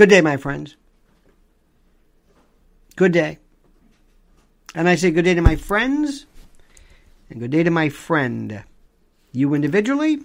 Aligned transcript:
Good 0.00 0.08
day, 0.08 0.22
my 0.22 0.38
friends. 0.38 0.76
Good 2.96 3.12
day. 3.12 3.36
And 4.74 4.88
I 4.88 4.94
say 4.94 5.10
good 5.10 5.26
day 5.26 5.34
to 5.34 5.42
my 5.42 5.56
friends 5.56 6.24
and 7.28 7.38
good 7.38 7.50
day 7.50 7.62
to 7.64 7.70
my 7.70 7.90
friend. 7.90 8.64
You 9.30 9.52
individually 9.52 10.20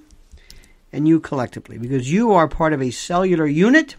and 0.94 1.10
you 1.10 1.20
collectively, 1.20 1.78
because 1.78 2.10
you 2.10 2.32
are 2.32 2.48
part 2.48 2.72
of 2.72 2.82
a 2.82 2.90
cellular 2.90 3.46
unit 3.48 3.98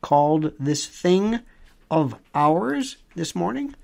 called 0.00 0.54
this 0.58 0.86
thing 0.86 1.40
of 1.90 2.14
ours 2.34 2.96
this 3.14 3.34
morning. 3.34 3.74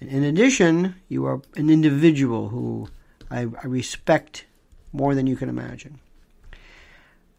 And 0.00 0.08
In 0.10 0.22
addition, 0.22 0.94
you 1.08 1.26
are 1.26 1.42
an 1.56 1.68
individual 1.70 2.50
who 2.50 2.88
I, 3.32 3.48
I 3.60 3.66
respect 3.66 4.46
more 4.92 5.16
than 5.16 5.26
you 5.26 5.34
can 5.34 5.48
imagine. 5.48 5.98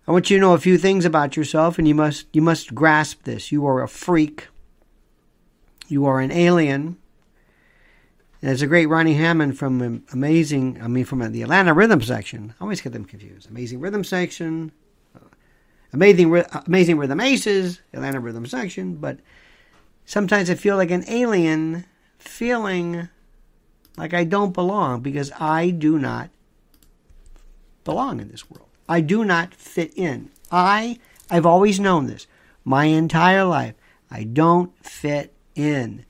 I 0.07 0.11
want 0.11 0.29
you 0.29 0.37
to 0.37 0.41
know 0.41 0.53
a 0.53 0.59
few 0.59 0.77
things 0.77 1.05
about 1.05 1.37
yourself, 1.37 1.77
and 1.77 1.87
you 1.87 1.95
must 1.95 2.25
you 2.33 2.41
must 2.41 2.73
grasp 2.73 3.23
this. 3.23 3.51
You 3.51 3.65
are 3.65 3.81
a 3.81 3.87
freak. 3.87 4.47
You 5.87 6.05
are 6.05 6.19
an 6.19 6.31
alien. 6.31 6.97
And 8.41 8.49
there's 8.49 8.63
a 8.63 8.67
great 8.67 8.87
Ronnie 8.87 9.13
Hammond 9.13 9.59
from 9.59 10.03
Amazing, 10.11 10.81
I 10.81 10.87
mean, 10.87 11.05
from 11.05 11.31
the 11.31 11.43
Atlanta 11.43 11.73
Rhythm 11.73 12.01
section. 12.01 12.55
I 12.59 12.63
always 12.63 12.81
get 12.81 12.93
them 12.93 13.05
confused. 13.05 13.49
Amazing 13.49 13.79
Rhythm 13.79 14.03
section, 14.03 14.71
uh, 15.15 15.27
Amazing, 15.93 16.43
Amazing 16.65 16.97
Rhythm 16.97 17.19
Aces, 17.19 17.81
Atlanta 17.93 18.19
Rhythm 18.19 18.47
section. 18.47 18.95
But 18.95 19.19
sometimes 20.05 20.49
I 20.49 20.55
feel 20.55 20.75
like 20.75 20.89
an 20.89 21.03
alien 21.07 21.85
feeling 22.17 23.09
like 23.97 24.15
I 24.15 24.23
don't 24.23 24.53
belong 24.53 25.01
because 25.01 25.31
I 25.39 25.69
do 25.69 25.99
not 25.99 26.31
belong 27.83 28.19
in 28.19 28.29
this 28.29 28.49
world. 28.49 28.70
I 28.87 29.01
do 29.01 29.23
not 29.23 29.53
fit 29.53 29.93
in. 29.95 30.29
I, 30.51 30.97
I've 31.29 31.45
always 31.45 31.79
known 31.79 32.07
this 32.07 32.27
my 32.63 32.85
entire 32.85 33.43
life. 33.43 33.75
I 34.09 34.23
don't 34.23 34.73
fit 34.85 35.33
in. 35.55 36.05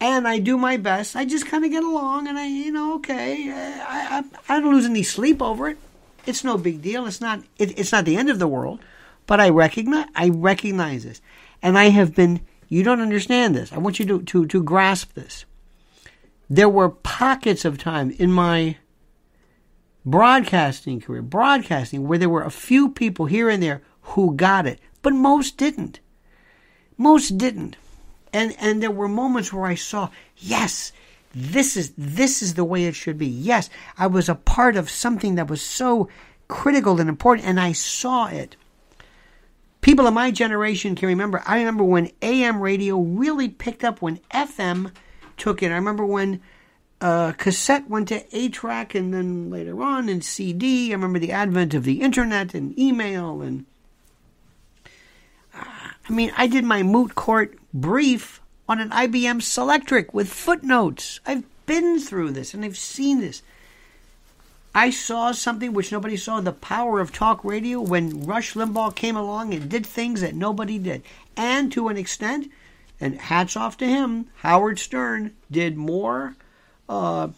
And 0.00 0.28
I 0.28 0.38
do 0.38 0.58
my 0.58 0.76
best. 0.76 1.16
I 1.16 1.24
just 1.24 1.46
kind 1.46 1.64
of 1.64 1.70
get 1.70 1.82
along 1.82 2.28
and 2.28 2.38
I, 2.38 2.46
you 2.46 2.70
know, 2.70 2.94
okay. 2.96 3.50
I, 3.50 4.18
I, 4.18 4.24
I 4.48 4.60
don't 4.60 4.72
lose 4.72 4.84
any 4.84 5.02
sleep 5.02 5.40
over 5.40 5.68
it. 5.68 5.78
It's 6.26 6.44
no 6.44 6.58
big 6.58 6.82
deal. 6.82 7.06
It's 7.06 7.20
not, 7.20 7.40
it, 7.58 7.78
it's 7.78 7.92
not 7.92 8.04
the 8.04 8.16
end 8.16 8.30
of 8.30 8.38
the 8.38 8.48
world. 8.48 8.80
But 9.26 9.40
I 9.40 9.48
recognize, 9.48 10.06
I 10.14 10.28
recognize 10.28 11.04
this. 11.04 11.20
And 11.62 11.78
I 11.78 11.84
have 11.84 12.14
been, 12.14 12.40
you 12.68 12.82
don't 12.82 13.00
understand 13.00 13.54
this. 13.54 13.72
I 13.72 13.78
want 13.78 13.98
you 13.98 14.06
to, 14.06 14.22
to, 14.22 14.46
to 14.46 14.62
grasp 14.62 15.14
this. 15.14 15.44
There 16.50 16.68
were 16.68 16.90
pockets 16.90 17.64
of 17.64 17.78
time 17.78 18.10
in 18.18 18.30
my 18.30 18.76
broadcasting 20.04 21.00
career, 21.00 21.22
broadcasting, 21.22 22.06
where 22.06 22.18
there 22.18 22.28
were 22.28 22.42
a 22.42 22.50
few 22.50 22.90
people 22.90 23.26
here 23.26 23.48
and 23.48 23.62
there 23.62 23.82
who 24.02 24.34
got 24.34 24.66
it, 24.66 24.80
but 25.02 25.12
most 25.12 25.56
didn't. 25.56 26.00
Most 26.96 27.38
didn't. 27.38 27.76
And 28.32 28.54
and 28.58 28.82
there 28.82 28.90
were 28.90 29.08
moments 29.08 29.52
where 29.52 29.66
I 29.66 29.74
saw, 29.74 30.10
yes, 30.36 30.92
this 31.34 31.76
is 31.76 31.92
this 31.96 32.42
is 32.42 32.54
the 32.54 32.64
way 32.64 32.84
it 32.84 32.94
should 32.94 33.18
be. 33.18 33.26
Yes, 33.26 33.70
I 33.98 34.06
was 34.06 34.28
a 34.28 34.34
part 34.34 34.76
of 34.76 34.90
something 34.90 35.36
that 35.36 35.48
was 35.48 35.62
so 35.62 36.08
critical 36.48 37.00
and 37.00 37.08
important 37.08 37.48
and 37.48 37.58
I 37.58 37.72
saw 37.72 38.26
it. 38.26 38.56
People 39.80 40.06
of 40.06 40.14
my 40.14 40.30
generation 40.30 40.94
can 40.94 41.08
remember. 41.08 41.42
I 41.46 41.58
remember 41.58 41.84
when 41.84 42.10
AM 42.22 42.60
radio 42.60 42.98
really 42.98 43.48
picked 43.48 43.84
up 43.84 44.00
when 44.00 44.18
FM 44.32 44.92
took 45.36 45.62
it. 45.62 45.70
I 45.70 45.74
remember 45.74 46.06
when 46.06 46.40
uh, 47.04 47.32
cassette 47.32 47.90
went 47.90 48.08
to 48.08 48.24
8 48.34 48.50
track 48.54 48.94
and 48.94 49.12
then 49.12 49.50
later 49.50 49.82
on 49.82 50.08
in 50.08 50.22
CD. 50.22 50.88
I 50.88 50.94
remember 50.94 51.18
the 51.18 51.32
advent 51.32 51.74
of 51.74 51.84
the 51.84 52.00
internet 52.00 52.54
and 52.54 52.78
email. 52.78 53.42
And 53.42 53.66
uh, 55.54 55.64
I 56.08 56.10
mean, 56.10 56.32
I 56.34 56.46
did 56.46 56.64
my 56.64 56.82
moot 56.82 57.14
court 57.14 57.58
brief 57.74 58.40
on 58.66 58.80
an 58.80 58.88
IBM 58.88 59.42
Selectric 59.42 60.14
with 60.14 60.32
footnotes. 60.32 61.20
I've 61.26 61.44
been 61.66 62.00
through 62.00 62.30
this 62.30 62.54
and 62.54 62.64
I've 62.64 62.78
seen 62.78 63.20
this. 63.20 63.42
I 64.74 64.88
saw 64.88 65.32
something 65.32 65.74
which 65.74 65.92
nobody 65.92 66.16
saw 66.16 66.40
the 66.40 66.52
power 66.52 67.00
of 67.00 67.12
talk 67.12 67.44
radio 67.44 67.82
when 67.82 68.24
Rush 68.24 68.54
Limbaugh 68.54 68.94
came 68.94 69.14
along 69.14 69.52
and 69.52 69.68
did 69.68 69.84
things 69.84 70.22
that 70.22 70.34
nobody 70.34 70.78
did. 70.78 71.02
And 71.36 71.70
to 71.72 71.88
an 71.88 71.98
extent, 71.98 72.50
and 72.98 73.20
hats 73.20 73.58
off 73.58 73.76
to 73.76 73.86
him, 73.86 74.30
Howard 74.36 74.78
Stern 74.78 75.34
did 75.50 75.76
more 75.76 76.34
uh, 76.88 77.28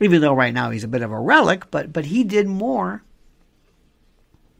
even 0.00 0.20
though 0.20 0.34
right 0.34 0.54
now 0.54 0.70
he's 0.70 0.84
a 0.84 0.88
bit 0.88 1.02
of 1.02 1.12
a 1.12 1.18
relic, 1.18 1.70
but 1.70 1.92
but 1.92 2.06
he 2.06 2.24
did 2.24 2.46
more 2.46 3.02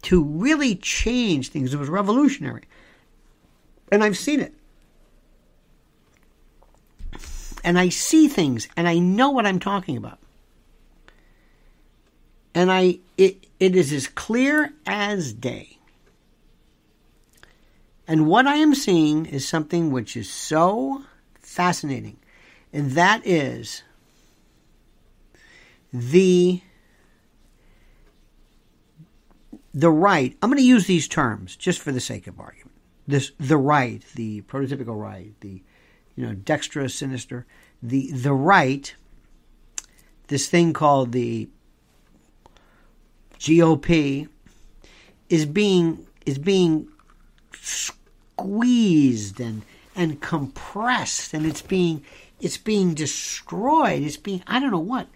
to 0.03 0.23
really 0.23 0.75
change 0.77 1.49
things. 1.49 1.73
It 1.73 1.79
was 1.79 1.89
revolutionary, 1.89 2.65
and 3.91 4.03
I've 4.03 4.19
seen 4.19 4.41
it, 4.41 4.55
and 7.65 7.79
I 7.79 7.89
see 7.89 8.29
things, 8.29 8.69
and 8.77 8.89
I 8.89 8.99
know 8.99 9.31
what 9.31 9.47
I'm 9.47 9.61
talking 9.61 9.97
about, 9.97 10.19
and 12.55 12.71
I 12.71 12.99
it 13.17 13.47
it 13.59 13.75
is 13.75 13.93
as 13.93 14.09
clear 14.09 14.73
as 14.87 15.33
day. 15.33 15.75
And 18.11 18.27
what 18.27 18.47
I 18.47 18.57
am 18.57 18.75
seeing 18.75 19.27
is 19.27 19.47
something 19.47 19.91
which 19.91 20.17
is 20.17 20.31
so 20.33 21.03
fascinating 21.43 22.18
and 22.73 22.93
that 22.93 23.27
is 23.27 23.83
the 25.93 26.63
the 29.75 29.91
right. 29.91 30.37
I'm 30.43 30.51
going 30.51 30.59
to 30.59 30.65
use 30.65 30.87
these 30.87 31.07
terms 31.07 31.55
just 31.57 31.81
for 31.81 31.93
the 31.93 32.01
sake 32.01 32.27
of 32.27 32.41
argument. 32.41 32.77
This 33.07 33.33
the 33.39 33.57
right, 33.57 34.03
the 34.15 34.43
prototypical 34.43 35.01
right, 35.01 35.33
the 35.41 35.63
you 36.17 36.27
know 36.27 36.35
dexterous, 36.35 36.95
sinister, 36.95 37.47
the 37.83 38.11
the 38.13 38.35
right. 38.35 38.95
This 40.27 40.49
thing 40.49 40.73
called 40.75 41.13
the 41.13 41.49
GOP 43.39 44.29
is 45.29 45.47
being 45.47 46.07
is 46.27 46.39
being 46.39 46.89
squeezed 47.55 49.41
and 49.41 49.63
and 49.99 50.21
compressed, 50.21 51.35
and 51.35 51.45
it's 51.45 51.61
being 51.61 52.05
it's 52.41 52.57
being 52.57 52.95
destroyed. 52.95 54.03
It's 54.03 54.17
being, 54.17 54.43
I 54.47 54.61
don't 54.61 54.71
know 54.71 54.79
what, 54.79 55.09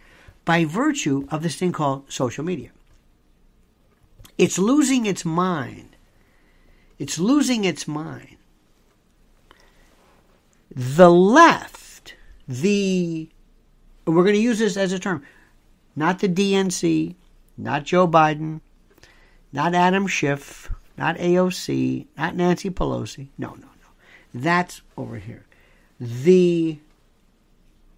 by 0.45 0.65
virtue 0.65 1.27
of 1.31 1.43
this 1.43 1.57
thing 1.57 1.73
called 1.73 2.11
social 2.11 2.45
media. 2.45 2.71
It's 4.39 4.59
losing 4.59 5.07
its 5.07 5.25
mind. 5.25 5.97
It's 6.99 7.19
losing 7.19 7.65
its 7.65 7.87
mind. 7.87 8.37
The 10.75 11.11
left, 11.11 12.15
the, 12.49 13.29
we're 14.07 14.25
going 14.25 14.35
to 14.35 14.41
use 14.41 14.59
this 14.59 14.77
as 14.77 14.93
a 14.93 14.99
term, 14.99 15.23
not 15.95 16.19
the 16.19 16.29
DNC, 16.29 17.15
not 17.57 17.85
Joe 17.85 18.09
Biden, 18.09 18.63
not 19.53 19.75
Adam 19.75 20.07
Schiff, 20.07 20.71
not 20.97 21.19
AOC, 21.19 22.07
not 22.17 22.35
Nancy 22.35 22.71
Pelosi. 22.71 23.29
No, 23.37 23.55
no. 23.55 23.69
That's 24.35 24.83
over 24.97 25.17
here. 25.17 25.45
The 26.01 26.79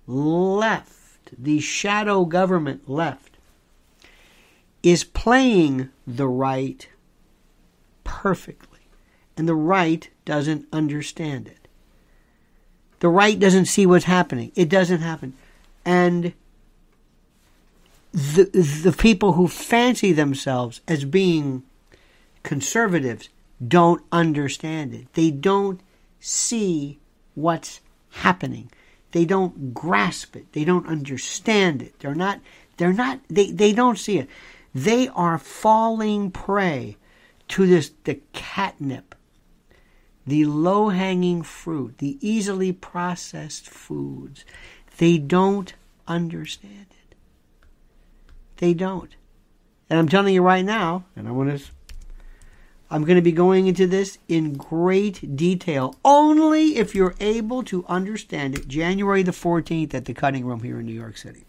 left, 0.07 1.31
the 1.39 1.61
shadow 1.61 2.25
government 2.25 2.89
left, 2.89 3.39
is 4.83 5.05
playing 5.05 5.89
the 6.07 6.29
right 6.29 6.89
perfectly. 8.03 8.81
And 9.37 9.49
the 9.49 9.55
right 9.55 10.09
doesn't 10.25 10.67
understand 10.73 11.49
it. 11.49 11.69
The 13.01 13.09
right 13.09 13.39
doesn't 13.39 13.67
see 13.67 13.87
what's 13.87 14.05
happening. 14.05 14.53
It 14.55 14.69
doesn't 14.69 15.01
happen. 15.01 15.35
And 15.85 16.35
the, 18.13 18.45
the 18.85 18.95
people 18.97 19.33
who 19.33 19.49
fancy 19.49 20.13
themselves 20.13 20.81
as 20.87 21.05
being 21.05 21.65
conservatives 22.43 23.29
don't 23.67 24.03
understand 24.13 24.95
it. 24.95 25.13
They 25.15 25.31
don't 25.31 25.81
see 26.25 26.99
what's 27.35 27.81
happening. 28.11 28.71
They 29.13 29.27
don't 29.27 29.75
grasp 29.75 30.35
it. 30.37 30.53
They 30.53 30.65
don't 30.65 30.87
understand 30.87 31.83
it. 31.83 31.99
They're 31.99 32.15
not, 32.15 32.41
they're 32.79 32.95
not, 32.95 33.21
they, 33.29 33.51
they 33.51 33.73
don't 33.73 33.99
see 33.99 34.19
it. 34.19 34.29
They 34.75 35.09
are 35.09 35.37
falling 35.37 36.31
prey 36.31 36.97
to 37.49 37.67
this, 37.67 37.93
the 38.05 38.21
catnip, 38.33 39.15
the 40.27 40.47
low 40.47 40.89
hanging 40.89 41.43
fruit, 41.43 41.99
the 41.99 42.17
easily 42.27 42.73
processed 42.73 43.69
foods. 43.69 44.47
They 44.97 45.19
don't 45.19 45.75
understand 46.09 46.87
it. 46.91 47.17
They 48.57 48.73
don't. 48.73 49.15
And 49.91 49.99
I'm 49.99 50.09
telling 50.09 50.33
you 50.33 50.43
right 50.43 50.65
now, 50.65 51.05
and 51.15 51.29
I 51.29 51.33
want 51.33 51.51
to 51.51 51.65
I'm 52.91 53.05
going 53.05 53.17
to 53.17 53.23
be 53.23 53.33
going 53.33 53.67
into 53.67 53.87
this 53.87 54.19
in 54.29 54.55
great 54.55 55.37
detail 55.37 55.97
only 56.05 56.77
if 56.77 56.95
you're 56.95 57.15
able 57.19 57.63
to 57.65 57.85
understand 57.87 58.55
it. 58.55 58.69
January 58.69 59.23
the 59.23 59.33
14th 59.33 59.95
at 59.95 60.05
the 60.05 60.15
Cutting 60.15 60.45
Room 60.45 60.63
here 60.63 60.81
in 60.81 60.87
New 60.87 60.93
York 60.93 61.17
City. 61.17 61.45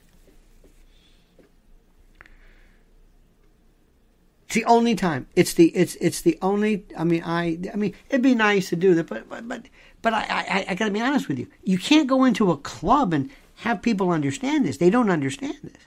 It's 4.45 4.55
the 4.55 4.65
only 4.65 4.95
time. 4.95 5.27
It's 5.35 5.53
the 5.53 5.67
it's 5.75 5.95
it's 5.95 6.21
the 6.21 6.37
only. 6.41 6.85
I 6.97 7.03
mean, 7.03 7.23
I 7.25 7.59
I 7.73 7.75
mean, 7.75 7.93
it'd 8.09 8.21
be 8.21 8.35
nice 8.35 8.69
to 8.69 8.75
do 8.75 8.93
that, 8.95 9.07
but 9.07 9.27
but 9.27 9.47
but 9.47 9.63
but 10.01 10.13
I 10.13 10.25
I, 10.29 10.65
I 10.69 10.75
got 10.75 10.85
to 10.85 10.91
be 10.91 11.01
honest 11.01 11.27
with 11.27 11.39
you. 11.39 11.47
You 11.63 11.77
can't 11.77 12.07
go 12.07 12.23
into 12.23 12.51
a 12.51 12.57
club 12.57 13.11
and 13.11 13.29
have 13.57 13.81
people 13.81 14.11
understand 14.11 14.65
this. 14.65 14.77
They 14.77 14.89
don't 14.89 15.09
understand 15.09 15.57
this. 15.63 15.83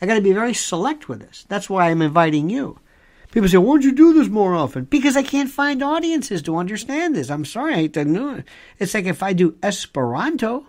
I 0.00 0.06
got 0.06 0.14
to 0.14 0.20
be 0.20 0.32
very 0.32 0.54
select 0.54 1.08
with 1.08 1.20
this. 1.20 1.44
That's 1.48 1.68
why 1.68 1.90
I'm 1.90 2.02
inviting 2.02 2.50
you. 2.50 2.80
People 3.30 3.48
say, 3.48 3.58
"Why 3.58 3.74
don't 3.74 3.84
you 3.84 3.92
do 3.92 4.14
this 4.14 4.28
more 4.28 4.54
often?" 4.54 4.84
Because 4.84 5.16
I 5.16 5.22
can't 5.22 5.50
find 5.50 5.82
audiences 5.82 6.42
to 6.42 6.56
understand 6.56 7.14
this. 7.14 7.30
I'm 7.30 7.44
sorry, 7.44 7.74
I 7.74 7.76
hate 7.76 7.92
to 7.94 8.04
know 8.04 8.36
it. 8.36 8.44
It's 8.78 8.94
like 8.94 9.04
if 9.04 9.22
I 9.22 9.32
do 9.32 9.56
Esperanto, 9.62 10.66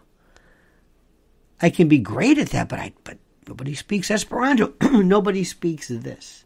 I 1.61 1.69
can 1.69 1.87
be 1.87 1.99
great 1.99 2.37
at 2.37 2.49
that, 2.49 2.69
but 2.69 2.79
I 2.79 2.93
but 3.03 3.17
nobody 3.47 3.75
speaks 3.75 4.11
Esperanto. 4.11 4.73
nobody 4.81 5.43
speaks 5.43 5.87
this. 5.87 6.43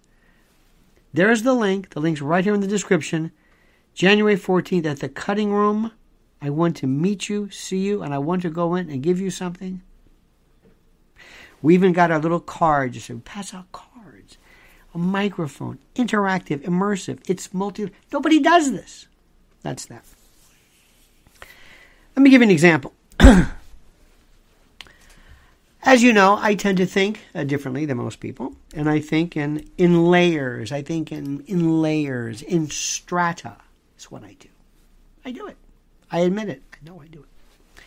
There's 1.14 1.44
the 1.44 1.54
link. 1.54 1.92
The 1.92 2.00
link's 2.00 2.22
right 2.22 2.44
here 2.44 2.56
in 2.56 2.62
the 2.62 2.68
description. 2.68 3.32
January 3.94 4.36
14th 4.36 4.86
at 4.86 5.00
the 5.00 5.10
cutting 5.10 5.52
room. 5.54 5.92
I 6.42 6.50
want 6.50 6.76
to 6.78 6.88
meet 6.88 7.30
you, 7.30 7.50
see 7.52 7.78
you, 7.78 8.02
and 8.02 8.14
I 8.14 8.18
want 8.18 8.42
to 8.42 8.50
go 8.50 8.76
in 8.76 8.90
and 8.90 9.02
give 9.02 9.22
you 9.22 9.30
something. 9.30 9.82
We 11.62 11.76
even 11.76 11.94
got 11.94 12.12
our 12.12 12.20
little 12.20 12.42
card. 12.42 12.94
Just 12.94 13.08
say, 13.08 13.16
pass 13.24 13.54
out 13.54 13.72
cards. 13.72 13.93
A 14.94 14.98
microphone, 14.98 15.80
interactive, 15.96 16.60
immersive. 16.60 17.20
It's 17.28 17.54
multi. 17.54 17.92
Nobody 18.12 18.40
does 18.40 18.72
this. 18.72 19.08
That's 19.64 19.86
that. 19.86 20.04
Let 22.16 22.22
me 22.22 22.30
give 22.30 22.42
you 22.42 22.48
an 22.48 22.52
example. 22.52 22.94
As 25.86 26.02
you 26.02 26.14
know, 26.14 26.38
I 26.40 26.56
tend 26.56 26.78
to 26.78 26.86
think 26.86 27.22
uh, 27.36 27.44
differently 27.44 27.86
than 27.86 27.98
most 27.98 28.20
people, 28.20 28.56
and 28.74 28.90
I 28.90 29.00
think 29.00 29.36
in 29.36 29.70
in 29.78 30.06
layers. 30.06 30.72
I 30.72 30.82
think 30.82 31.12
in 31.12 31.42
in 31.48 31.82
layers, 31.82 32.42
in 32.42 32.70
strata. 32.70 33.58
Is 33.98 34.12
what 34.12 34.24
I 34.24 34.36
do. 34.40 34.50
I 35.26 35.32
do 35.32 35.48
it. 35.48 35.58
I 36.12 36.20
admit 36.20 36.50
it. 36.50 36.62
I 36.74 36.78
know 36.86 37.02
I 37.02 37.08
do 37.08 37.20
it. 37.20 37.84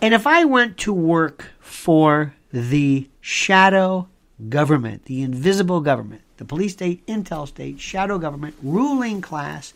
And 0.00 0.14
if 0.14 0.26
I 0.26 0.44
went 0.44 0.78
to 0.78 0.92
work 0.92 1.50
for 1.60 2.34
the 2.52 3.08
shadow 3.20 4.08
government, 4.48 5.04
the 5.06 5.22
invisible 5.22 5.80
government, 5.80 6.22
the 6.36 6.44
police 6.44 6.72
state, 6.72 7.06
intel 7.06 7.46
state, 7.46 7.80
shadow 7.80 8.18
government, 8.18 8.54
ruling 8.62 9.20
class, 9.20 9.74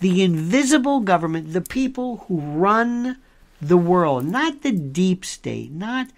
the 0.00 0.22
invisible 0.22 1.00
government, 1.00 1.52
the 1.52 1.60
people 1.60 2.18
who 2.28 2.40
run 2.40 3.18
the 3.60 3.76
world, 3.76 4.24
not 4.24 4.62
the 4.62 4.72
deep 4.72 5.24
state, 5.24 5.70
not 5.70 6.08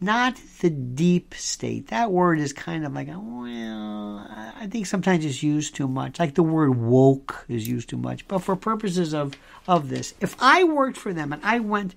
not 0.00 0.40
the 0.60 0.70
deep 0.70 1.34
state. 1.34 1.88
That 1.88 2.10
word 2.10 2.40
is 2.40 2.54
kind 2.54 2.86
of 2.86 2.94
like, 2.94 3.08
well, 3.08 4.26
I 4.58 4.66
think 4.66 4.86
sometimes 4.86 5.26
it's 5.26 5.42
used 5.42 5.74
too 5.74 5.88
much. 5.88 6.18
Like 6.18 6.34
the 6.34 6.42
word 6.42 6.74
woke 6.74 7.44
is 7.48 7.68
used 7.68 7.90
too 7.90 7.98
much. 7.98 8.26
But 8.26 8.38
for 8.38 8.56
purposes 8.56 9.12
of, 9.12 9.34
of 9.68 9.90
this, 9.90 10.14
if 10.20 10.34
I 10.40 10.64
worked 10.64 10.96
for 10.96 11.12
them 11.12 11.34
and 11.34 11.44
I 11.44 11.58
went 11.58 11.96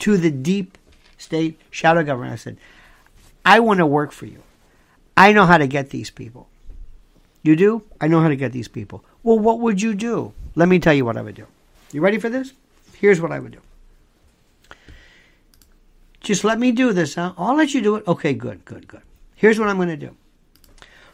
to 0.00 0.18
the 0.18 0.30
deep 0.30 0.76
state 1.16 1.58
shadow 1.70 2.02
government, 2.02 2.34
I 2.34 2.36
said, 2.36 2.58
I 3.46 3.60
want 3.60 3.78
to 3.78 3.86
work 3.86 4.12
for 4.12 4.26
you. 4.26 4.42
I 5.22 5.32
know 5.32 5.46
how 5.46 5.56
to 5.56 5.68
get 5.68 5.90
these 5.90 6.10
people. 6.10 6.48
You 7.44 7.54
do? 7.54 7.84
I 8.00 8.08
know 8.08 8.20
how 8.20 8.28
to 8.28 8.34
get 8.34 8.50
these 8.50 8.66
people. 8.66 9.04
Well, 9.22 9.38
what 9.38 9.60
would 9.60 9.80
you 9.80 9.94
do? 9.94 10.32
Let 10.56 10.68
me 10.68 10.80
tell 10.80 10.94
you 10.94 11.04
what 11.04 11.16
I 11.16 11.22
would 11.22 11.36
do. 11.36 11.46
You 11.92 12.00
ready 12.00 12.18
for 12.18 12.28
this? 12.28 12.52
Here's 12.94 13.20
what 13.20 13.30
I 13.30 13.38
would 13.38 13.52
do. 13.52 13.60
Just 16.22 16.42
let 16.42 16.58
me 16.58 16.72
do 16.72 16.92
this, 16.92 17.14
huh? 17.14 17.34
I'll 17.38 17.54
let 17.54 17.72
you 17.72 17.80
do 17.80 17.94
it. 17.94 18.08
Okay, 18.08 18.34
good, 18.34 18.64
good, 18.64 18.88
good. 18.88 19.02
Here's 19.36 19.60
what 19.60 19.68
I'm 19.68 19.76
going 19.76 19.96
to 19.96 20.12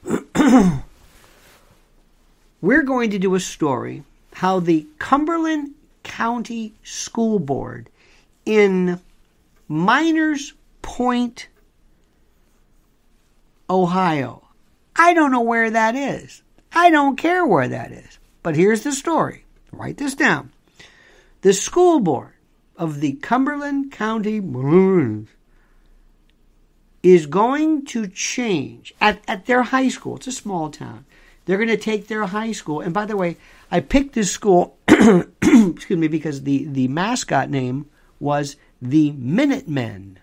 do. 0.06 0.22
We're 2.62 2.84
going 2.84 3.10
to 3.10 3.18
do 3.18 3.34
a 3.34 3.40
story 3.40 4.04
how 4.32 4.60
the 4.60 4.86
Cumberland 4.98 5.74
County 6.02 6.72
School 6.82 7.38
Board 7.38 7.90
in 8.46 9.00
Miners 9.68 10.54
Point, 10.80 11.48
Ohio. 13.70 14.48
I 14.96 15.14
don't 15.14 15.32
know 15.32 15.42
where 15.42 15.70
that 15.70 15.94
is. 15.94 16.42
I 16.72 16.90
don't 16.90 17.16
care 17.16 17.46
where 17.46 17.68
that 17.68 17.92
is. 17.92 18.18
But 18.42 18.56
here's 18.56 18.82
the 18.82 18.92
story. 18.92 19.44
Write 19.72 19.96
this 19.96 20.14
down. 20.14 20.52
The 21.42 21.52
school 21.52 22.00
board 22.00 22.32
of 22.76 23.00
the 23.00 23.12
Cumberland 23.14 23.92
County 23.92 24.40
Maroons 24.40 25.28
is 27.02 27.26
going 27.26 27.84
to 27.86 28.08
change 28.08 28.92
at, 29.00 29.20
at 29.28 29.46
their 29.46 29.62
high 29.62 29.88
school. 29.88 30.16
It's 30.16 30.26
a 30.26 30.32
small 30.32 30.70
town. 30.70 31.04
They're 31.44 31.56
going 31.56 31.68
to 31.68 31.76
take 31.76 32.08
their 32.08 32.26
high 32.26 32.52
school. 32.52 32.80
And 32.80 32.92
by 32.92 33.06
the 33.06 33.16
way, 33.16 33.36
I 33.70 33.80
picked 33.80 34.14
this 34.14 34.30
school, 34.30 34.76
excuse 34.88 35.90
me, 35.90 36.08
because 36.08 36.42
the, 36.42 36.64
the 36.64 36.88
mascot 36.88 37.48
name 37.48 37.86
was 38.20 38.56
the 38.82 39.12
Minutemen. 39.12 40.18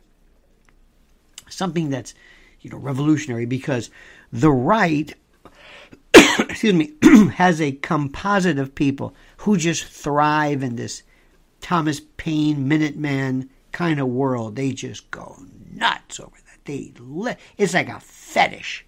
Something 1.49 1.89
that's, 1.89 2.13
you 2.65 2.71
know, 2.71 2.77
revolutionary 2.77 3.45
because 3.45 3.91
the 4.33 4.51
right, 4.51 5.13
excuse 6.39 6.73
me, 6.73 6.93
has 7.35 7.61
a 7.61 7.73
composite 7.73 8.57
of 8.57 8.73
people 8.73 9.13
who 9.37 9.55
just 9.55 9.85
thrive 9.85 10.63
in 10.63 10.75
this 10.75 11.03
Thomas 11.61 12.01
Paine 12.17 12.67
Minuteman 12.67 13.49
kind 13.71 13.99
of 13.99 14.07
world. 14.07 14.55
They 14.55 14.71
just 14.71 15.11
go 15.11 15.37
nuts 15.71 16.19
over 16.19 16.35
that. 16.47 16.65
They 16.65 16.91
li- 16.97 17.35
it's 17.55 17.75
like 17.75 17.89
a 17.89 17.99
fetish. 17.99 18.83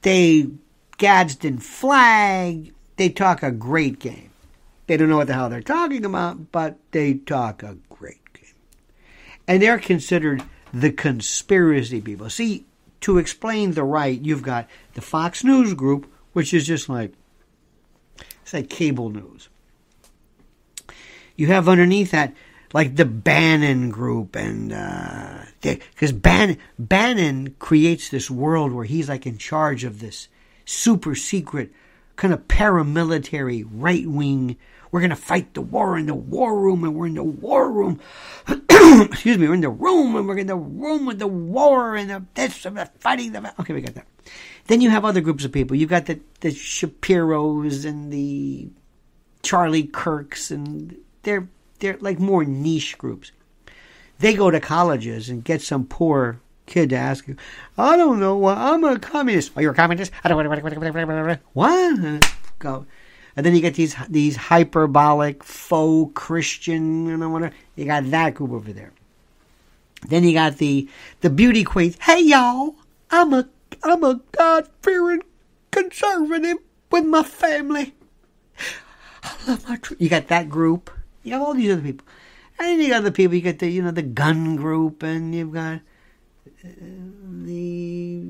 They 0.00 0.48
Gadsden 0.96 1.58
flag. 1.58 2.72
They 2.96 3.10
talk 3.10 3.42
a 3.42 3.50
great 3.50 3.98
game. 3.98 4.30
They 4.86 4.96
don't 4.96 5.10
know 5.10 5.18
what 5.18 5.26
the 5.26 5.34
hell 5.34 5.50
they're 5.50 5.60
talking 5.60 6.06
about, 6.06 6.50
but 6.52 6.78
they 6.92 7.14
talk 7.14 7.62
a 7.62 7.76
great 7.90 8.32
game. 8.32 8.54
And 9.46 9.62
they're 9.62 9.78
considered 9.78 10.42
the 10.72 10.90
conspiracy 10.90 12.00
people. 12.00 12.30
See, 12.30 12.66
to 13.02 13.18
explain 13.18 13.72
the 13.72 13.84
right, 13.84 14.20
you've 14.20 14.42
got 14.42 14.68
the 14.94 15.00
Fox 15.00 15.44
News 15.44 15.74
group, 15.74 16.10
which 16.32 16.54
is 16.54 16.66
just 16.66 16.88
like 16.88 17.12
it's 18.42 18.52
like 18.54 18.68
cable 18.68 19.10
news 19.10 19.48
you 21.36 21.48
have 21.48 21.68
underneath 21.68 22.10
that 22.12 22.34
like 22.72 22.96
the 22.96 23.04
Bannon 23.04 23.90
group 23.90 24.36
and 24.36 24.68
because 25.60 26.12
uh, 26.12 26.16
Bannon 26.16 26.58
Bannon 26.78 27.56
creates 27.58 28.08
this 28.08 28.30
world 28.30 28.72
where 28.72 28.84
he's 28.84 29.08
like 29.08 29.26
in 29.26 29.38
charge 29.38 29.84
of 29.84 30.00
this 30.00 30.28
super 30.64 31.14
secret 31.14 31.72
kind 32.16 32.32
of 32.32 32.46
paramilitary 32.48 33.66
right 33.70 34.06
wing. 34.06 34.56
We're 34.92 35.00
gonna 35.00 35.16
fight 35.16 35.54
the 35.54 35.62
war 35.62 35.98
in 35.98 36.06
the 36.06 36.14
war 36.14 36.56
room, 36.56 36.84
and 36.84 36.94
we're 36.94 37.06
in 37.06 37.14
the 37.14 37.24
war 37.24 37.72
room. 37.72 37.98
Excuse 38.46 39.38
me, 39.38 39.48
we're 39.48 39.54
in 39.54 39.62
the 39.62 39.70
room, 39.70 40.14
and 40.14 40.28
we're 40.28 40.38
in 40.38 40.46
the 40.46 40.54
room 40.54 41.06
with 41.06 41.18
the 41.18 41.26
war 41.26 41.96
and 41.96 42.10
the 42.10 42.24
this 42.34 42.64
and 42.64 42.76
the 42.76 42.86
fighting. 43.00 43.32
The 43.32 43.52
okay, 43.58 43.72
we 43.72 43.80
got 43.80 43.94
that. 43.94 44.06
Then 44.66 44.80
you 44.80 44.90
have 44.90 45.04
other 45.04 45.20
groups 45.20 45.44
of 45.44 45.50
people. 45.50 45.76
You've 45.76 45.90
got 45.90 46.06
the 46.06 46.20
the 46.40 46.50
Shapiros 46.50 47.84
and 47.84 48.12
the 48.12 48.68
Charlie 49.42 49.84
Kirks 49.84 50.50
and 50.50 50.96
they're 51.22 51.48
they're 51.80 51.96
like 52.00 52.18
more 52.18 52.44
niche 52.44 52.98
groups. 52.98 53.32
They 54.18 54.34
go 54.34 54.50
to 54.50 54.60
colleges 54.60 55.28
and 55.28 55.42
get 55.42 55.62
some 55.62 55.84
poor 55.84 56.40
kid 56.66 56.90
to 56.90 56.96
ask 56.96 57.26
you, 57.26 57.36
I 57.76 57.96
don't 57.96 58.20
know, 58.20 58.46
I'm 58.46 58.84
a 58.84 58.98
communist. 58.98 59.52
Oh, 59.56 59.60
you're 59.60 59.72
a 59.72 59.74
communist? 59.74 60.12
I 60.22 60.28
don't 60.28 60.38
to. 60.74 61.40
what? 61.54 62.34
Go. 62.60 62.86
And 63.36 63.46
then 63.46 63.54
you 63.54 63.60
get 63.60 63.74
these 63.74 63.96
these 64.08 64.36
hyperbolic 64.36 65.42
faux 65.42 66.12
Christian, 66.14 67.06
you 67.06 67.16
know, 67.16 67.30
whatever. 67.30 67.54
You 67.76 67.86
got 67.86 68.10
that 68.10 68.34
group 68.34 68.52
over 68.52 68.72
there. 68.72 68.92
Then 70.08 70.24
you 70.24 70.32
got 70.32 70.58
the 70.58 70.88
the 71.20 71.30
beauty 71.30 71.64
queens. 71.64 71.96
Hey 72.00 72.20
y'all, 72.22 72.76
I'm 73.10 73.32
a 73.32 73.48
I'm 73.82 74.04
a 74.04 74.20
God 74.32 74.68
fearing 74.82 75.22
conservative 75.70 76.58
with 76.90 77.04
my 77.06 77.22
family. 77.22 77.94
I 79.22 79.34
love 79.46 79.68
my. 79.68 79.76
Tr-. 79.76 79.94
You 79.98 80.08
got 80.08 80.28
that 80.28 80.48
group. 80.48 80.90
You 81.22 81.32
have 81.34 81.42
all 81.42 81.54
these 81.54 81.72
other 81.72 81.82
people. 81.82 82.06
And 82.58 82.68
then 82.68 82.80
you 82.80 82.88
got 82.90 83.02
the 83.02 83.12
people, 83.12 83.34
you 83.34 83.40
get 83.40 83.58
the, 83.58 83.68
you 83.68 83.82
know, 83.82 83.90
the 83.90 84.02
gun 84.02 84.56
group, 84.56 85.02
and 85.02 85.34
you've 85.34 85.52
got 85.52 85.80
uh, 86.64 86.68
the, 87.42 88.22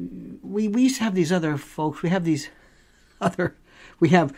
we, 0.42 0.68
we 0.68 0.82
used 0.82 0.96
to 0.98 1.04
have 1.04 1.14
these 1.14 1.32
other 1.32 1.56
folks, 1.56 2.02
we 2.02 2.08
have 2.08 2.24
these 2.24 2.48
other, 3.20 3.54
we 4.00 4.10
have, 4.10 4.32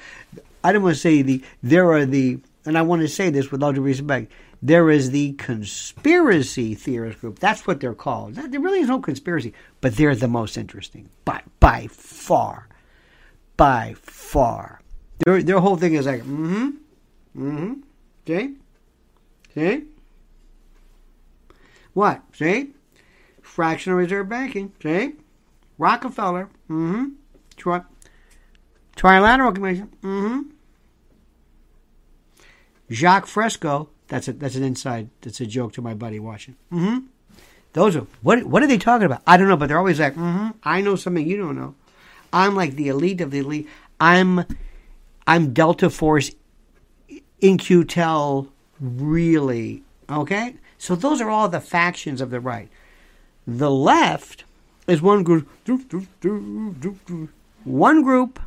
I 0.65 0.73
don't 0.73 0.83
want 0.83 0.97
to 0.97 1.01
say 1.01 1.23
the, 1.23 1.45
there 1.63 1.93
are 1.93 2.07
the, 2.07 2.41
and 2.65 2.77
I 2.77 2.83
want 2.83 3.03
to 3.03 3.09
say 3.09 3.31
this 3.31 3.51
with 3.53 3.63
all 3.63 3.73
due 3.73 3.83
respect, 3.83 4.33
there 4.63 4.91
is 4.91 5.11
the 5.11 5.33
conspiracy 5.35 6.75
theorist 6.75 7.21
group. 7.21 7.39
That's 7.39 7.67
what 7.67 7.81
they're 7.81 7.93
called. 7.93 8.37
There 8.37 8.61
really 8.61 8.81
is 8.81 8.89
no 8.89 8.99
conspiracy, 8.99 9.53
but 9.83 9.95
they're 9.95 10.17
the 10.17 10.27
most 10.27 10.57
interesting. 10.57 11.11
By 11.27 11.43
by 11.61 11.89
far, 11.89 12.67
by 13.59 13.95
far, 14.01 14.81
their 15.19 15.43
their 15.43 15.61
whole 15.61 15.77
thing 15.77 15.93
is 15.93 16.07
like, 16.07 16.23
mm-hmm, 16.23 16.71
mm-hmm. 17.37 17.75
See? 18.27 18.55
See? 19.55 19.85
What? 21.93 22.23
See? 22.33 22.71
Fractional 23.43 23.99
reserve 23.99 24.31
banking. 24.31 24.73
See? 24.83 25.13
Rockefeller. 25.77 26.49
Mm-hmm. 26.71 27.09
Tri- 27.59 27.83
trilateral 28.97 29.55
commission. 29.55 29.93
Mm-hmm. 30.03 30.54
Jacque 32.91 33.27
Fresco. 33.27 33.89
That's 34.09 34.29
a 34.29 34.33
that's 34.33 34.55
an 34.57 34.63
inside. 34.63 35.11
That's 35.23 35.41
a 35.41 35.47
joke 35.47 35.73
to 35.75 35.83
my 35.83 35.95
buddy 35.95 36.19
watching. 36.19 36.57
Mm-hmm. 36.73 37.07
Those 37.73 37.97
are 37.97 38.07
what 38.23 38.45
what 38.45 38.63
are 38.63 38.67
they 38.67 38.79
talking 38.79 39.07
about? 39.07 39.23
I 39.27 39.37
don't 39.37 39.49
know, 39.49 39.57
but 39.57 39.69
they're 39.69 39.79
always 39.79 40.01
like, 40.01 40.15
mm-hmm, 40.15 40.51
I 40.63 40.81
know 40.81 40.97
something 40.97 41.27
you 41.27 41.37
don't 41.37 41.57
know. 41.57 41.75
I'm 42.33 42.55
like 42.55 42.75
the 42.75 42.89
elite 42.89 43.21
of 43.21 43.31
the 43.31 43.39
elite. 43.39 43.69
I'm 44.01 44.45
I'm 45.27 45.55
Delta 45.55 45.89
Force 45.89 46.33
In-Q-Tel 47.41 48.49
really. 48.81 49.83
Okay? 50.11 50.57
So 50.79 50.95
those 50.95 51.21
are 51.21 51.31
all 51.31 51.49
the 51.49 51.61
factions 51.61 52.21
of 52.21 52.31
the 52.31 52.41
right. 52.41 52.69
The 53.47 53.71
left 53.71 54.45
is 54.87 55.01
one 55.01 55.23
group 55.23 55.49
one 57.65 58.03
group, 58.03 58.41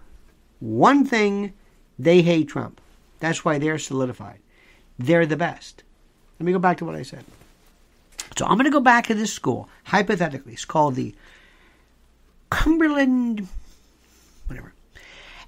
one 0.60 1.06
thing, 1.06 1.53
they 1.98 2.22
hate 2.22 2.48
Trump. 2.48 2.82
That's 3.19 3.43
why 3.43 3.57
they're 3.57 3.79
solidified. 3.79 4.39
They're 5.00 5.25
the 5.25 5.38
best. 5.38 5.83
Let 6.39 6.45
me 6.45 6.51
go 6.51 6.59
back 6.59 6.77
to 6.77 6.86
what 6.86 6.95
I 6.95 7.03
said. 7.03 7.25
So 8.38 8.45
I'm 8.45 8.57
going 8.57 8.65
to 8.65 8.71
go 8.71 8.79
back 8.79 9.07
to 9.07 9.15
this 9.15 9.33
school, 9.33 9.69
hypothetically. 9.86 10.53
It's 10.53 10.65
called 10.65 10.95
the 10.95 11.15
Cumberland, 12.50 13.47
whatever. 14.47 14.74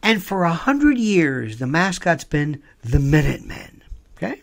And 0.01 0.23
for 0.23 0.43
a 0.43 0.53
hundred 0.53 0.97
years, 0.97 1.57
the 1.57 1.67
mascot's 1.67 2.23
been 2.23 2.63
the 2.83 2.99
Minutemen. 2.99 3.83
Okay? 4.17 4.41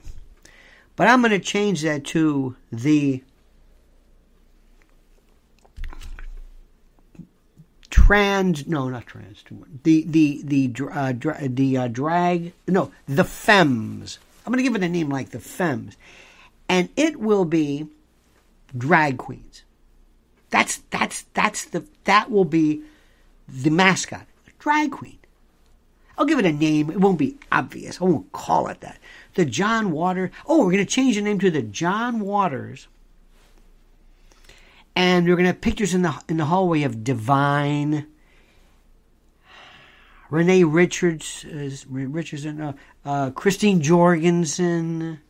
But 0.95 1.09
I'm 1.09 1.21
going 1.21 1.33
to 1.33 1.39
change 1.39 1.83
that 1.83 2.05
to 2.07 2.57
the 2.71 3.23
trans 7.97 8.67
no 8.67 8.91
not 8.91 9.07
trans 9.07 9.43
the 9.83 10.05
the 10.07 10.43
the 10.45 10.71
uh, 10.93 11.13
dra, 11.13 11.49
the 11.49 11.79
uh, 11.79 11.89
drag 11.89 12.53
no 12.69 12.93
the 13.09 13.25
femmes. 13.25 14.19
I'm 14.45 14.53
going 14.53 14.63
to 14.63 14.71
give 14.71 14.77
it 14.77 14.85
a 14.85 14.89
name 14.89 15.09
like 15.09 15.31
the 15.31 15.41
femmes. 15.41 15.97
And 16.69 16.91
it 16.95 17.19
will 17.19 17.47
be 17.47 17.87
drag 18.77 19.17
queens. 19.17 19.63
That's 20.51 20.83
that's 20.91 21.23
that's 21.33 21.65
the 21.65 21.87
that 22.05 22.31
will 22.31 22.45
be 22.45 22.83
the 23.49 23.71
mascot 23.71 24.27
drag 24.59 24.93
queen. 24.93 25.19
I'll 26.19 26.27
give 26.27 26.39
it 26.39 26.45
a 26.45 26.53
name. 26.53 26.91
It 26.91 27.01
won't 27.01 27.19
be 27.19 27.39
obvious. 27.51 28.01
I 28.01 28.05
won't 28.05 28.31
call 28.33 28.69
it 28.69 28.83
that. 28.83 28.99
The 29.35 29.47
john 29.47 29.91
waters 29.91 30.33
oh 30.47 30.67
we're 30.67 30.73
going 30.73 30.85
to 30.85 30.85
change 30.85 31.17
the 31.17 31.23
name 31.23 31.39
to 31.39 31.51
the 31.51 31.63
john 31.63 32.21
waters 32.21 32.89
and 34.97 35.27
we're 35.29 35.37
going 35.37 35.45
to 35.45 35.53
have 35.53 35.61
pictures 35.61 35.95
in 35.95 36.03
the 36.03 36.15
in 36.29 36.39
the 36.39 36.47
hallway 36.47 36.83
of 36.83 37.05
Divine, 37.05 38.07
Renee 40.31 40.65
Richards, 40.65 41.45
uh, 41.45 41.71
Richardson, 41.89 42.61
uh, 42.61 42.73
uh, 43.05 43.31
Christine 43.31 43.83
Jorgensen, 43.83 45.21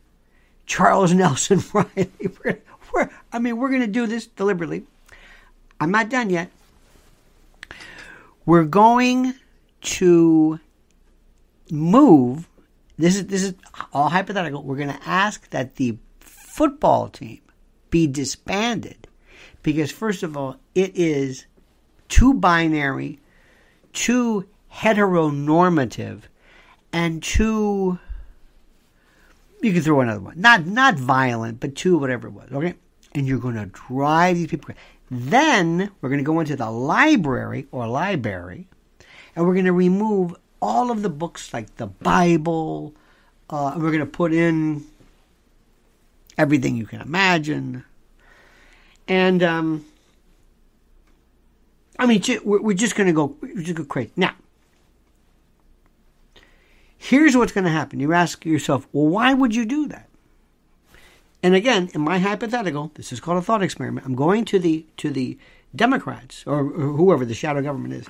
Charles 0.64 1.12
Nelson 1.12 1.62
Reilly. 1.74 2.10
We're, 2.44 2.60
we're, 2.94 3.10
I 3.32 3.40
mean, 3.40 3.56
we're 3.56 3.68
going 3.68 3.80
to 3.80 3.88
do 3.88 4.06
this 4.06 4.28
deliberately. 4.28 4.84
I'm 5.80 5.90
not 5.90 6.08
done 6.08 6.30
yet. 6.30 6.50
We're 8.46 8.64
going 8.64 9.34
to 9.82 10.60
move. 11.72 12.48
This 12.96 13.16
is 13.16 13.26
this 13.26 13.42
is 13.42 13.54
all 13.92 14.08
hypothetical. 14.08 14.62
We're 14.62 14.76
going 14.76 14.96
to 14.96 15.08
ask 15.08 15.50
that 15.50 15.74
the 15.74 15.98
football 16.20 17.08
team 17.08 17.40
be 17.90 18.06
disbanded 18.06 19.05
because 19.72 19.90
first 19.90 20.22
of 20.22 20.36
all, 20.36 20.56
it 20.74 20.92
is 20.94 21.46
too 22.08 22.32
binary, 22.32 23.18
too 23.92 24.48
heteronormative, 24.72 26.22
and 26.92 27.22
too 27.22 27.98
you 29.60 29.72
can 29.72 29.82
throw 29.82 30.00
another 30.00 30.20
one. 30.20 30.40
Not 30.40 30.66
not 30.66 30.94
violent, 30.94 31.60
but 31.60 31.74
too 31.74 31.98
whatever 31.98 32.28
it 32.28 32.32
was. 32.32 32.50
Okay? 32.52 32.74
And 33.14 33.26
you're 33.26 33.38
gonna 33.38 33.66
drive 33.66 34.36
these 34.36 34.46
people 34.46 34.74
then 35.10 35.90
we're 36.00 36.08
going 36.08 36.18
to 36.18 36.24
go 36.24 36.40
into 36.40 36.56
the 36.56 36.68
library 36.68 37.66
or 37.70 37.86
library 37.86 38.66
and 39.36 39.46
we're 39.46 39.52
going 39.54 39.66
to 39.66 39.72
remove 39.72 40.34
all 40.60 40.90
of 40.90 41.02
the 41.02 41.08
books 41.08 41.52
like 41.54 41.76
the 41.76 41.86
Bible, 41.86 42.92
uh, 43.50 43.70
and 43.74 43.82
we're 43.82 43.90
going 43.90 44.00
to 44.00 44.06
put 44.06 44.32
in 44.32 44.84
everything 46.36 46.76
you 46.76 46.86
can 46.86 47.00
imagine, 47.00 47.84
and 49.08 49.42
um, 49.42 49.84
I 51.98 52.06
mean, 52.06 52.22
we're 52.44 52.74
just 52.74 52.94
going 52.94 53.06
to 53.06 53.12
go, 53.12 53.36
just 53.56 53.74
go 53.74 53.84
crazy. 53.84 54.10
Now, 54.16 54.34
here's 56.98 57.36
what's 57.36 57.52
going 57.52 57.64
to 57.64 57.70
happen. 57.70 58.00
You 58.00 58.12
ask 58.12 58.44
yourself, 58.44 58.86
well, 58.92 59.06
why 59.06 59.32
would 59.32 59.54
you 59.54 59.64
do 59.64 59.88
that? 59.88 60.08
And 61.42 61.54
again, 61.54 61.90
in 61.94 62.00
my 62.00 62.18
hypothetical, 62.18 62.90
this 62.94 63.12
is 63.12 63.20
called 63.20 63.38
a 63.38 63.42
thought 63.42 63.62
experiment. 63.62 64.06
I'm 64.06 64.16
going 64.16 64.44
to 64.46 64.58
the 64.58 64.84
to 64.96 65.10
the 65.10 65.38
Democrats 65.74 66.42
or, 66.46 66.64
whoever 66.64 67.24
the 67.24 67.34
shadow 67.34 67.62
government 67.62 67.94
is, 67.94 68.06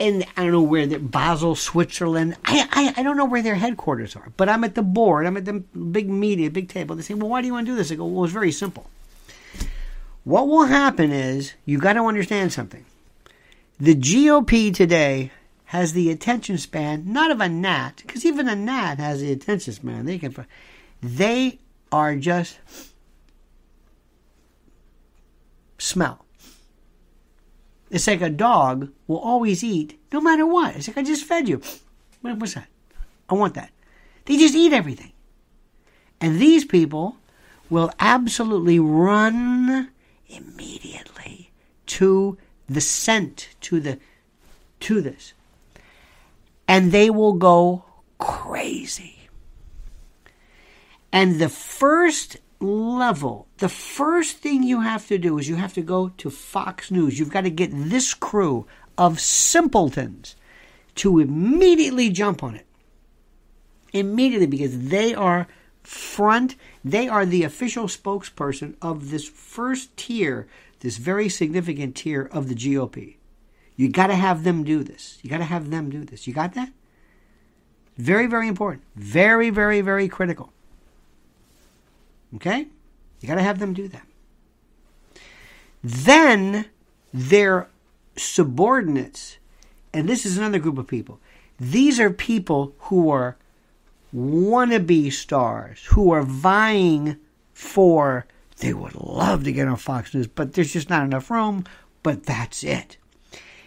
and 0.00 0.24
I 0.36 0.42
don't 0.42 0.52
know 0.52 0.62
where 0.62 0.86
they're 0.86 0.98
Basel, 0.98 1.54
Switzerland. 1.54 2.36
I, 2.44 2.66
I 2.72 3.00
I 3.00 3.02
don't 3.04 3.16
know 3.16 3.26
where 3.26 3.42
their 3.42 3.54
headquarters 3.54 4.16
are, 4.16 4.32
but 4.36 4.48
I'm 4.48 4.64
at 4.64 4.74
the 4.74 4.82
board. 4.82 5.26
I'm 5.26 5.36
at 5.36 5.44
the 5.44 5.52
big 5.52 6.08
media, 6.08 6.50
big 6.50 6.68
table. 6.68 6.96
They 6.96 7.02
say, 7.02 7.14
well, 7.14 7.28
why 7.28 7.42
do 7.42 7.46
you 7.46 7.52
want 7.52 7.66
to 7.66 7.72
do 7.72 7.76
this? 7.76 7.92
I 7.92 7.94
go, 7.94 8.06
well, 8.06 8.24
it's 8.24 8.32
very 8.32 8.50
simple. 8.50 8.90
What 10.26 10.48
will 10.48 10.64
happen 10.64 11.12
is 11.12 11.54
you 11.64 11.78
got 11.78 11.92
to 11.92 12.00
understand 12.00 12.52
something. 12.52 12.84
The 13.78 13.94
GOP 13.94 14.74
today 14.74 15.30
has 15.66 15.92
the 15.92 16.10
attention 16.10 16.58
span 16.58 17.04
not 17.12 17.30
of 17.30 17.40
a 17.40 17.48
gnat, 17.48 18.02
because 18.04 18.26
even 18.26 18.48
a 18.48 18.56
gnat 18.56 18.98
has 18.98 19.20
the 19.20 19.30
attention 19.30 19.74
span. 19.74 20.04
They 20.04 20.18
can, 20.18 20.34
they 21.00 21.60
are 21.92 22.16
just 22.16 22.58
smell. 25.78 26.24
It's 27.88 28.08
like 28.08 28.20
a 28.20 28.28
dog 28.28 28.90
will 29.06 29.20
always 29.20 29.62
eat 29.62 29.96
no 30.12 30.20
matter 30.20 30.44
what. 30.44 30.74
It's 30.74 30.88
like 30.88 30.98
I 30.98 31.04
just 31.04 31.24
fed 31.24 31.48
you. 31.48 31.62
What's 32.20 32.54
that? 32.54 32.66
I 33.28 33.34
want 33.34 33.54
that. 33.54 33.70
They 34.24 34.36
just 34.36 34.56
eat 34.56 34.72
everything. 34.72 35.12
And 36.20 36.40
these 36.40 36.64
people 36.64 37.16
will 37.70 37.92
absolutely 38.00 38.80
run 38.80 39.92
immediately 40.28 41.50
to 41.86 42.38
the 42.68 42.80
scent, 42.80 43.48
to 43.62 43.80
the 43.80 43.98
to 44.80 45.00
this. 45.00 45.32
And 46.68 46.92
they 46.92 47.10
will 47.10 47.34
go 47.34 47.84
crazy. 48.18 49.28
And 51.12 51.38
the 51.40 51.48
first 51.48 52.36
level, 52.60 53.46
the 53.58 53.68
first 53.68 54.38
thing 54.38 54.62
you 54.62 54.80
have 54.80 55.06
to 55.08 55.18
do 55.18 55.38
is 55.38 55.48
you 55.48 55.56
have 55.56 55.74
to 55.74 55.82
go 55.82 56.08
to 56.18 56.30
Fox 56.30 56.90
News. 56.90 57.18
You've 57.18 57.30
got 57.30 57.42
to 57.42 57.50
get 57.50 57.70
this 57.72 58.14
crew 58.14 58.66
of 58.98 59.20
simpletons 59.20 60.36
to 60.96 61.18
immediately 61.20 62.10
jump 62.10 62.42
on 62.42 62.54
it. 62.54 62.66
Immediately, 63.92 64.46
because 64.46 64.88
they 64.88 65.14
are 65.14 65.46
front. 65.86 66.56
They 66.84 67.08
are 67.08 67.24
the 67.24 67.44
official 67.44 67.86
spokesperson 67.86 68.74
of 68.82 69.10
this 69.10 69.28
first 69.28 69.96
tier, 69.96 70.46
this 70.80 70.96
very 70.96 71.28
significant 71.28 71.96
tier 71.96 72.28
of 72.32 72.48
the 72.48 72.54
GOP. 72.54 73.16
You 73.76 73.88
got 73.88 74.08
to 74.08 74.14
have 74.14 74.42
them 74.44 74.64
do 74.64 74.82
this. 74.82 75.18
You 75.22 75.30
got 75.30 75.38
to 75.38 75.44
have 75.44 75.70
them 75.70 75.90
do 75.90 76.04
this. 76.04 76.26
You 76.26 76.32
got 76.32 76.54
that? 76.54 76.70
Very, 77.96 78.26
very 78.26 78.48
important. 78.48 78.82
Very, 78.96 79.50
very, 79.50 79.80
very 79.80 80.08
critical. 80.08 80.52
Okay? 82.34 82.66
You 83.20 83.28
got 83.28 83.36
to 83.36 83.42
have 83.42 83.58
them 83.58 83.72
do 83.72 83.88
that. 83.88 84.06
Then 85.84 86.66
their 87.14 87.68
subordinates, 88.16 89.36
and 89.92 90.08
this 90.08 90.26
is 90.26 90.36
another 90.36 90.58
group 90.58 90.78
of 90.78 90.86
people, 90.86 91.20
these 91.60 92.00
are 92.00 92.10
people 92.10 92.74
who 92.80 93.08
are 93.08 93.36
wannabe 94.16 95.12
stars 95.12 95.84
who 95.86 96.10
are 96.10 96.22
vying 96.22 97.16
for, 97.52 98.26
they 98.58 98.72
would 98.72 98.94
love 98.94 99.44
to 99.44 99.52
get 99.52 99.68
on 99.68 99.76
Fox 99.76 100.14
News, 100.14 100.26
but 100.26 100.54
there's 100.54 100.72
just 100.72 100.88
not 100.88 101.04
enough 101.04 101.30
room, 101.30 101.64
but 102.02 102.24
that's 102.24 102.64
it. 102.64 102.96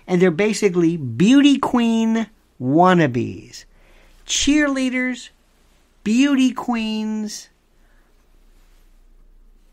And 0.07 0.21
they're 0.21 0.31
basically 0.31 0.97
beauty 0.97 1.59
queen 1.59 2.27
wannabes, 2.59 3.65
cheerleaders, 4.25 5.29
beauty 6.03 6.51
queens, 6.51 7.49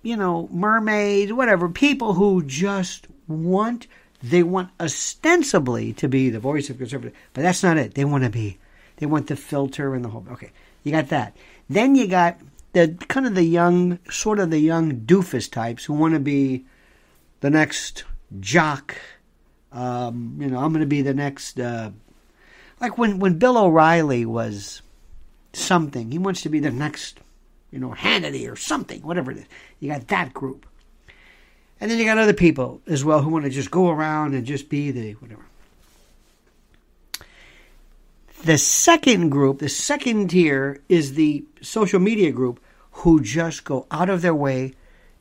you 0.03 0.17
know, 0.17 0.49
mermaids, 0.53 1.33
whatever, 1.33 1.71
people 1.71 2.13
who 2.15 2.43
just 2.43 3.07
want, 3.27 3.87
they 4.23 4.43
want 4.43 4.71
ostensibly 4.79 5.95
to 5.95 6.07
be 6.07 6.29
the 6.29 6.39
voice 6.39 6.69
of 6.69 6.77
conservative, 6.77 7.15
but 7.33 7.41
that's 7.43 7.63
not 7.63 7.79
it. 7.79 7.95
They 7.95 8.05
want 8.05 8.25
to 8.25 8.31
be 8.31 8.59
they 8.97 9.07
want 9.07 9.27
the 9.27 9.37
filter 9.37 9.95
and 9.95 10.05
the 10.05 10.09
whole. 10.09 10.25
Okay, 10.33 10.53
you 10.87 10.93
got 10.93 11.09
that. 11.09 11.37
Then 11.69 11.97
you 11.97 12.07
got 12.07 12.39
the 12.73 12.97
kind 13.09 13.27
of 13.27 13.35
the 13.35 13.43
young, 13.43 13.99
sort 14.09 14.39
of 14.39 14.51
the 14.51 14.61
young 14.61 15.01
doofus 15.01 15.51
types 15.51 15.85
who 15.85 15.95
want 15.95 16.15
to 16.15 16.21
be 16.21 16.65
the 17.41 17.51
next 17.51 18.05
jock, 18.39 18.95
Um, 19.73 20.39
you 20.41 20.47
know, 20.47 20.59
I'm 20.59 20.71
going 20.71 20.81
to 20.81 20.87
be 20.87 21.03
the 21.03 21.13
next. 21.13 21.59
Uh, 21.59 21.91
like 22.81 22.97
when 22.97 23.19
when 23.19 23.39
Bill 23.39 23.59
O'Reilly 23.59 24.25
was 24.25 24.81
something, 25.53 26.13
he 26.13 26.19
wants 26.19 26.43
to 26.43 26.49
be 26.49 26.61
the 26.61 26.71
next, 26.71 27.19
you 27.73 27.81
know, 27.81 27.91
Hannity 27.91 28.51
or 28.51 28.55
something, 28.55 29.03
whatever 29.03 29.33
it 29.33 29.39
is. 29.39 29.47
You 29.81 29.91
got 29.91 30.07
that 30.09 30.33
group, 30.33 30.67
and 31.81 31.91
then 31.91 31.99
you 31.99 32.05
got 32.05 32.19
other 32.19 32.33
people 32.33 32.81
as 32.87 33.05
well 33.05 33.23
who 33.23 33.31
want 33.31 33.45
to 33.45 33.51
just 33.51 33.73
go 33.73 33.91
around 33.91 34.35
and 34.35 34.47
just 34.47 34.69
be 34.69 34.93
the 34.93 35.13
whatever. 35.15 35.47
The 38.47 38.59
second 38.59 39.31
group, 39.31 39.59
the 39.59 39.69
second 39.69 40.29
tier, 40.29 40.81
is 40.89 41.15
the 41.15 41.45
social 41.63 41.99
media 41.99 42.31
group 42.31 42.63
who 43.03 43.21
just 43.21 43.65
go 43.65 43.89
out 43.91 44.09
of 44.09 44.23
their 44.23 44.37
way 44.37 44.75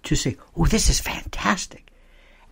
to 0.03 0.15
say, 0.15 0.37
oh, 0.55 0.67
this 0.67 0.91
is 0.91 0.99
fantastic. 0.99 1.91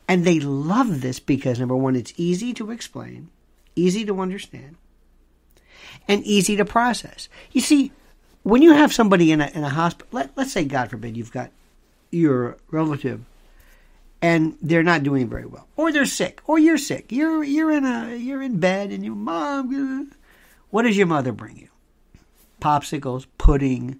And 0.07 0.25
they 0.25 0.39
love 0.39 1.01
this 1.01 1.19
because, 1.19 1.59
number 1.59 1.75
one, 1.75 1.95
it's 1.95 2.11
easy 2.17 2.55
to 2.55 2.71
explain, 2.71 3.29
easy 3.75 4.03
to 4.05 4.19
understand, 4.19 4.77
and 6.07 6.23
easy 6.23 6.55
to 6.57 6.65
process. 6.65 7.29
You 7.51 7.61
see, 7.61 7.91
when 8.41 8.63
you 8.63 8.73
have 8.73 8.91
somebody 8.91 9.31
in 9.31 9.41
a, 9.41 9.51
in 9.53 9.63
a 9.63 9.69
hospital, 9.69 10.07
let, 10.11 10.35
let's 10.35 10.53
say, 10.53 10.65
God 10.65 10.89
forbid, 10.89 11.15
you've 11.15 11.31
got 11.31 11.51
your 12.09 12.57
relative 12.71 13.23
and 14.23 14.57
they're 14.59 14.81
not 14.81 15.03
doing 15.03 15.29
very 15.29 15.45
well, 15.45 15.67
or 15.75 15.91
they're 15.91 16.05
sick, 16.05 16.41
or 16.47 16.57
you're 16.57 16.79
sick. 16.79 17.11
You're 17.11 17.43
you're 17.43 17.71
in 17.71 17.85
a 17.85 18.15
you're 18.15 18.41
in 18.41 18.57
bed, 18.57 18.89
and 18.89 19.03
your 19.05 19.15
mom. 19.15 20.09
What 20.73 20.85
does 20.85 20.97
your 20.97 21.05
mother 21.05 21.31
bring 21.31 21.55
you? 21.55 21.67
Popsicles, 22.59 23.27
pudding, 23.37 23.99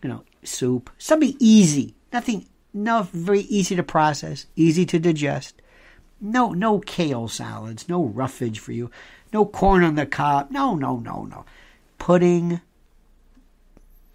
you 0.00 0.08
know, 0.08 0.22
soup, 0.44 0.90
something 0.96 1.34
easy, 1.40 1.96
nothing, 2.12 2.46
no, 2.72 3.08
very 3.12 3.40
easy 3.40 3.74
to 3.74 3.82
process, 3.82 4.46
easy 4.54 4.86
to 4.86 5.00
digest. 5.00 5.60
No, 6.20 6.52
no 6.52 6.78
kale 6.78 7.26
salads, 7.26 7.88
no 7.88 8.04
roughage 8.04 8.60
for 8.60 8.70
you, 8.70 8.92
no 9.32 9.44
corn 9.44 9.82
on 9.82 9.96
the 9.96 10.06
cob. 10.06 10.52
No, 10.52 10.76
no, 10.76 10.98
no, 10.98 11.24
no. 11.24 11.44
Pudding. 11.98 12.60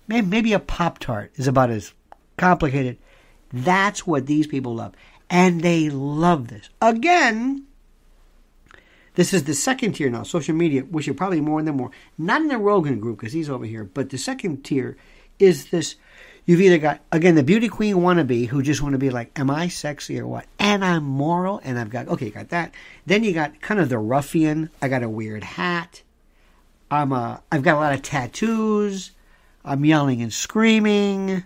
Maybe, 0.07 0.25
maybe 0.25 0.53
a 0.53 0.59
pop 0.59 0.99
tart 0.99 1.33
is 1.35 1.49
about 1.49 1.69
as 1.69 1.93
complicated. 2.37 2.97
That's 3.51 4.07
what 4.07 4.25
these 4.25 4.47
people 4.47 4.75
love, 4.75 4.93
and 5.29 5.59
they 5.59 5.89
love 5.89 6.47
this. 6.47 6.69
Again, 6.81 7.65
this 9.15 9.33
is 9.33 9.43
the 9.43 9.53
second 9.53 9.93
tier 9.93 10.09
now, 10.09 10.23
social 10.23 10.55
media, 10.55 10.81
which 10.81 11.07
are 11.07 11.13
probably 11.13 11.41
more 11.41 11.61
than 11.61 11.77
more. 11.77 11.91
Not 12.17 12.41
in 12.41 12.47
the 12.47 12.57
Rogan 12.57 12.99
group 12.99 13.19
because 13.19 13.33
he's 13.33 13.49
over 13.49 13.65
here, 13.65 13.83
but 13.83 14.09
the 14.09 14.17
second 14.17 14.63
tier 14.63 14.97
is 15.39 15.69
this. 15.69 15.95
You've 16.45 16.61
either 16.61 16.77
got 16.77 17.01
again 17.11 17.35
the 17.35 17.43
beauty 17.43 17.67
queen 17.67 17.97
wannabe 17.97 18.47
who 18.47 18.63
just 18.63 18.81
want 18.81 18.93
to 18.93 18.99
be 18.99 19.09
like, 19.09 19.37
am 19.37 19.49
I 19.49 19.67
sexy 19.67 20.19
or 20.19 20.25
what? 20.25 20.45
And 20.57 20.83
I'm 20.83 21.03
moral, 21.03 21.61
and 21.63 21.77
I've 21.77 21.89
got 21.89 22.07
okay, 22.07 22.25
you 22.25 22.31
got 22.31 22.49
that. 22.49 22.73
Then 23.05 23.23
you 23.23 23.33
got 23.33 23.61
kind 23.61 23.79
of 23.79 23.89
the 23.89 23.99
ruffian. 23.99 24.69
I 24.81 24.87
got 24.87 25.03
a 25.03 25.09
weird 25.09 25.43
hat. 25.43 26.01
I'm 26.91 27.11
a. 27.11 27.41
I've 27.51 27.63
got 27.63 27.75
a 27.75 27.79
lot 27.79 27.93
of 27.93 28.01
tattoos. 28.01 29.11
I'm 29.63 29.85
yelling 29.85 30.21
and 30.21 30.33
screaming. 30.33 31.43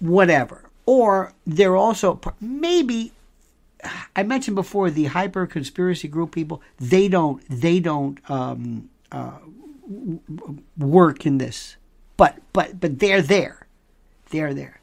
Whatever. 0.00 0.64
Or 0.84 1.32
they're 1.46 1.76
also 1.76 2.20
maybe 2.40 3.12
I 4.14 4.22
mentioned 4.22 4.54
before 4.54 4.90
the 4.90 5.04
hyper 5.04 5.46
conspiracy 5.46 6.08
group 6.08 6.32
people. 6.32 6.62
They 6.78 7.08
don't. 7.08 7.42
They 7.48 7.80
don't 7.80 8.18
um, 8.30 8.90
uh, 9.12 9.38
work 10.76 11.26
in 11.26 11.38
this 11.38 11.76
but 12.16 12.38
but 12.52 12.80
but 12.80 12.98
they're 12.98 13.22
there. 13.22 13.66
They're 14.30 14.54
there. 14.54 14.80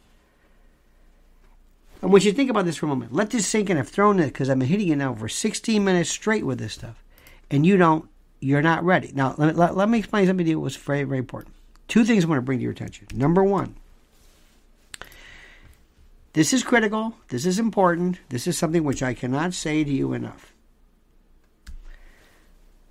And 2.01 2.11
when 2.11 2.21
you 2.21 2.33
think 2.33 2.49
about 2.49 2.65
this 2.65 2.77
for 2.77 2.85
a 2.85 2.89
moment, 2.89 3.13
let 3.13 3.29
this 3.29 3.47
sink 3.47 3.69
in. 3.69 3.77
I've 3.77 3.87
thrown 3.87 4.19
it 4.19 4.27
because 4.27 4.49
I've 4.49 4.59
been 4.59 4.67
hitting 4.67 4.89
it 4.89 4.97
now 4.97 5.13
for 5.13 5.29
16 5.29 5.83
minutes 5.83 6.09
straight 6.09 6.45
with 6.45 6.59
this 6.59 6.73
stuff, 6.73 7.03
and 7.49 7.65
you 7.65 7.77
don't. 7.77 8.09
You're 8.39 8.61
not 8.61 8.83
ready. 8.83 9.11
Now 9.13 9.35
let, 9.37 9.55
let, 9.55 9.77
let 9.77 9.87
me 9.87 9.99
explain 9.99 10.27
something 10.27 10.45
to 10.45 10.49
you 10.49 10.57
that 10.57 10.61
was 10.61 10.75
very 10.75 11.03
very 11.03 11.19
important. 11.19 11.55
Two 11.87 12.03
things 12.03 12.23
I 12.23 12.27
want 12.27 12.37
to 12.39 12.43
bring 12.43 12.59
to 12.59 12.63
your 12.63 12.71
attention. 12.71 13.07
Number 13.13 13.43
one. 13.43 13.75
This 16.33 16.51
is 16.51 16.63
critical. 16.63 17.15
This 17.29 17.45
is 17.45 17.59
important. 17.59 18.19
This 18.29 18.47
is 18.47 18.57
something 18.57 18.83
which 18.83 19.03
I 19.03 19.13
cannot 19.13 19.53
say 19.53 19.83
to 19.83 19.91
you 19.91 20.13
enough. 20.13 20.53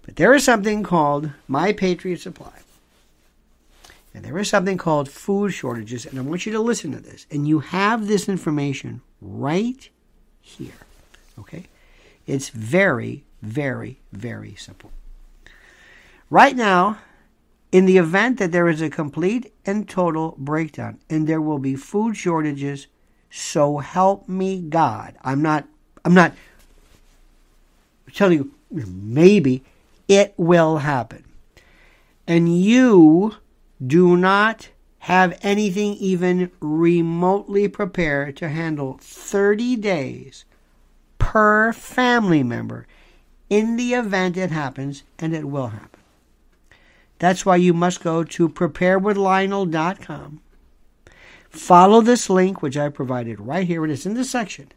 But 0.02 0.16
there 0.16 0.34
is 0.34 0.44
something 0.44 0.82
called 0.82 1.30
My 1.46 1.72
Patriot 1.72 2.20
Supply. 2.20 2.52
And 4.14 4.24
there 4.24 4.38
is 4.38 4.48
something 4.48 4.76
called 4.76 5.08
food 5.08 5.50
shortages, 5.50 6.04
and 6.04 6.18
I 6.18 6.22
want 6.22 6.44
you 6.44 6.52
to 6.52 6.60
listen 6.60 6.92
to 6.92 7.00
this. 7.00 7.26
And 7.30 7.48
you 7.48 7.60
have 7.60 8.06
this 8.06 8.28
information 8.28 9.00
right 9.20 9.88
here. 10.40 10.72
Okay? 11.38 11.64
It's 12.26 12.50
very, 12.50 13.24
very, 13.40 14.00
very 14.12 14.54
simple. 14.54 14.90
Right 16.30 16.54
now, 16.54 16.98
in 17.72 17.86
the 17.86 17.96
event 17.96 18.38
that 18.38 18.52
there 18.52 18.68
is 18.68 18.82
a 18.82 18.90
complete 18.90 19.52
and 19.64 19.88
total 19.88 20.34
breakdown 20.38 20.98
and 21.08 21.26
there 21.26 21.40
will 21.40 21.58
be 21.58 21.74
food 21.74 22.16
shortages, 22.16 22.86
so 23.34 23.78
help 23.78 24.28
me 24.28 24.60
God. 24.60 25.16
I'm 25.24 25.40
not 25.40 25.66
I'm 26.04 26.14
not 26.14 26.34
telling 28.12 28.38
you 28.38 28.52
maybe 28.70 29.64
it 30.06 30.34
will 30.36 30.78
happen. 30.78 31.24
And 32.26 32.62
you 32.62 33.36
do 33.84 34.16
not 34.16 34.68
have 35.00 35.38
anything 35.42 35.94
even 35.94 36.50
remotely 36.60 37.68
prepared 37.68 38.36
to 38.36 38.48
handle 38.48 38.98
30 39.00 39.76
days 39.76 40.44
per 41.18 41.72
family 41.72 42.42
member 42.42 42.86
in 43.48 43.76
the 43.76 43.94
event 43.94 44.36
it 44.36 44.50
happens, 44.50 45.02
and 45.18 45.34
it 45.34 45.44
will 45.44 45.68
happen. 45.68 46.00
That's 47.18 47.44
why 47.44 47.56
you 47.56 47.74
must 47.74 48.02
go 48.02 48.24
to 48.24 48.48
preparewithlionel.com. 48.48 50.40
Follow 51.52 52.00
this 52.00 52.30
link, 52.30 52.62
which 52.62 52.78
I 52.78 52.88
provided 52.88 53.38
right 53.38 53.66
here. 53.66 53.84
It 53.84 53.90
is 53.90 54.06
in 54.06 54.14
this 54.14 54.30
section. 54.30 54.72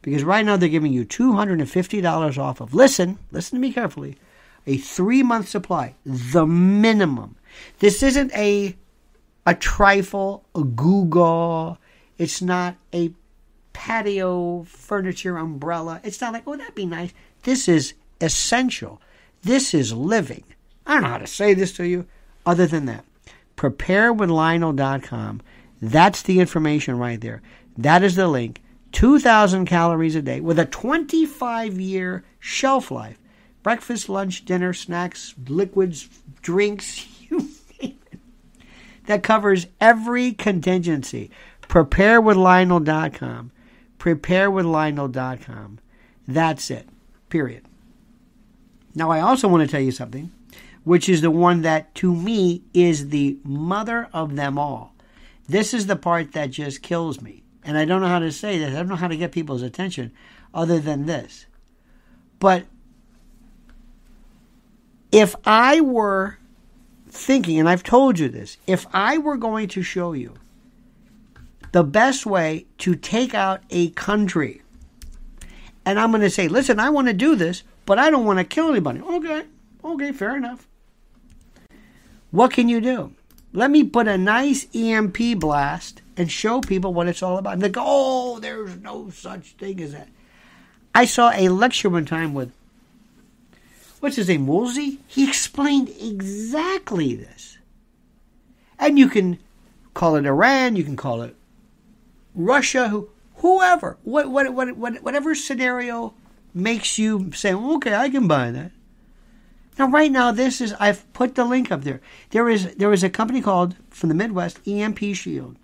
Because 0.00 0.22
right 0.22 0.44
now 0.44 0.56
they're 0.56 0.68
giving 0.68 0.92
you 0.92 1.04
$250 1.04 2.38
off 2.38 2.60
of, 2.60 2.72
listen, 2.72 3.18
listen 3.32 3.56
to 3.56 3.60
me 3.60 3.72
carefully, 3.72 4.16
a 4.66 4.76
three 4.76 5.22
month 5.22 5.48
supply, 5.48 5.94
the 6.06 6.46
minimum. 6.46 7.36
This 7.80 8.02
isn't 8.02 8.32
a 8.34 8.76
a 9.46 9.54
trifle, 9.54 10.44
a 10.54 10.62
Google. 10.62 11.78
It's 12.16 12.40
not 12.40 12.76
a 12.92 13.12
patio 13.72 14.62
furniture 14.64 15.36
umbrella. 15.36 16.00
It's 16.04 16.20
not 16.20 16.32
like, 16.32 16.44
oh, 16.46 16.56
that'd 16.56 16.74
be 16.74 16.86
nice. 16.86 17.12
This 17.42 17.68
is 17.68 17.94
essential. 18.20 19.00
This 19.42 19.74
is 19.74 19.92
living. 19.92 20.44
I 20.86 20.94
don't 20.94 21.02
know 21.02 21.08
how 21.08 21.18
to 21.18 21.26
say 21.26 21.54
this 21.54 21.72
to 21.74 21.86
you 21.86 22.06
other 22.46 22.66
than 22.66 22.86
that. 22.86 23.04
Preparewithlionel.com. 23.56 25.42
That's 25.84 26.22
the 26.22 26.40
information 26.40 26.96
right 26.96 27.20
there. 27.20 27.42
That 27.76 28.02
is 28.02 28.16
the 28.16 28.26
link. 28.26 28.62
2,000 28.92 29.66
calories 29.66 30.14
a 30.14 30.22
day 30.22 30.40
with 30.40 30.58
a 30.58 30.64
25 30.64 31.78
year 31.78 32.24
shelf 32.38 32.90
life. 32.90 33.18
Breakfast, 33.62 34.08
lunch, 34.08 34.46
dinner, 34.46 34.72
snacks, 34.72 35.34
liquids, 35.46 36.08
drinks, 36.40 37.06
You. 37.30 37.48
that 39.06 39.22
covers 39.22 39.66
every 39.78 40.32
contingency. 40.32 41.30
Preparewithlionel.com. 41.62 43.50
Preparewithlionel.com. 43.98 45.78
That's 46.26 46.70
it. 46.70 46.88
Period. 47.28 47.64
Now, 48.94 49.10
I 49.10 49.20
also 49.20 49.48
want 49.48 49.62
to 49.62 49.68
tell 49.68 49.82
you 49.82 49.92
something, 49.92 50.32
which 50.84 51.10
is 51.10 51.20
the 51.20 51.30
one 51.30 51.60
that 51.62 51.94
to 51.96 52.14
me 52.14 52.62
is 52.72 53.10
the 53.10 53.38
mother 53.44 54.08
of 54.14 54.36
them 54.36 54.58
all. 54.58 54.93
This 55.46 55.74
is 55.74 55.86
the 55.86 55.96
part 55.96 56.32
that 56.32 56.50
just 56.50 56.82
kills 56.82 57.20
me. 57.20 57.42
And 57.64 57.78
I 57.78 57.84
don't 57.84 58.00
know 58.00 58.08
how 58.08 58.18
to 58.18 58.32
say 58.32 58.58
this. 58.58 58.70
I 58.70 58.76
don't 58.76 58.88
know 58.88 58.96
how 58.96 59.08
to 59.08 59.16
get 59.16 59.32
people's 59.32 59.62
attention 59.62 60.12
other 60.52 60.78
than 60.78 61.06
this. 61.06 61.46
But 62.38 62.66
if 65.10 65.34
I 65.44 65.80
were 65.80 66.38
thinking, 67.08 67.58
and 67.58 67.68
I've 67.68 67.82
told 67.82 68.18
you 68.18 68.28
this, 68.28 68.58
if 68.66 68.86
I 68.92 69.18
were 69.18 69.36
going 69.36 69.68
to 69.68 69.82
show 69.82 70.12
you 70.12 70.34
the 71.72 71.84
best 71.84 72.26
way 72.26 72.66
to 72.78 72.94
take 72.94 73.34
out 73.34 73.62
a 73.70 73.90
country, 73.90 74.62
and 75.86 75.98
I'm 75.98 76.10
going 76.10 76.22
to 76.22 76.30
say, 76.30 76.48
listen, 76.48 76.80
I 76.80 76.90
want 76.90 77.08
to 77.08 77.14
do 77.14 77.36
this, 77.36 77.62
but 77.86 77.98
I 77.98 78.10
don't 78.10 78.24
want 78.24 78.38
to 78.38 78.44
kill 78.44 78.70
anybody. 78.70 79.00
Okay, 79.00 79.44
okay, 79.84 80.12
fair 80.12 80.36
enough. 80.36 80.66
What 82.30 82.52
can 82.52 82.68
you 82.68 82.80
do? 82.80 83.14
Let 83.56 83.70
me 83.70 83.84
put 83.84 84.08
a 84.08 84.18
nice 84.18 84.66
EMP 84.74 85.38
blast 85.38 86.02
and 86.16 86.30
show 86.30 86.60
people 86.60 86.92
what 86.92 87.06
it's 87.06 87.22
all 87.22 87.38
about. 87.38 87.52
And 87.52 87.62
they 87.62 87.68
go, 87.68 87.84
oh, 87.86 88.38
there's 88.40 88.76
no 88.78 89.10
such 89.10 89.52
thing 89.52 89.80
as 89.80 89.92
that. 89.92 90.08
I 90.92 91.04
saw 91.04 91.30
a 91.30 91.48
lecture 91.48 91.88
one 91.88 92.04
time 92.04 92.34
with 92.34 92.52
what's 94.00 94.16
his 94.16 94.28
name, 94.28 94.48
Woolsey? 94.48 94.98
He 95.06 95.28
explained 95.28 95.88
exactly 96.00 97.14
this. 97.14 97.58
And 98.76 98.98
you 98.98 99.08
can 99.08 99.38
call 99.94 100.16
it 100.16 100.26
Iran, 100.26 100.74
you 100.74 100.82
can 100.82 100.96
call 100.96 101.22
it 101.22 101.36
Russia, 102.34 102.88
who, 102.88 103.08
whoever, 103.36 103.98
what, 104.02 104.28
what, 104.30 104.52
what, 104.52 104.76
what, 104.76 105.00
whatever 105.00 105.32
scenario 105.36 106.12
makes 106.52 106.98
you 106.98 107.30
say, 107.32 107.54
okay, 107.54 107.94
I 107.94 108.10
can 108.10 108.26
buy 108.26 108.50
that. 108.50 108.72
Now, 109.78 109.88
right 109.88 110.10
now, 110.10 110.30
this 110.30 110.60
is 110.60 110.72
I've 110.78 111.10
put 111.12 111.34
the 111.34 111.44
link 111.44 111.72
up 111.72 111.82
there. 111.82 112.00
There 112.30 112.48
is 112.48 112.74
there 112.76 112.92
is 112.92 113.02
a 113.02 113.10
company 113.10 113.40
called 113.40 113.76
from 113.90 114.08
the 114.08 114.14
Midwest 114.14 114.60
EMP 114.66 114.98
Shield, 115.14 115.56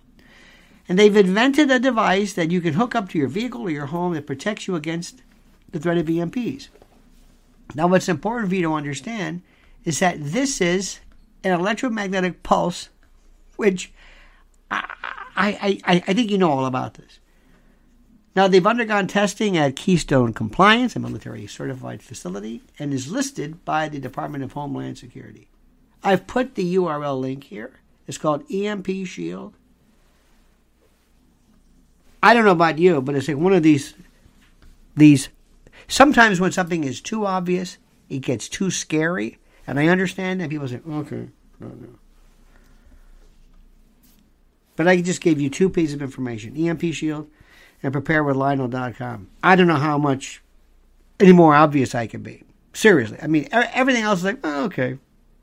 and 0.89 0.99
they've 0.99 1.17
invented 1.17 1.71
a 1.71 1.79
device 1.79 2.33
that 2.33 2.51
you 2.51 2.61
can 2.61 2.75
hook 2.75 2.95
up 2.95 3.09
to 3.11 3.19
your 3.19 3.29
vehicle 3.29 3.63
or 3.63 3.71
your 3.71 3.87
home 3.87 4.15
that 4.15 4.27
protects 4.27 4.67
you 4.67 4.75
against 4.75 5.23
the 5.71 5.79
threat 5.79 5.99
of 5.99 6.07
EMPs. 6.07 6.69
Now, 7.77 7.87
what's 7.87 8.09
important 8.09 8.49
for 8.49 8.57
you 8.57 8.63
to 8.63 8.75
understand 8.75 9.43
is 9.85 10.01
that 10.01 10.17
this 10.21 10.61
is 10.61 10.99
an 11.45 11.53
electromagnetic 11.53 12.43
pulse, 12.43 12.89
which 13.57 13.93
I, 14.71 14.83
I, 15.37 15.81
I, 15.85 16.05
I 16.09 16.15
think 16.15 16.31
you 16.31 16.39
know 16.39 16.51
all 16.51 16.67
about 16.67 16.95
this. 16.95 17.20
Now, 18.37 18.47
they've 18.47 18.67
undergone 18.67 19.09
testing 19.09 19.57
at 19.57 19.75
Keystone 19.75 20.33
Compliance, 20.33 20.95
a 20.95 21.01
military 21.01 21.47
certified 21.47 22.03
facility, 22.03 22.63
and 22.79 22.95
is 22.95 23.11
listed 23.11 23.65
by 23.65 23.89
the 23.89 23.99
Department 23.99 24.45
of 24.45 24.53
Homeland 24.53 24.99
Security. 24.99 25.49
I've 26.03 26.27
put 26.27 26.55
the 26.55 26.77
URL 26.77 27.21
link 27.21 27.45
here. 27.45 27.81
It's 28.07 28.19
called 28.19 28.51
EMP 28.51 28.89
Shield. 29.07 29.55
I 32.23 32.35
don't 32.35 32.45
know 32.45 32.53
about 32.53 32.79
you, 32.79 33.01
but 33.01 33.15
it's 33.15 33.29
like 33.29 33.37
one 33.37 33.53
of 33.53 33.63
these 33.63 33.95
these 34.97 35.29
sometimes 35.89 36.41
when 36.41 36.53
something 36.53 36.85
is 36.85 37.01
too 37.01 37.27
obvious, 37.27 37.79
it 38.09 38.19
gets 38.19 38.49
too 38.49 38.71
scary. 38.71 39.39
And 39.67 39.79
I 39.79 39.89
understand 39.89 40.41
that 40.41 40.51
people 40.51 40.69
say, 40.69 40.81
okay, 40.89 41.29
no, 41.61 41.69
no. 41.69 41.89
But 44.77 44.89
I 44.89 45.01
just 45.01 45.21
gave 45.21 45.41
you 45.41 45.49
two 45.51 45.71
pieces 45.71 45.95
of 45.95 46.03
information 46.03 46.57
EMP 46.57 46.93
Shield 46.93 47.31
and 47.83 47.93
prepare 47.93 48.23
with 48.23 48.37
preparewithlionel.com. 48.37 49.29
I 49.43 49.57
don't 49.57 49.67
know 49.67 49.77
how 49.77 49.99
much 49.99 50.43
any 51.19 51.33
more 51.33 51.55
obvious 51.55 51.95
I 51.95 52.07
can 52.07 52.23
be. 52.23 52.45
Seriously. 52.73 53.19
I 53.21 53.27
mean, 53.27 53.49
everything 53.53 54.03
else 54.03 54.21
is 54.21 54.25
like, 54.25 54.41
oh, 54.45 54.65
okay, 54.65 54.99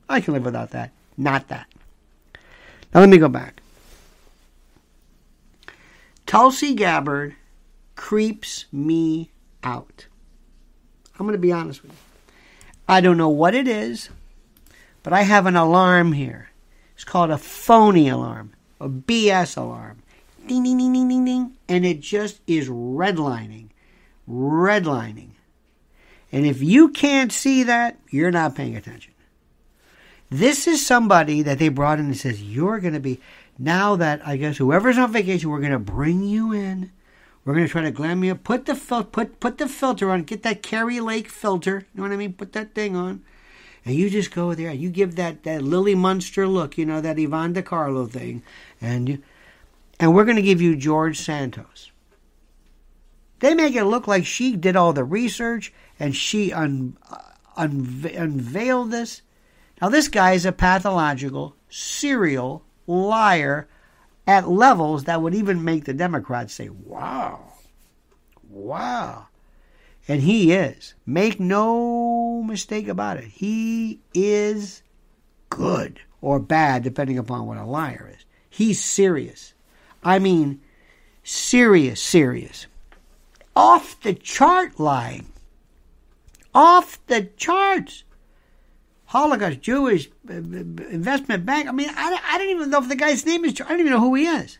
I 0.08 0.20
can 0.20 0.34
live 0.34 0.44
without 0.44 0.70
that. 0.70 0.92
Not 1.16 1.48
that. 1.48 1.66
Now 2.94 3.00
let 3.00 3.08
me 3.08 3.18
go 3.18 3.28
back. 3.28 3.60
Tulsi 6.26 6.74
Gabbard 6.74 7.36
creeps 7.96 8.66
me 8.72 9.30
out. 9.62 10.06
I'm 11.18 11.26
going 11.26 11.32
to 11.32 11.38
be 11.38 11.52
honest 11.52 11.82
with 11.82 11.92
you. 11.92 11.98
I 12.88 13.00
don't 13.00 13.18
know 13.18 13.28
what 13.28 13.54
it 13.54 13.68
is, 13.68 14.08
but 15.02 15.12
I 15.12 15.22
have 15.22 15.46
an 15.46 15.56
alarm 15.56 16.12
here. 16.12 16.50
It's 16.94 17.04
called 17.04 17.30
a 17.30 17.38
phony 17.38 18.08
alarm, 18.08 18.52
a 18.80 18.88
BS 18.88 19.56
alarm 19.56 20.02
ding, 20.48 20.64
ding, 20.64 20.78
ding, 20.78 20.92
ding, 20.92 21.08
ding, 21.08 21.24
ding, 21.24 21.56
and 21.68 21.86
it 21.86 22.00
just 22.00 22.40
is 22.46 22.68
redlining, 22.68 23.68
redlining. 24.28 25.30
And 26.30 26.44
if 26.44 26.62
you 26.62 26.90
can't 26.90 27.32
see 27.32 27.62
that, 27.62 27.98
you're 28.10 28.30
not 28.30 28.54
paying 28.54 28.76
attention. 28.76 29.14
This 30.30 30.66
is 30.66 30.84
somebody 30.84 31.42
that 31.42 31.58
they 31.58 31.68
brought 31.70 31.98
in 31.98 32.06
and 32.06 32.16
says, 32.16 32.42
You're 32.42 32.80
going 32.80 32.94
to 32.94 33.00
be, 33.00 33.20
now 33.58 33.96
that 33.96 34.26
I 34.26 34.36
guess 34.36 34.58
whoever's 34.58 34.98
on 34.98 35.12
vacation, 35.12 35.48
we're 35.50 35.60
going 35.60 35.72
to 35.72 35.78
bring 35.78 36.22
you 36.22 36.52
in. 36.52 36.92
We're 37.44 37.54
going 37.54 37.66
to 37.66 37.72
try 37.72 37.82
to 37.82 37.90
glam 37.90 38.22
you 38.22 38.32
up. 38.32 38.44
Put 38.44 38.66
the, 38.66 38.74
fil- 38.74 39.04
put, 39.04 39.40
put 39.40 39.56
the 39.56 39.68
filter 39.68 40.10
on. 40.10 40.24
Get 40.24 40.42
that 40.42 40.62
Kari 40.62 41.00
Lake 41.00 41.30
filter. 41.30 41.86
You 41.94 42.02
know 42.02 42.02
what 42.02 42.12
I 42.12 42.16
mean? 42.16 42.34
Put 42.34 42.52
that 42.52 42.74
thing 42.74 42.94
on. 42.94 43.24
And 43.86 43.94
you 43.94 44.10
just 44.10 44.34
go 44.34 44.52
there. 44.54 44.68
and 44.68 44.78
You 44.78 44.90
give 44.90 45.16
that, 45.16 45.44
that 45.44 45.62
Lily 45.62 45.94
Munster 45.94 46.46
look, 46.46 46.76
you 46.76 46.84
know, 46.84 47.00
that 47.00 47.18
Yvonne 47.18 47.54
De 47.54 47.62
Carlo 47.62 48.04
thing. 48.04 48.42
And 48.82 49.08
you, 49.08 49.22
and 50.00 50.14
we're 50.14 50.24
going 50.24 50.36
to 50.36 50.42
give 50.42 50.60
you 50.60 50.76
George 50.76 51.18
Santos. 51.18 51.90
They 53.40 53.54
make 53.54 53.74
it 53.74 53.84
look 53.84 54.08
like 54.08 54.26
she 54.26 54.56
did 54.56 54.76
all 54.76 54.92
the 54.92 55.04
research 55.04 55.72
and 55.98 56.14
she 56.14 56.52
un, 56.52 56.96
uh, 57.10 57.18
un, 57.56 58.10
unveiled 58.14 58.90
this. 58.90 59.22
Now, 59.80 59.88
this 59.88 60.08
guy 60.08 60.32
is 60.32 60.44
a 60.44 60.52
pathological, 60.52 61.56
serial 61.68 62.64
liar 62.86 63.68
at 64.26 64.48
levels 64.48 65.04
that 65.04 65.22
would 65.22 65.34
even 65.34 65.64
make 65.64 65.84
the 65.84 65.94
Democrats 65.94 66.52
say, 66.54 66.68
wow, 66.68 67.52
wow. 68.48 69.28
And 70.08 70.22
he 70.22 70.52
is. 70.52 70.94
Make 71.06 71.38
no 71.38 72.42
mistake 72.42 72.88
about 72.88 73.18
it. 73.18 73.24
He 73.24 74.00
is 74.14 74.82
good 75.50 76.00
or 76.20 76.40
bad, 76.40 76.82
depending 76.82 77.18
upon 77.18 77.46
what 77.46 77.58
a 77.58 77.64
liar 77.64 78.10
is. 78.12 78.24
He's 78.50 78.82
serious. 78.82 79.54
I 80.02 80.18
mean, 80.18 80.60
serious, 81.22 82.00
serious. 82.00 82.66
Off 83.54 84.00
the 84.02 84.14
chart 84.14 84.78
lying. 84.78 85.26
Off 86.54 87.04
the 87.06 87.30
charts. 87.36 88.04
Holocaust, 89.06 89.60
Jewish 89.60 90.10
investment 90.28 91.46
bank. 91.46 91.66
I 91.66 91.72
mean, 91.72 91.88
I, 91.90 92.20
I 92.22 92.38
don't 92.38 92.50
even 92.50 92.70
know 92.70 92.78
if 92.78 92.88
the 92.88 92.96
guy's 92.96 93.24
name 93.24 93.44
is, 93.44 93.58
I 93.60 93.68
don't 93.68 93.80
even 93.80 93.92
know 93.92 94.00
who 94.00 94.14
he 94.14 94.26
is. 94.26 94.58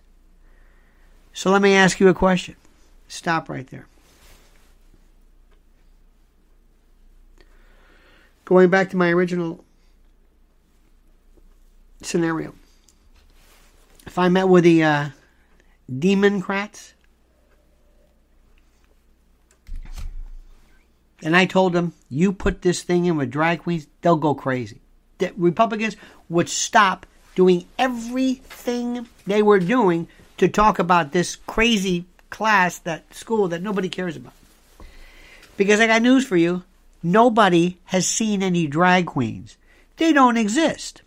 So 1.35 1.51
let 1.51 1.61
me 1.61 1.75
ask 1.75 2.01
you 2.01 2.09
a 2.09 2.15
question. 2.15 2.57
Stop 3.09 3.49
right 3.49 3.67
there. 3.67 3.87
Going 8.45 8.71
back 8.71 8.91
to 8.91 8.97
my 8.97 9.11
original 9.11 9.65
scenario. 12.01 12.55
If 14.07 14.19
I 14.19 14.29
met 14.29 14.49
with 14.49 14.65
the 14.65 14.83
uh, 14.83 15.09
Democrats. 15.97 16.95
And 21.23 21.37
I 21.37 21.47
told 21.47 21.73
them, 21.73 21.95
you 22.09 22.33
put 22.33 22.63
this 22.63 22.83
thing 22.83 23.07
in 23.07 23.17
with 23.17 23.31
drag 23.31 23.61
queens, 23.61 23.87
they'll 24.03 24.17
go 24.17 24.35
crazy. 24.35 24.81
The 25.19 25.33
Republicans 25.37 25.97
would 26.29 26.49
stop 26.49 27.07
doing 27.35 27.67
everything 27.79 29.09
they 29.27 29.43
were 29.43 29.59
doing 29.59 30.07
to 30.37 30.49
talk 30.49 30.79
about 30.79 31.13
this 31.13 31.37
crazy 31.37 32.07
class, 32.31 32.79
that 32.81 33.13
school 33.15 33.49
that 33.49 33.63
nobody 33.63 33.89
cares 33.89 34.17
about. 34.17 34.33
Because 35.57 35.81
I 35.81 35.89
got 35.89 36.03
news 36.03 36.25
for 36.25 36.37
you 36.37 36.63
nobody 37.03 37.79
has 37.85 38.07
seen 38.07 38.43
any 38.43 38.67
drag 38.67 39.07
queens. 39.07 39.57
They 39.97 40.13
don't 40.13 40.37
exist. 40.37 41.03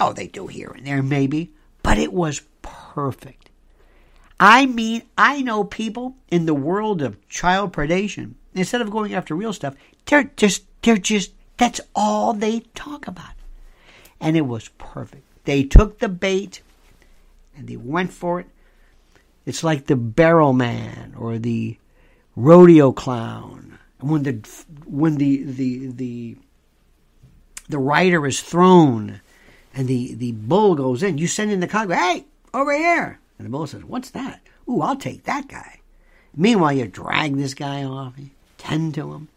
Oh, 0.00 0.12
they 0.12 0.26
do 0.26 0.46
here 0.46 0.72
and 0.76 0.86
there, 0.86 1.02
maybe, 1.02 1.52
but 1.82 1.98
it 1.98 2.12
was 2.12 2.42
perfect. 2.62 3.45
I 4.38 4.66
mean, 4.66 5.02
I 5.16 5.40
know 5.42 5.64
people 5.64 6.14
in 6.28 6.46
the 6.46 6.54
world 6.54 7.00
of 7.00 7.26
child 7.28 7.72
predation, 7.72 8.34
instead 8.54 8.82
of 8.82 8.90
going 8.90 9.14
after 9.14 9.34
real 9.34 9.52
stuff, 9.52 9.74
they're 10.04 10.30
just, 10.36 10.64
they're 10.82 10.98
just, 10.98 11.32
that's 11.56 11.80
all 11.94 12.34
they 12.34 12.60
talk 12.74 13.06
about. 13.08 13.32
And 14.20 14.36
it 14.36 14.42
was 14.42 14.68
perfect. 14.76 15.24
They 15.44 15.62
took 15.62 15.98
the 15.98 16.08
bait 16.08 16.60
and 17.56 17.66
they 17.66 17.76
went 17.76 18.12
for 18.12 18.40
it. 18.40 18.46
It's 19.46 19.64
like 19.64 19.86
the 19.86 19.96
barrel 19.96 20.52
man 20.52 21.14
or 21.16 21.38
the 21.38 21.78
rodeo 22.34 22.92
clown. 22.92 23.78
When 24.00 24.24
the, 24.24 24.48
when 24.84 25.16
the, 25.16 25.44
the, 25.44 25.86
the, 25.86 26.36
the 27.68 27.78
rider 27.78 28.26
is 28.26 28.42
thrown 28.42 29.22
and 29.74 29.88
the, 29.88 30.14
the 30.14 30.32
bull 30.32 30.74
goes 30.74 31.02
in, 31.02 31.16
you 31.16 31.26
send 31.26 31.52
in 31.52 31.60
the 31.60 31.66
cog, 31.66 31.90
hey, 31.90 32.26
over 32.52 32.76
here 32.76 33.18
and 33.38 33.46
the 33.46 33.50
bull 33.50 33.66
says, 33.66 33.84
What's 33.84 34.10
that? 34.10 34.40
Ooh, 34.68 34.80
I'll 34.80 34.96
take 34.96 35.24
that 35.24 35.48
guy. 35.48 35.80
Meanwhile, 36.34 36.72
you 36.72 36.86
drag 36.86 37.36
this 37.36 37.54
guy 37.54 37.84
off, 37.84 38.14
you 38.18 38.30
tend 38.58 38.94
to 38.94 39.12
him. 39.12 39.28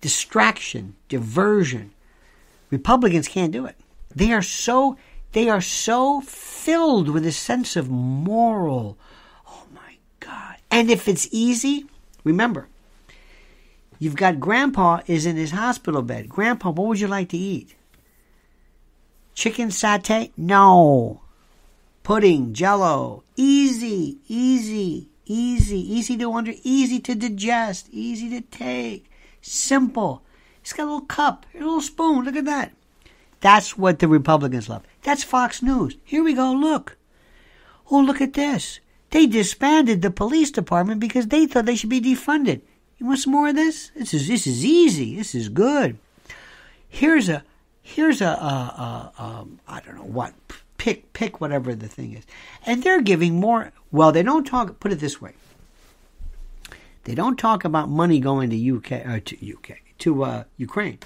Distraction, 0.00 0.96
diversion. 1.08 1.92
Republicans 2.70 3.28
can't 3.28 3.52
do 3.52 3.66
it. 3.66 3.76
They 4.14 4.32
are 4.32 4.42
so 4.42 4.96
they 5.32 5.48
are 5.48 5.60
so 5.60 6.20
filled 6.22 7.08
with 7.08 7.24
a 7.24 7.32
sense 7.32 7.76
of 7.76 7.88
moral. 7.88 8.98
Oh 9.46 9.64
my 9.72 9.96
God. 10.18 10.56
And 10.70 10.90
if 10.90 11.06
it's 11.06 11.28
easy, 11.30 11.86
remember, 12.24 12.68
you've 13.98 14.16
got 14.16 14.40
grandpa 14.40 15.00
is 15.06 15.26
in 15.26 15.36
his 15.36 15.52
hospital 15.52 16.02
bed. 16.02 16.28
Grandpa, 16.28 16.70
what 16.70 16.88
would 16.88 17.00
you 17.00 17.06
like 17.06 17.28
to 17.28 17.36
eat? 17.36 17.76
Chicken 19.34 19.68
satay? 19.68 20.32
No 20.36 21.20
pudding, 22.02 22.52
jello. 22.52 23.24
Easy, 23.36 24.18
easy, 24.28 25.08
easy, 25.26 25.78
easy 25.78 26.16
to 26.16 26.32
under, 26.32 26.52
easy 26.62 27.00
to 27.00 27.14
digest, 27.14 27.88
easy 27.90 28.28
to 28.30 28.40
take, 28.40 29.10
simple. 29.40 30.22
It's 30.60 30.72
got 30.72 30.84
a 30.84 30.86
little 30.86 31.00
cup, 31.02 31.46
a 31.54 31.58
little 31.58 31.80
spoon. 31.80 32.24
Look 32.24 32.36
at 32.36 32.44
that. 32.44 32.72
That's 33.40 33.78
what 33.78 33.98
the 33.98 34.08
Republicans 34.08 34.68
love. 34.68 34.82
That's 35.02 35.24
Fox 35.24 35.62
News. 35.62 35.96
Here 36.04 36.22
we 36.22 36.34
go. 36.34 36.52
Look. 36.52 36.96
Oh, 37.90 38.00
look 38.00 38.20
at 38.20 38.34
this. 38.34 38.80
They 39.10 39.26
disbanded 39.26 40.02
the 40.02 40.10
police 40.10 40.50
department 40.50 41.00
because 41.00 41.26
they 41.26 41.46
thought 41.46 41.66
they 41.66 41.74
should 41.74 41.90
be 41.90 42.00
defunded. 42.00 42.60
You 42.98 43.06
want 43.06 43.18
some 43.18 43.32
more 43.32 43.48
of 43.48 43.56
this? 43.56 43.90
This 43.96 44.12
is 44.14 44.28
this 44.28 44.46
is 44.46 44.64
easy. 44.64 45.16
This 45.16 45.34
is 45.34 45.48
good. 45.48 45.96
Here's 46.88 47.28
a 47.28 47.42
here's 47.82 48.20
a, 48.20 48.26
a, 48.26 49.12
a, 49.18 49.22
a 49.22 49.46
I 49.66 49.80
don't 49.80 49.96
know 49.96 50.02
what 50.02 50.34
pick 50.80 51.12
pick 51.12 51.42
whatever 51.42 51.74
the 51.74 51.88
thing 51.88 52.14
is. 52.14 52.24
And 52.64 52.82
they're 52.82 53.02
giving 53.02 53.34
more 53.34 53.70
well, 53.92 54.12
they 54.12 54.22
don't 54.22 54.46
talk 54.46 54.80
put 54.80 54.92
it 54.92 54.98
this 54.98 55.20
way. 55.20 55.34
They 57.04 57.14
don't 57.14 57.38
talk 57.38 57.66
about 57.66 57.90
money 57.90 58.18
going 58.18 58.48
to 58.48 58.76
UK 58.76 58.92
or 59.06 59.16
uh, 59.16 59.20
to 59.26 59.52
UK 59.54 59.80
to 59.98 60.24
uh, 60.24 60.44
Ukraine. 60.56 60.98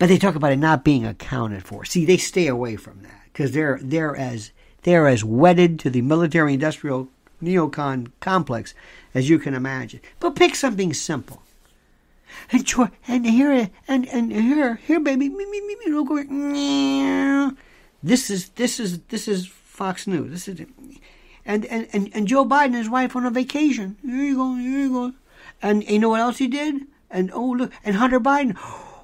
But 0.00 0.08
they 0.08 0.18
talk 0.18 0.34
about 0.34 0.50
it 0.50 0.58
not 0.58 0.82
being 0.82 1.06
accounted 1.06 1.62
for. 1.62 1.84
See, 1.84 2.04
they 2.04 2.16
stay 2.16 2.48
away 2.48 2.74
from 2.74 3.02
that 3.02 3.22
because 3.26 3.52
they're 3.52 3.78
they're 3.80 4.16
as 4.16 4.50
they're 4.82 5.06
as 5.06 5.22
wedded 5.22 5.78
to 5.80 5.90
the 5.90 6.02
military-industrial 6.02 7.08
neocon 7.40 8.10
complex 8.18 8.74
as 9.14 9.30
you 9.30 9.38
can 9.38 9.54
imagine. 9.54 10.00
But 10.18 10.34
pick 10.34 10.56
something 10.56 10.92
simple. 10.92 11.40
And 12.50 12.68
and 13.06 13.24
here 13.24 13.70
and 13.86 14.08
and 14.08 14.32
here 14.32 14.74
here 14.74 14.98
baby 14.98 15.28
me 15.28 15.46
me 15.46 15.60
me 15.60 15.76
me 15.86 15.92
look 15.92 16.10
This 18.06 18.30
is 18.30 18.50
this 18.50 18.78
is 18.78 19.00
this 19.08 19.26
is 19.26 19.48
Fox 19.48 20.06
News. 20.06 20.30
This 20.30 20.46
is 20.46 20.64
and, 21.44 21.64
and, 21.66 21.88
and, 21.92 22.08
and 22.14 22.28
Joe 22.28 22.44
Biden 22.44 22.66
and 22.66 22.74
his 22.76 22.88
wife 22.88 23.16
on 23.16 23.26
a 23.26 23.30
vacation. 23.30 23.96
Here 24.00 24.24
you 24.24 24.36
go, 24.36 24.54
here 24.54 24.78
you 24.78 24.92
go. 24.92 25.12
And 25.60 25.82
you 25.82 25.98
know 25.98 26.10
what 26.10 26.20
else 26.20 26.38
he 26.38 26.46
did? 26.46 26.82
And 27.10 27.32
oh 27.34 27.50
look, 27.50 27.72
and 27.84 27.96
Hunter 27.96 28.20
Biden. 28.20 28.56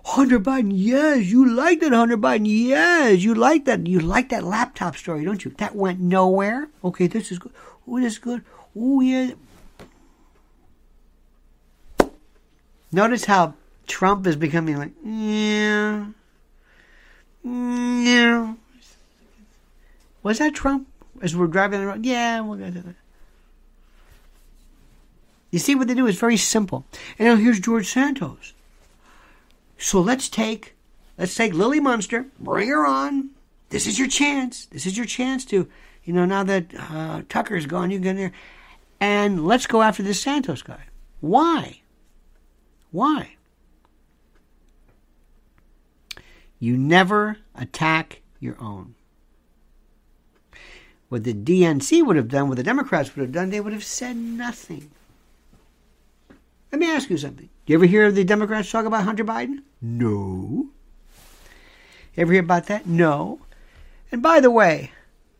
Hunter 0.05 0.39
Biden, 0.39 0.71
yes, 0.73 1.27
you 1.27 1.49
like 1.49 1.81
that, 1.81 1.93
Hunter 1.93 2.17
Biden. 2.17 2.43
Yes, 2.45 3.23
you 3.23 3.35
like 3.35 3.65
that. 3.65 3.87
You 3.89 3.99
like 3.99 4.29
that 4.29 4.45
laptop 4.45 4.97
story, 4.97 5.25
don't 5.25 5.45
you? 5.45 5.53
That 5.59 5.75
went 5.75 6.01
nowhere. 6.01 6.69
Okay, 6.85 7.09
this 7.09 7.31
is 7.31 7.39
good. 7.39 7.53
Oh, 7.87 8.01
this 8.01 8.15
is 8.15 8.19
good. 8.19 8.45
Oh, 8.77 9.01
yeah. 9.01 9.33
Notice 12.91 13.25
how 13.25 13.55
Trump 13.87 14.27
is 14.27 14.35
becoming 14.35 14.77
like, 14.77 14.93
yeah, 15.05 16.07
yeah. 17.45 18.55
Was 20.23 20.39
that 20.39 20.55
Trump? 20.55 20.89
as 21.23 21.37
we're 21.37 21.47
driving 21.47 21.81
around. 21.81 22.05
Yeah, 22.05 22.41
we'll 22.41 22.59
gonna 22.59 22.73
that. 22.73 22.95
You 25.51 25.59
see 25.59 25.75
what 25.75 25.89
they 25.89 25.95
do 25.95 26.07
is 26.07 26.19
very 26.19 26.37
simple. 26.37 26.85
And 27.19 27.29
now 27.29 27.37
here's 27.37 27.61
George 27.61 27.87
Santos. 27.89 28.55
So 29.79 30.01
let's 30.01 30.29
take 30.29 30.75
let's 31.19 31.35
take 31.35 31.53
Lily 31.53 31.81
Munster, 31.81 32.27
bring 32.39 32.69
her 32.69 32.87
on. 32.87 33.31
This 33.69 33.87
is 33.87 33.99
your 33.99 34.09
chance. 34.09 34.67
This 34.67 34.87
is 34.87 34.97
your 34.97 35.07
chance 35.07 35.45
to, 35.47 35.69
you 36.05 36.13
know, 36.13 36.25
now 36.25 36.43
that 36.45 36.67
uh, 36.79 37.23
Tucker's 37.29 37.67
gone, 37.67 37.91
you 37.91 37.99
get 37.99 38.11
in 38.11 38.17
there, 38.17 38.33
and 39.01 39.47
let's 39.47 39.67
go 39.67 39.83
after 39.83 40.03
this 40.03 40.21
Santos 40.21 40.63
guy. 40.63 40.85
Why? 41.21 41.81
Why? 42.91 43.37
You 46.59 46.77
never 46.77 47.39
attack 47.55 48.21
your 48.41 48.61
own. 48.61 48.95
What 51.13 51.25
the 51.25 51.35
DNC 51.35 52.07
would 52.07 52.17
have 52.17 52.29
done, 52.29 52.49
what 52.49 52.57
the 52.57 52.63
Democrats 52.63 53.15
would 53.15 53.21
have 53.21 53.33
done, 53.33 53.51
they 53.51 53.61
would 53.61 53.75
have 53.75 53.85
said 53.85 54.17
nothing. 54.17 54.91
Let 56.73 56.79
me 56.79 56.91
ask 56.91 57.11
you 57.11 57.19
something. 57.19 57.51
You 57.67 57.75
ever 57.75 57.85
hear 57.85 58.11
the 58.11 58.25
Democrats 58.25 58.71
talk 58.71 58.87
about 58.87 59.05
Hunter 59.05 59.23
Biden? 59.23 59.59
No. 59.83 60.69
Ever 62.17 62.33
hear 62.33 62.41
about 62.41 62.65
that? 62.69 62.87
No. 62.87 63.41
And 64.11 64.23
by 64.23 64.41
the 64.41 64.51
way, 64.51 64.93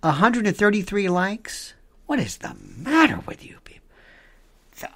133 0.03 1.09
likes? 1.09 1.73
What 2.05 2.19
is 2.19 2.37
the 2.37 2.55
matter 2.77 3.21
with 3.27 3.43
you 3.43 3.57
people? 3.65 3.89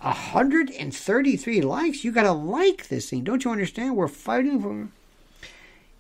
133 0.02 1.60
likes? 1.62 2.04
You 2.04 2.12
gotta 2.12 2.32
like 2.32 2.88
this 2.88 3.08
thing. 3.08 3.24
Don't 3.24 3.46
you 3.46 3.50
understand? 3.50 3.96
We're 3.96 4.08
fighting 4.08 4.60
for 4.60 4.88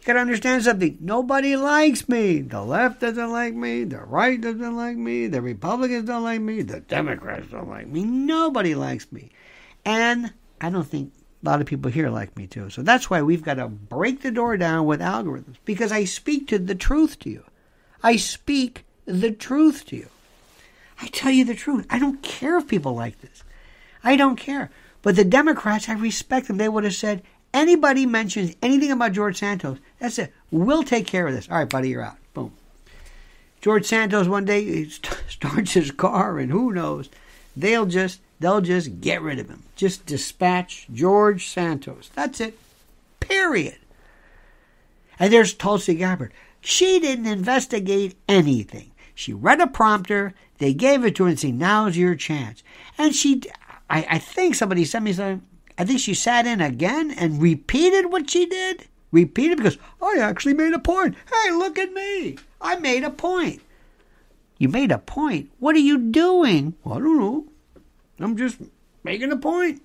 got 0.06 0.14
to 0.14 0.20
understand 0.20 0.62
something. 0.62 0.96
Nobody 1.00 1.56
likes 1.56 2.08
me. 2.08 2.40
The 2.40 2.62
left 2.62 3.00
doesn't 3.00 3.32
like 3.32 3.54
me. 3.54 3.84
The 3.84 3.98
right 3.98 4.40
doesn't 4.40 4.76
like 4.76 4.96
me. 4.96 5.26
The 5.26 5.42
Republicans 5.42 6.06
don't 6.06 6.22
like 6.22 6.40
me. 6.40 6.62
The 6.62 6.80
Democrats 6.80 7.48
don't 7.50 7.68
like 7.68 7.88
me. 7.88 8.04
Nobody 8.04 8.76
likes 8.76 9.10
me. 9.10 9.30
And 9.84 10.32
I 10.60 10.70
don't 10.70 10.86
think 10.86 11.12
a 11.42 11.48
lot 11.48 11.60
of 11.60 11.66
people 11.66 11.90
here 11.90 12.08
like 12.08 12.36
me 12.36 12.46
too. 12.46 12.70
So 12.70 12.82
that's 12.82 13.10
why 13.10 13.22
we've 13.22 13.42
got 13.42 13.54
to 13.54 13.66
break 13.68 14.22
the 14.22 14.30
door 14.30 14.56
down 14.56 14.86
with 14.86 15.00
algorithms 15.00 15.56
because 15.64 15.90
I 15.90 16.04
speak 16.04 16.46
to 16.48 16.58
the 16.60 16.76
truth 16.76 17.18
to 17.20 17.30
you. 17.30 17.44
I 18.02 18.14
speak 18.14 18.84
the 19.06 19.32
truth 19.32 19.86
to 19.86 19.96
you. 19.96 20.08
I 21.02 21.08
tell 21.08 21.32
you 21.32 21.44
the 21.44 21.54
truth. 21.54 21.84
I 21.90 21.98
don't 21.98 22.22
care 22.22 22.56
if 22.56 22.68
people 22.68 22.94
like 22.94 23.20
this. 23.20 23.42
I 24.04 24.16
don't 24.16 24.36
care. 24.36 24.70
But 25.02 25.16
the 25.16 25.24
Democrats, 25.24 25.88
I 25.88 25.94
respect 25.94 26.46
them. 26.46 26.58
They 26.58 26.68
would 26.68 26.84
have 26.84 26.94
said, 26.94 27.22
anybody 27.52 28.06
mentions 28.06 28.54
anything 28.62 28.92
about 28.92 29.12
George 29.12 29.38
Santos, 29.38 29.78
that's 29.98 30.18
it. 30.18 30.32
We'll 30.50 30.82
take 30.82 31.06
care 31.06 31.26
of 31.26 31.34
this. 31.34 31.48
All 31.50 31.58
right, 31.58 31.68
buddy, 31.68 31.90
you're 31.90 32.02
out. 32.02 32.16
Boom. 32.34 32.52
George 33.60 33.86
Santos 33.86 34.28
one 34.28 34.44
day 34.44 34.64
he 34.64 34.88
starts 35.28 35.72
his 35.72 35.90
car, 35.90 36.38
and 36.38 36.50
who 36.50 36.72
knows? 36.72 37.08
They'll 37.56 37.86
just 37.86 38.20
they'll 38.38 38.60
just 38.60 39.00
get 39.00 39.22
rid 39.22 39.38
of 39.38 39.48
him. 39.48 39.62
Just 39.76 40.06
dispatch 40.06 40.86
George 40.92 41.48
Santos. 41.48 42.10
That's 42.14 42.40
it. 42.40 42.58
Period. 43.20 43.78
And 45.18 45.32
there's 45.32 45.54
Tulsi 45.54 45.94
Gabbard. 45.94 46.32
She 46.60 47.00
didn't 47.00 47.26
investigate 47.26 48.16
anything. 48.28 48.92
She 49.14 49.32
read 49.32 49.60
a 49.60 49.66
prompter. 49.66 50.34
They 50.58 50.74
gave 50.74 51.04
it 51.04 51.16
to 51.16 51.24
her 51.24 51.30
and 51.30 51.40
said, 51.40 51.54
"Now's 51.54 51.96
your 51.96 52.14
chance." 52.14 52.62
And 52.98 53.14
she, 53.14 53.42
I, 53.88 54.06
I 54.10 54.18
think 54.18 54.54
somebody 54.54 54.84
sent 54.84 55.04
me 55.04 55.12
something. 55.12 55.42
I 55.78 55.84
think 55.84 56.00
she 56.00 56.14
sat 56.14 56.46
in 56.46 56.60
again 56.60 57.10
and 57.10 57.40
repeated 57.40 58.10
what 58.10 58.30
she 58.30 58.46
did. 58.46 58.88
Repeated 59.16 59.56
because 59.56 59.78
I 60.02 60.18
actually 60.20 60.52
made 60.52 60.74
a 60.74 60.78
point. 60.78 61.14
Hey, 61.32 61.50
look 61.50 61.78
at 61.78 61.90
me. 61.90 62.36
I 62.60 62.76
made 62.76 63.02
a 63.02 63.08
point. 63.08 63.62
You 64.58 64.68
made 64.68 64.92
a 64.92 64.98
point? 64.98 65.50
What 65.58 65.74
are 65.74 65.78
you 65.78 65.96
doing? 65.96 66.74
Well, 66.84 66.98
I 66.98 66.98
don't 66.98 67.18
know. 67.18 67.46
I'm 68.18 68.36
just 68.36 68.58
making 69.04 69.32
a 69.32 69.38
point. 69.38 69.80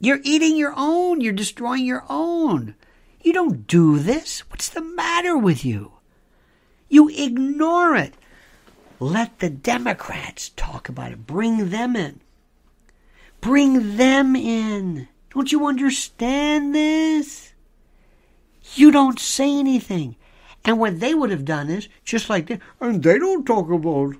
You're 0.00 0.20
eating 0.22 0.56
your 0.56 0.72
own. 0.74 1.20
You're 1.20 1.34
destroying 1.34 1.84
your 1.84 2.04
own. 2.08 2.74
You 3.20 3.34
don't 3.34 3.66
do 3.66 3.98
this. 3.98 4.48
What's 4.48 4.70
the 4.70 4.80
matter 4.80 5.36
with 5.36 5.62
you? 5.62 5.92
You 6.88 7.10
ignore 7.10 7.96
it. 7.96 8.14
Let 8.98 9.40
the 9.40 9.50
Democrats 9.50 10.52
talk 10.56 10.88
about 10.88 11.12
it. 11.12 11.26
Bring 11.26 11.68
them 11.68 11.96
in. 11.96 12.20
Bring 13.42 13.98
them 13.98 14.34
in. 14.34 15.06
Don't 15.34 15.52
you 15.52 15.66
understand 15.66 16.74
this? 16.74 17.43
You 18.74 18.90
don't 18.90 19.18
say 19.18 19.58
anything. 19.58 20.16
And 20.64 20.78
what 20.78 21.00
they 21.00 21.14
would 21.14 21.30
have 21.30 21.44
done 21.44 21.68
is 21.68 21.88
just 22.04 22.30
like 22.30 22.46
that, 22.46 22.60
and 22.80 23.02
they 23.02 23.18
don't 23.18 23.44
talk 23.44 23.70
about. 23.70 24.16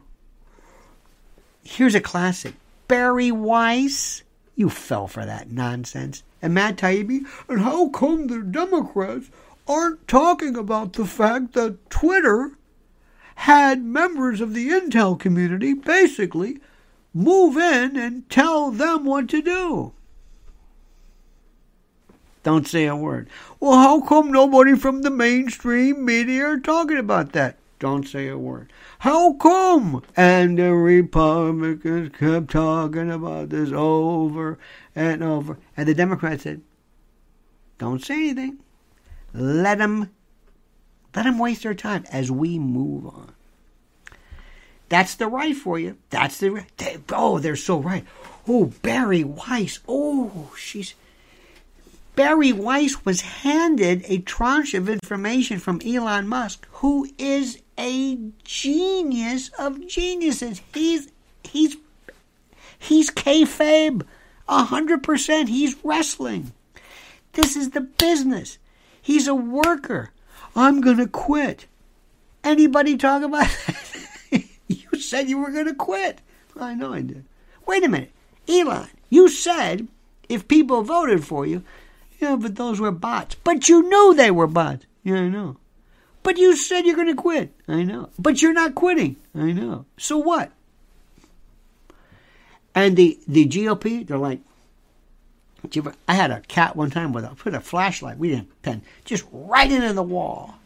Here's 1.63 1.95
a 1.95 2.01
classic 2.01 2.55
Bari 2.87 3.33
Weiss. 3.33 4.23
You 4.55 4.69
fell 4.71 5.09
for 5.09 5.25
that 5.25 5.51
nonsense. 5.51 6.23
And 6.41 6.55
Matt 6.55 6.77
Taibbi. 6.77 7.25
And 7.49 7.61
how 7.61 7.89
come 7.89 8.27
the 8.27 8.41
Democrats 8.41 9.31
aren't 9.67 10.07
talking 10.07 10.57
about 10.57 10.93
the 10.93 11.07
fact 11.07 11.55
that 11.55 11.91
Twitter 11.91 12.53
had 13.37 13.83
members 13.83 14.41
of 14.41 14.55
the 14.55 14.69
intel 14.69 15.19
community 15.19 15.75
basically 15.75 16.61
move 17.13 17.57
in 17.57 17.97
and 17.97 18.29
tell 18.29 18.71
them 18.71 19.05
what 19.05 19.29
to 19.29 19.41
do. 19.41 19.93
Don't 22.45 22.69
say 22.69 22.85
a 22.87 22.95
word. 22.95 23.29
Well, 23.59 23.79
how 23.79 24.01
come 24.03 24.31
nobody 24.31 24.77
from 24.77 25.01
the 25.01 25.11
mainstream 25.11 26.05
media 26.05 26.45
are 26.45 26.61
talking 26.61 26.99
about 26.99 27.33
that? 27.33 27.57
Don't 27.79 28.07
say 28.07 28.29
a 28.29 28.39
word. 28.39 28.71
How 29.01 29.33
come? 29.33 30.03
And 30.15 30.59
the 30.59 30.73
Republicans 30.75 32.15
kept 32.17 32.51
talking 32.51 33.11
about 33.11 33.49
this 33.49 33.73
over 33.73 34.59
and 34.95 35.25
over. 35.25 35.59
And 35.75 35.89
the 35.89 35.95
Democrats 35.95 36.43
said, 36.43 36.61
don't 37.79 38.05
say 38.05 38.29
anything. 38.29 38.59
Let 39.33 39.79
them, 39.79 40.11
let 41.17 41.25
them 41.25 41.39
waste 41.39 41.63
their 41.63 41.75
time 41.75 42.05
as 42.13 42.31
we 42.31 42.59
move 42.59 43.07
on. 43.07 43.33
That's 44.91 45.15
the 45.15 45.29
right 45.29 45.57
for 45.57 45.79
you. 45.79 45.97
That's 46.11 46.39
the 46.39 46.51
right. 46.51 46.77
They, 46.77 46.99
oh, 47.11 47.39
they're 47.39 47.57
so 47.57 47.79
right. 47.79 48.05
Oh, 48.47 48.67
Bari 48.83 49.25
Weiss. 49.25 49.81
Oh, 49.89 50.53
she's. 50.59 50.95
Bari 52.17 52.53
Weiss 52.53 53.05
was 53.05 53.23
handed 53.23 54.05
a 54.07 54.19
tranche 54.19 54.75
of 54.75 54.89
information 54.89 55.59
from 55.59 55.81
Elon 55.85 56.29
Musk, 56.29 56.67
who 56.73 57.09
is 57.19 57.61
a 57.79 58.19
genius 58.45 59.51
of 59.59 59.87
geniuses. 59.89 60.63
He's 60.73 61.11
he's 61.43 61.77
he's 62.79 63.11
kayfabe, 63.11 64.03
hundred 64.49 65.03
percent. 65.03 65.49
He's 65.49 65.77
wrestling. 65.83 66.53
This 67.33 67.57
is 67.57 67.71
the 67.71 67.81
business. 67.81 68.59
He's 69.03 69.27
a 69.27 69.35
worker. 69.35 70.13
I'm 70.55 70.81
gonna 70.81 71.09
quit. 71.09 71.67
Anybody 72.45 72.97
talk 72.97 73.23
about 73.23 73.49
that? 73.67 73.81
You 74.67 74.99
said 74.99 75.29
you 75.29 75.39
were 75.39 75.51
to 75.65 75.75
quit. 75.75 76.21
I 76.59 76.75
know 76.75 76.95
I 76.95 77.03
did. 77.03 77.25
Wait 77.67 77.85
a 77.85 77.89
minute. 77.89 78.13
Elon, 78.49 78.89
you 79.11 79.29
said 79.29 79.89
if 80.29 80.49
people 80.49 80.83
voted 80.83 81.25
for 81.25 81.45
you, 81.47 81.63
yeah, 82.19 82.37
but 82.37 82.57
those 82.57 82.81
were 82.81 82.91
bots. 82.91 83.37
But 83.37 83.69
you 83.69 83.83
knew 83.89 84.15
they 84.15 84.31
were 84.31 84.47
bots. 84.47 84.87
Yeah, 85.03 85.17
I 85.17 85.29
know. 85.29 85.57
But 86.23 86.39
you 86.39 86.57
said 86.57 86.87
you're 86.87 86.97
going 86.97 87.15
to 87.15 87.15
quit. 87.15 87.53
I 87.69 87.83
know. 87.83 88.09
But 88.19 88.41
you're 88.41 88.55
not 88.55 88.75
quitting. 88.75 89.17
I 89.35 89.53
know. 89.53 89.85
So 89.99 90.17
what? 90.17 90.51
And 92.75 92.97
the, 92.97 93.19
the 93.29 93.47
GOP, 93.47 94.07
they're 94.07 94.19
like, 94.19 94.41
I 96.09 96.15
had 96.15 96.31
a 96.31 96.41
cat 96.41 96.77
one 96.77 96.91
time 96.91 97.13
with 97.13 97.25
a 97.25 97.35
put 97.35 97.55
a 97.55 97.61
flashlight. 97.61 98.19
We 98.19 98.31
didn't 98.31 98.63
pen 98.63 98.83
just 99.05 99.25
right 99.33 99.71
into 99.71 99.93
the 99.93 100.03
wall. 100.03 100.57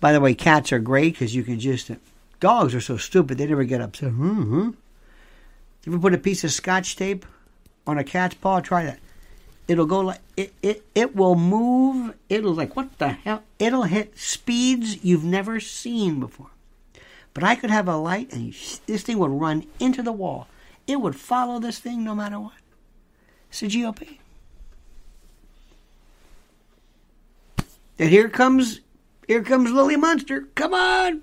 By 0.00 0.12
the 0.12 0.20
way, 0.20 0.34
cats 0.34 0.72
are 0.72 0.78
great 0.78 1.14
because 1.14 1.34
you 1.34 1.42
can 1.42 1.60
just. 1.60 1.90
Dogs 2.40 2.74
are 2.74 2.80
so 2.80 2.96
stupid 2.96 3.38
they 3.38 3.46
never 3.46 3.64
get 3.64 3.80
upset. 3.80 4.10
Mm-hmm. 4.10 4.70
You 5.84 5.92
ever 5.92 5.98
put 5.98 6.14
a 6.14 6.18
piece 6.18 6.44
of 6.44 6.52
scotch 6.52 6.96
tape 6.96 7.24
on 7.86 7.98
a 7.98 8.04
cat's 8.04 8.34
paw? 8.34 8.60
Try 8.60 8.84
that. 8.84 8.98
It'll 9.68 9.86
go 9.86 10.00
like 10.00 10.20
it. 10.36 10.54
It 10.62 10.86
it 10.94 11.16
will 11.16 11.34
move. 11.34 12.14
It'll 12.28 12.54
like 12.54 12.76
what 12.76 12.98
the 12.98 13.08
hell? 13.08 13.42
It'll 13.58 13.82
hit 13.82 14.16
speeds 14.18 15.04
you've 15.04 15.24
never 15.24 15.58
seen 15.58 16.20
before. 16.20 16.50
But 17.34 17.44
I 17.44 17.54
could 17.56 17.70
have 17.70 17.88
a 17.88 17.96
light 17.96 18.32
and 18.32 18.54
this 18.86 19.02
thing 19.02 19.18
would 19.18 19.30
run 19.30 19.66
into 19.80 20.02
the 20.02 20.12
wall. 20.12 20.46
It 20.86 21.00
would 21.00 21.16
follow 21.16 21.58
this 21.58 21.78
thing 21.78 22.04
no 22.04 22.14
matter 22.14 22.38
what. 22.38 22.54
It's 23.50 23.60
the 23.60 23.68
GOP. 23.68 24.18
And 27.98 28.10
here 28.10 28.28
comes 28.28 28.80
here 29.26 29.42
comes 29.42 29.72
Lily 29.72 29.96
Munster. 29.96 30.42
Come 30.54 30.74
on. 30.74 31.22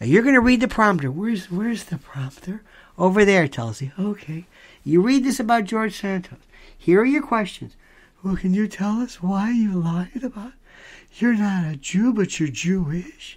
Now 0.00 0.06
you're 0.06 0.22
gonna 0.22 0.40
read 0.40 0.60
the 0.60 0.68
prompter. 0.68 1.10
Where's 1.10 1.50
where's 1.50 1.84
the 1.84 1.98
prompter? 1.98 2.62
Over 2.98 3.26
there, 3.26 3.46
Tulsi. 3.46 3.92
Okay. 3.98 4.46
You 4.86 5.00
read 5.00 5.24
this 5.24 5.40
about 5.40 5.64
George 5.64 5.98
Santos. 5.98 6.38
Here 6.78 7.00
are 7.00 7.04
your 7.04 7.20
questions. 7.20 7.74
Well, 8.22 8.36
can 8.36 8.54
you 8.54 8.68
tell 8.68 9.00
us 9.00 9.20
why 9.20 9.50
you 9.50 9.72
lied 9.72 10.22
about 10.22 10.52
you're 11.14 11.34
not 11.34 11.66
a 11.66 11.76
Jew, 11.76 12.12
but 12.12 12.38
you're 12.38 12.48
Jewish? 12.48 13.36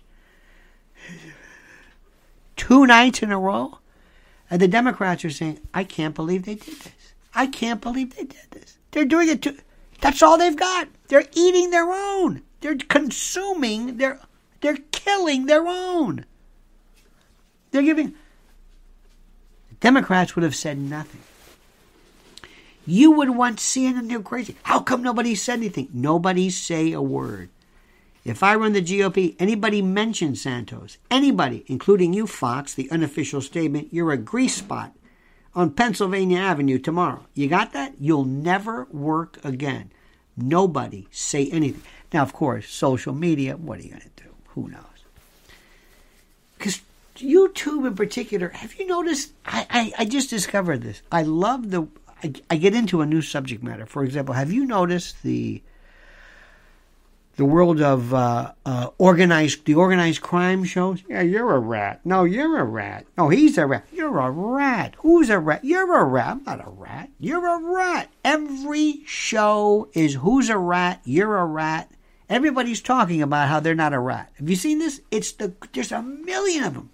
Two 2.55 2.85
nights 2.85 3.23
in 3.23 3.31
a 3.31 3.39
row? 3.39 3.79
And 4.51 4.61
the 4.61 4.67
Democrats 4.67 5.25
are 5.25 5.31
saying, 5.31 5.59
I 5.73 5.85
can't 5.85 6.13
believe 6.13 6.45
they 6.45 6.53
did 6.53 6.75
this. 6.81 7.13
I 7.33 7.47
can't 7.47 7.81
believe 7.81 8.15
they 8.15 8.25
did 8.25 8.51
this. 8.51 8.77
They're 8.91 9.03
doing 9.03 9.29
it 9.29 9.41
to. 9.41 9.55
That's 10.01 10.21
all 10.21 10.37
they've 10.37 10.55
got. 10.55 10.87
They're 11.07 11.27
eating 11.33 11.71
their 11.71 11.91
own. 11.91 12.43
They're 12.61 12.77
consuming. 12.77 13.97
They're 13.97 14.19
they're 14.61 14.77
killing 14.91 15.47
their 15.47 15.65
own. 15.67 16.25
They're 17.71 17.81
giving. 17.81 18.13
Democrats 19.79 20.35
would 20.35 20.43
have 20.43 20.55
said 20.55 20.77
nothing. 20.77 21.21
You 22.89 23.11
would 23.11 23.29
want 23.29 23.59
CNN. 23.59 24.09
They're 24.09 24.19
crazy. 24.19 24.55
How 24.63 24.79
come 24.79 25.03
nobody 25.03 25.35
said 25.35 25.59
anything? 25.59 25.89
Nobody 25.93 26.49
say 26.49 26.91
a 26.91 27.01
word. 27.01 27.49
If 28.25 28.43
I 28.43 28.55
run 28.55 28.73
the 28.73 28.81
GOP, 28.81 29.35
anybody 29.39 29.81
mentions 29.81 30.41
Santos, 30.41 30.97
anybody, 31.09 31.63
including 31.67 32.13
you, 32.13 32.27
Fox, 32.27 32.73
the 32.73 32.89
unofficial 32.91 33.41
statement, 33.41 33.89
you're 33.91 34.11
a 34.11 34.17
grease 34.17 34.55
spot 34.55 34.93
on 35.55 35.71
Pennsylvania 35.71 36.39
Avenue 36.39 36.79
tomorrow. 36.79 37.25
You 37.33 37.47
got 37.47 37.73
that? 37.73 37.93
You'll 37.99 38.25
never 38.25 38.85
work 38.91 39.43
again. 39.43 39.91
Nobody 40.35 41.07
say 41.11 41.49
anything. 41.49 41.83
Now, 42.13 42.23
of 42.23 42.33
course, 42.33 42.69
social 42.69 43.13
media, 43.13 43.55
what 43.55 43.79
are 43.79 43.83
you 43.83 43.89
going 43.89 44.01
to 44.01 44.23
do? 44.23 44.29
Who 44.49 44.67
knows? 44.69 44.83
Because 46.57 46.81
YouTube 47.17 47.85
in 47.85 47.95
particular, 47.95 48.49
have 48.49 48.75
you 48.75 48.87
noticed? 48.87 49.31
I, 49.45 49.65
I, 49.69 49.93
I, 49.99 50.05
just 50.05 50.29
discovered 50.29 50.81
this. 50.81 51.01
I 51.11 51.23
love 51.23 51.71
the. 51.71 51.87
I, 52.23 52.33
I 52.49 52.57
get 52.57 52.73
into 52.73 53.01
a 53.01 53.05
new 53.05 53.21
subject 53.21 53.63
matter. 53.63 53.85
For 53.85 54.03
example, 54.03 54.35
have 54.35 54.51
you 54.51 54.65
noticed 54.65 55.23
the 55.23 55.61
the 57.39 57.45
world 57.45 57.81
of 57.81 58.13
uh, 58.13 58.51
uh, 58.65 58.89
organized 58.97 59.63
the 59.63 59.73
organized 59.73 60.21
crime 60.21 60.65
shows. 60.65 61.01
Yeah, 61.07 61.21
you're 61.21 61.55
a 61.55 61.59
rat. 61.59 62.01
No, 62.05 62.25
you're 62.25 62.59
a 62.59 62.65
rat. 62.65 63.05
No, 63.17 63.29
he's 63.29 63.57
a 63.57 63.65
rat. 63.65 63.87
You're 63.93 64.19
a 64.19 64.29
rat. 64.29 64.95
Who's 64.97 65.29
a 65.29 65.39
rat? 65.39 65.63
You're 65.63 65.97
a 65.97 66.03
rat. 66.03 66.27
I'm 66.27 66.43
not 66.43 66.59
a 66.59 66.69
rat. 66.69 67.09
You're 67.17 67.47
a 67.47 67.63
rat. 67.63 68.11
Every 68.25 69.03
show 69.05 69.87
is 69.93 70.15
who's 70.15 70.49
a 70.49 70.57
rat. 70.57 70.99
You're 71.05 71.37
a 71.37 71.45
rat. 71.45 71.89
Everybody's 72.29 72.81
talking 72.81 73.21
about 73.21 73.47
how 73.47 73.61
they're 73.61 73.73
not 73.73 73.93
a 73.93 73.99
rat. 73.99 74.29
Have 74.37 74.49
you 74.49 74.57
seen 74.57 74.79
this? 74.79 74.99
It's 75.09 75.31
the 75.31 75.53
there's 75.71 75.93
a 75.93 76.01
million 76.01 76.65
of 76.65 76.73
them. 76.73 76.89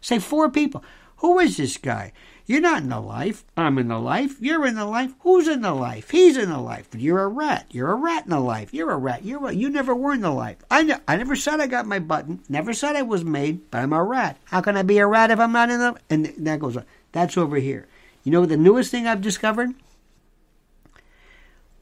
Say 0.00 0.20
four 0.20 0.48
people. 0.48 0.82
Who 1.20 1.38
is 1.38 1.58
this 1.58 1.76
guy? 1.76 2.12
You're 2.46 2.62
not 2.62 2.82
in 2.82 2.88
the 2.88 3.00
life. 3.00 3.44
I'm 3.56 3.78
in 3.78 3.88
the 3.88 3.98
life. 3.98 4.40
You're 4.40 4.66
in 4.66 4.74
the 4.74 4.86
life. 4.86 5.12
Who's 5.20 5.46
in 5.46 5.60
the 5.60 5.74
life? 5.74 6.10
He's 6.10 6.36
in 6.36 6.48
the 6.48 6.58
life. 6.58 6.88
You're 6.96 7.22
a 7.22 7.28
rat. 7.28 7.66
You're 7.70 7.92
a 7.92 7.94
rat 7.94 8.24
in 8.24 8.30
the 8.30 8.40
life. 8.40 8.72
You're 8.72 8.90
a 8.90 8.96
rat. 8.96 9.24
You're 9.24 9.48
a, 9.48 9.52
you 9.52 9.68
never 9.68 9.94
were 9.94 10.14
in 10.14 10.22
the 10.22 10.30
life. 10.30 10.56
I, 10.70 10.82
ne- 10.82 10.96
I 11.06 11.16
never 11.16 11.36
said 11.36 11.60
I 11.60 11.66
got 11.66 11.86
my 11.86 11.98
button. 11.98 12.40
Never 12.48 12.72
said 12.72 12.96
I 12.96 13.02
was 13.02 13.22
made, 13.22 13.70
but 13.70 13.78
I'm 13.78 13.92
a 13.92 14.02
rat. 14.02 14.38
How 14.46 14.62
can 14.62 14.78
I 14.78 14.82
be 14.82 14.98
a 14.98 15.06
rat 15.06 15.30
if 15.30 15.38
I'm 15.38 15.52
not 15.52 15.70
in 15.70 15.78
the? 15.78 15.94
And 16.08 16.26
that 16.38 16.58
goes 16.58 16.76
on. 16.76 16.86
That's 17.12 17.36
over 17.36 17.56
here. 17.56 17.86
You 18.24 18.32
know 18.32 18.46
the 18.46 18.56
newest 18.56 18.90
thing 18.90 19.06
I've 19.06 19.20
discovered? 19.20 19.74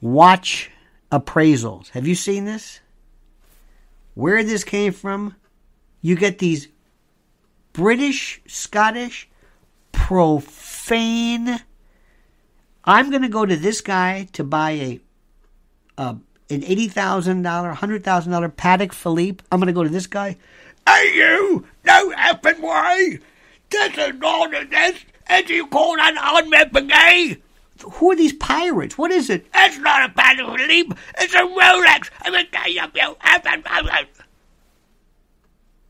Watch 0.00 0.70
appraisals. 1.12 1.90
Have 1.90 2.06
you 2.06 2.16
seen 2.16 2.44
this? 2.44 2.80
Where 4.14 4.42
this 4.42 4.64
came 4.64 4.92
from? 4.92 5.36
You 6.02 6.16
get 6.16 6.38
these 6.38 6.68
British, 7.78 8.40
Scottish, 8.48 9.28
profane. 9.92 11.60
I'm 12.82 13.10
going 13.10 13.22
to 13.22 13.28
go 13.28 13.46
to 13.46 13.54
this 13.54 13.80
guy 13.80 14.26
to 14.32 14.42
buy 14.42 14.72
a, 14.72 15.00
a 15.96 16.16
an 16.50 16.64
eighty 16.64 16.88
thousand 16.88 17.42
dollar, 17.42 17.70
hundred 17.70 18.02
thousand 18.02 18.32
dollar 18.32 18.48
Patek 18.48 18.92
Philippe. 18.92 19.44
I'm 19.52 19.60
going 19.60 19.68
to 19.68 19.72
go 19.72 19.84
to 19.84 19.88
this 19.88 20.08
guy. 20.08 20.36
Hey, 20.88 21.12
you! 21.14 21.66
No 21.84 22.10
effing 22.10 22.60
way! 22.60 23.20
This 23.70 23.96
is 23.96 24.14
not 24.18 24.50
this. 24.50 25.04
As 25.28 25.48
you 25.48 25.68
call 25.68 26.00
an 26.00 26.16
unmet 26.18 26.72
gay. 26.88 27.36
Who 27.80 28.10
are 28.10 28.16
these 28.16 28.32
pirates? 28.32 28.98
What 28.98 29.12
is 29.12 29.30
it? 29.30 29.46
It's 29.54 29.78
not 29.78 30.10
a 30.10 30.12
Patek 30.12 30.58
Philippe. 30.58 30.96
It's 31.20 31.32
a 31.32 31.42
Rolex. 31.42 32.10
I'm 32.22 32.34
a 32.34 32.42
guy 32.42 32.82
up 32.82 32.96
you. 32.96 33.14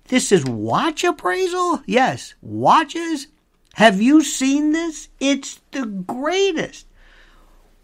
This 0.08 0.32
is 0.32 0.44
watch 0.44 1.04
appraisal? 1.04 1.82
Yes, 1.86 2.34
watches 2.40 3.28
have 3.74 4.02
you 4.02 4.24
seen 4.24 4.72
this? 4.72 5.08
It's 5.20 5.60
the 5.70 5.86
greatest. 5.86 6.86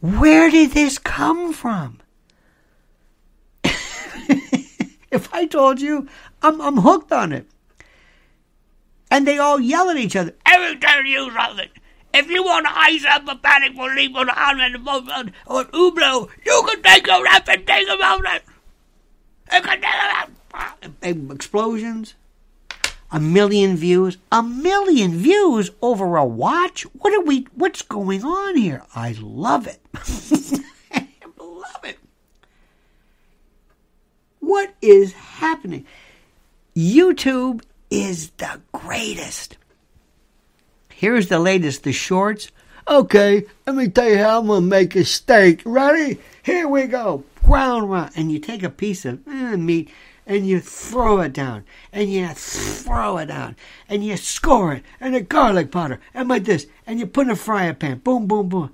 Where 0.00 0.50
did 0.50 0.72
this 0.72 0.98
come 0.98 1.52
from? 1.52 2.00
if 3.62 5.32
I 5.32 5.46
told 5.46 5.80
you, 5.80 6.08
I'm, 6.42 6.60
I'm 6.60 6.78
hooked 6.78 7.12
on 7.12 7.32
it. 7.32 7.46
And 9.10 9.24
they 9.24 9.38
all 9.38 9.60
yell 9.60 9.88
at 9.88 9.96
each 9.96 10.16
other. 10.16 10.34
Every 10.44 10.80
time 10.80 11.06
you 11.06 11.30
something. 11.30 11.68
If 12.12 12.28
you 12.28 12.42
want 12.42 12.66
to 12.66 12.76
ice 12.76 13.04
up 13.04 13.28
a 13.28 13.36
Philippe 13.36 14.14
on 14.14 14.26
the 14.26 14.40
on 15.12 15.32
or 15.46 15.64
Hublot, 15.64 16.28
you 16.44 16.64
can 16.68 16.82
take 16.82 17.06
a 17.06 17.22
rap 17.22 17.48
and 17.48 17.66
think 17.66 17.88
about 17.88 18.20
it. 18.34 18.42
You 19.52 19.60
can 19.60 19.80
think 19.80 19.84
about 19.84 20.30
Explosions 21.02 22.14
a 23.14 23.20
million 23.20 23.76
views, 23.76 24.18
a 24.32 24.42
million 24.42 25.12
views 25.12 25.70
over 25.80 26.16
a 26.16 26.24
watch. 26.24 26.82
What 26.98 27.14
are 27.14 27.20
we? 27.20 27.46
What's 27.54 27.82
going 27.82 28.24
on 28.24 28.56
here? 28.56 28.82
I 28.92 29.14
love 29.20 29.68
it. 29.68 29.80
I 29.94 31.06
love 31.38 31.84
it. 31.84 31.98
What 34.40 34.74
is 34.82 35.12
happening? 35.12 35.86
YouTube 36.76 37.62
is 37.88 38.30
the 38.30 38.60
greatest. 38.72 39.58
Here's 40.92 41.28
the 41.28 41.38
latest, 41.38 41.84
the 41.84 41.92
shorts. 41.92 42.50
Okay, 42.88 43.44
let 43.64 43.76
me 43.76 43.88
tell 43.88 44.08
you 44.08 44.18
how 44.18 44.40
I'm 44.40 44.48
gonna 44.48 44.60
make 44.60 44.96
a 44.96 45.04
steak. 45.04 45.62
Ready? 45.64 46.18
Here 46.42 46.66
we 46.66 46.88
go. 46.88 47.22
Ground 47.44 47.90
round, 47.92 48.10
and 48.16 48.32
you 48.32 48.40
take 48.40 48.64
a 48.64 48.70
piece 48.70 49.04
of 49.04 49.20
eh, 49.28 49.54
meat 49.54 49.88
and 50.26 50.46
you 50.46 50.60
throw 50.60 51.20
it 51.20 51.32
down, 51.32 51.64
and 51.92 52.10
you 52.10 52.28
throw 52.28 53.18
it 53.18 53.26
down, 53.26 53.56
and 53.88 54.04
you 54.04 54.16
score 54.16 54.74
it, 54.74 54.82
and 55.00 55.14
a 55.14 55.20
garlic 55.20 55.70
powder, 55.70 56.00
and 56.12 56.28
like 56.28 56.44
this, 56.44 56.66
and 56.86 56.98
you 56.98 57.06
put 57.06 57.26
in 57.26 57.32
a 57.32 57.36
fryer 57.36 57.74
pan, 57.74 57.98
boom, 57.98 58.26
boom, 58.26 58.48
boom. 58.48 58.70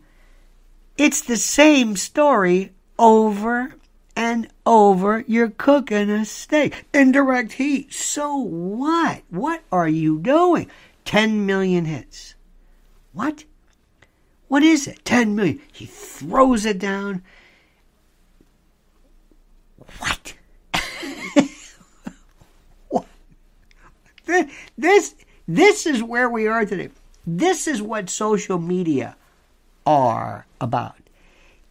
It's 0.96 1.22
the 1.22 1.36
same 1.36 1.96
story 1.96 2.72
over 2.98 3.74
and 4.14 4.48
over. 4.66 5.24
You're 5.26 5.50
cooking 5.50 6.10
a 6.10 6.24
steak, 6.24 6.84
indirect 6.92 7.52
heat. 7.52 7.92
So 7.92 8.36
what? 8.36 9.22
What 9.30 9.62
are 9.72 9.88
you 9.88 10.18
doing? 10.18 10.70
10 11.06 11.46
million 11.46 11.86
hits. 11.86 12.34
What? 13.12 13.44
What 14.48 14.62
is 14.62 14.86
it? 14.86 15.04
10 15.04 15.34
million. 15.34 15.60
He 15.72 15.86
throws 15.86 16.66
it 16.66 16.78
down. 16.78 17.22
What? 19.98 20.34
This 24.78 25.14
this 25.46 25.86
is 25.86 26.02
where 26.02 26.28
we 26.28 26.46
are 26.46 26.64
today. 26.64 26.90
This 27.26 27.66
is 27.66 27.82
what 27.82 28.08
social 28.08 28.58
media 28.58 29.16
are 29.86 30.46
about. 30.60 30.96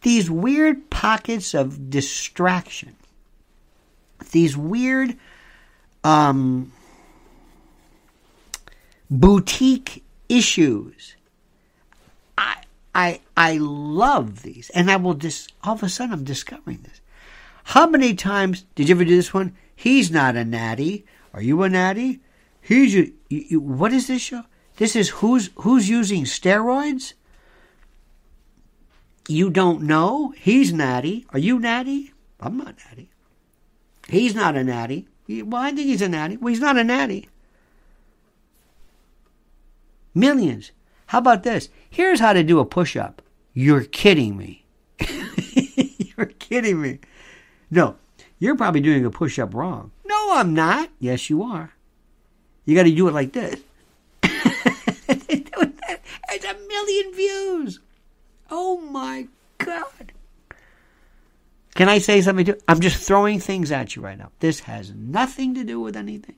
These 0.02 0.30
weird 0.30 0.90
pockets 0.90 1.54
of 1.54 1.90
distraction. 1.90 2.96
These 4.32 4.56
weird 4.56 5.16
um, 6.04 6.72
boutique 9.10 10.02
issues 10.28 11.16
I 12.94 13.20
I 13.36 13.58
love 13.58 14.42
these, 14.42 14.70
and 14.70 14.90
I 14.90 14.96
will 14.96 15.14
just 15.14 15.52
all 15.62 15.74
of 15.74 15.82
a 15.82 15.88
sudden 15.88 16.12
I'm 16.12 16.24
discovering 16.24 16.80
this. 16.82 17.00
How 17.64 17.86
many 17.86 18.14
times 18.14 18.64
did 18.74 18.88
you 18.88 18.94
ever 18.94 19.04
do 19.04 19.16
this 19.16 19.32
one? 19.32 19.56
He's 19.74 20.10
not 20.10 20.36
a 20.36 20.44
natty. 20.44 21.06
Are 21.32 21.42
you 21.42 21.62
a 21.62 21.68
natty? 21.68 22.20
He's 22.60 22.94
you, 22.94 23.12
you, 23.28 23.44
you, 23.48 23.60
what 23.60 23.92
is 23.92 24.06
this 24.06 24.22
show? 24.22 24.42
This 24.76 24.96
is 24.96 25.08
who's 25.08 25.50
who's 25.56 25.88
using 25.88 26.24
steroids. 26.24 27.14
You 29.28 29.50
don't 29.50 29.82
know. 29.82 30.32
He's 30.36 30.72
natty. 30.72 31.26
Are 31.30 31.38
you 31.38 31.58
natty? 31.58 32.12
I'm 32.40 32.56
not 32.56 32.76
natty. 32.88 33.10
He's 34.08 34.34
not 34.34 34.56
a 34.56 34.64
natty. 34.64 35.06
Well, 35.28 35.62
I 35.62 35.70
think 35.70 35.86
he's 35.86 36.02
a 36.02 36.08
natty. 36.08 36.36
Well, 36.36 36.48
he's 36.48 36.60
not 36.60 36.78
a 36.78 36.84
natty. 36.84 37.28
Millions. 40.14 40.72
How 41.06 41.18
about 41.18 41.42
this? 41.44 41.68
Here's 41.88 42.20
how 42.20 42.32
to 42.32 42.42
do 42.42 42.58
a 42.58 42.64
push 42.64 42.96
up. 42.96 43.22
You're 43.52 43.84
kidding 43.84 44.36
me. 44.36 44.64
you're 46.16 46.26
kidding 46.38 46.80
me. 46.80 46.98
No, 47.70 47.96
you're 48.38 48.56
probably 48.56 48.80
doing 48.80 49.04
a 49.04 49.10
push 49.10 49.38
up 49.38 49.54
wrong. 49.54 49.92
No, 50.04 50.34
I'm 50.34 50.54
not. 50.54 50.90
Yes, 50.98 51.30
you 51.30 51.42
are. 51.42 51.74
You 52.70 52.76
got 52.76 52.84
to 52.84 52.94
do 52.94 53.08
it 53.08 53.14
like 53.14 53.32
this. 53.32 53.58
it's 54.22 55.50
a 56.44 56.54
million 56.68 57.14
views. 57.14 57.80
Oh 58.48 58.80
my 58.80 59.26
God. 59.58 60.12
Can 61.74 61.88
I 61.88 61.98
say 61.98 62.22
something 62.22 62.44
to? 62.44 62.56
I'm 62.68 62.78
just 62.78 63.04
throwing 63.04 63.40
things 63.40 63.72
at 63.72 63.96
you 63.96 64.02
right 64.02 64.16
now. 64.16 64.30
This 64.38 64.60
has 64.60 64.92
nothing 64.92 65.52
to 65.56 65.64
do 65.64 65.80
with 65.80 65.96
anything. 65.96 66.36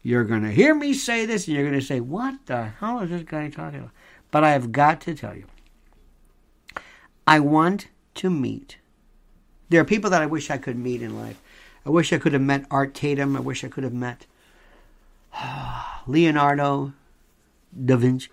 You're 0.00 0.22
going 0.22 0.42
to 0.42 0.52
hear 0.52 0.76
me 0.76 0.94
say 0.94 1.26
this 1.26 1.48
and 1.48 1.56
you're 1.56 1.68
going 1.68 1.80
to 1.80 1.84
say, 1.84 1.98
What 1.98 2.46
the 2.46 2.66
hell 2.78 3.00
is 3.00 3.10
this 3.10 3.24
guy 3.24 3.50
talking 3.50 3.80
about? 3.80 3.90
But 4.30 4.44
I 4.44 4.52
have 4.52 4.70
got 4.70 5.00
to 5.00 5.14
tell 5.16 5.34
you, 5.34 5.46
I 7.26 7.40
want 7.40 7.88
to 8.14 8.30
meet. 8.30 8.76
There 9.70 9.80
are 9.80 9.84
people 9.84 10.10
that 10.10 10.22
I 10.22 10.26
wish 10.26 10.52
I 10.52 10.56
could 10.56 10.78
meet 10.78 11.02
in 11.02 11.18
life. 11.20 11.42
I 11.84 11.90
wish 11.90 12.12
I 12.12 12.18
could 12.18 12.32
have 12.32 12.42
met 12.42 12.64
Art 12.70 12.94
Tatum. 12.94 13.36
I 13.36 13.40
wish 13.40 13.64
I 13.64 13.68
could 13.68 13.82
have 13.82 13.92
met 13.92 14.26
Leonardo 16.06 16.92
da 17.84 17.96
Vinci. 17.96 18.28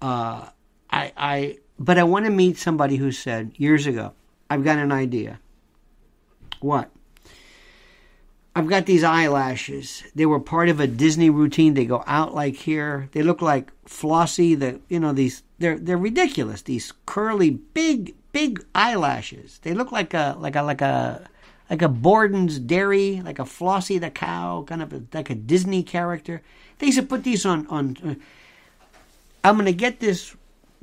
Uh, 0.00 0.48
I, 0.90 1.12
I, 1.16 1.58
but 1.78 1.98
I 1.98 2.04
want 2.04 2.26
to 2.26 2.30
meet 2.30 2.58
somebody 2.58 2.96
who 2.96 3.12
said 3.12 3.52
years 3.56 3.86
ago, 3.86 4.12
I've 4.50 4.64
got 4.64 4.78
an 4.78 4.92
idea. 4.92 5.40
What? 6.60 6.90
I've 8.56 8.68
got 8.68 8.86
these 8.86 9.02
eyelashes. 9.02 10.04
They 10.14 10.26
were 10.26 10.38
part 10.38 10.68
of 10.68 10.78
a 10.78 10.86
Disney 10.86 11.28
routine. 11.28 11.74
They 11.74 11.86
go 11.86 12.04
out 12.06 12.34
like 12.34 12.54
here. 12.54 13.08
They 13.12 13.22
look 13.22 13.42
like 13.42 13.72
Flossie. 13.84 14.54
The 14.58 14.80
you 14.88 15.00
know 15.00 15.12
these 15.12 15.42
they're 15.58 15.78
they're 15.78 15.98
ridiculous. 15.98 16.62
These 16.62 16.92
curly 17.04 17.50
big 17.50 18.14
big 18.30 18.64
eyelashes. 18.74 19.58
They 19.62 19.74
look 19.74 19.90
like 19.90 20.14
a 20.14 20.36
like 20.38 20.54
a 20.54 20.62
like 20.62 20.82
a 20.82 21.28
like 21.70 21.82
a 21.82 21.88
Borden's 21.88 22.58
dairy, 22.58 23.22
like 23.24 23.38
a 23.38 23.44
Flossie 23.44 24.00
the 24.00 24.10
cow, 24.10 24.64
kind 24.66 24.82
of 24.82 24.92
a, 24.92 25.02
like 25.12 25.30
a 25.30 25.34
Disney 25.34 25.82
character. 25.82 26.42
They 26.78 26.86
used 26.86 26.98
to 26.98 27.06
put 27.06 27.24
these 27.24 27.46
on 27.46 27.66
on. 27.68 27.96
Uh, 28.04 28.14
I'm 29.42 29.56
gonna 29.56 29.72
get 29.72 30.00
this 30.00 30.34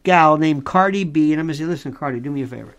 gal 0.03 0.37
named 0.37 0.65
Cardi 0.65 1.03
B, 1.03 1.31
and 1.31 1.39
I'm 1.39 1.47
gonna 1.47 1.55
say, 1.55 1.65
listen, 1.65 1.93
Cardi, 1.93 2.19
do 2.19 2.31
me 2.31 2.43
a 2.43 2.47
favor 2.47 2.75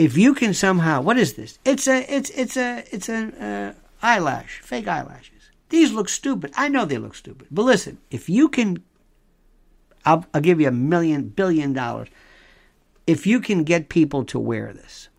if 0.00 0.16
you 0.16 0.32
can 0.32 0.54
somehow, 0.54 1.02
what 1.02 1.18
is 1.18 1.34
this? 1.34 1.58
It's 1.62 1.86
a, 1.86 2.10
it's, 2.10 2.30
it's 2.30 2.56
a, 2.56 2.82
it's 2.90 3.10
an 3.10 3.34
uh, 3.34 3.74
eyelash, 4.02 4.60
fake 4.60 4.88
eyelashes. 4.88 5.50
These 5.68 5.92
look 5.92 6.08
stupid. 6.08 6.52
I 6.56 6.68
know 6.68 6.86
they 6.86 6.96
look 6.96 7.14
stupid, 7.14 7.48
but 7.50 7.64
listen, 7.64 7.98
if 8.10 8.30
you 8.30 8.48
can, 8.48 8.82
I'll, 10.06 10.24
I'll 10.32 10.40
give 10.40 10.58
you 10.58 10.68
a 10.68 10.72
million, 10.72 11.28
billion 11.28 11.74
dollars. 11.74 12.08
If 13.06 13.26
you 13.26 13.40
can 13.40 13.62
get 13.62 13.90
people 13.90 14.24
to 14.24 14.38
wear 14.38 14.72
this, 14.72 15.09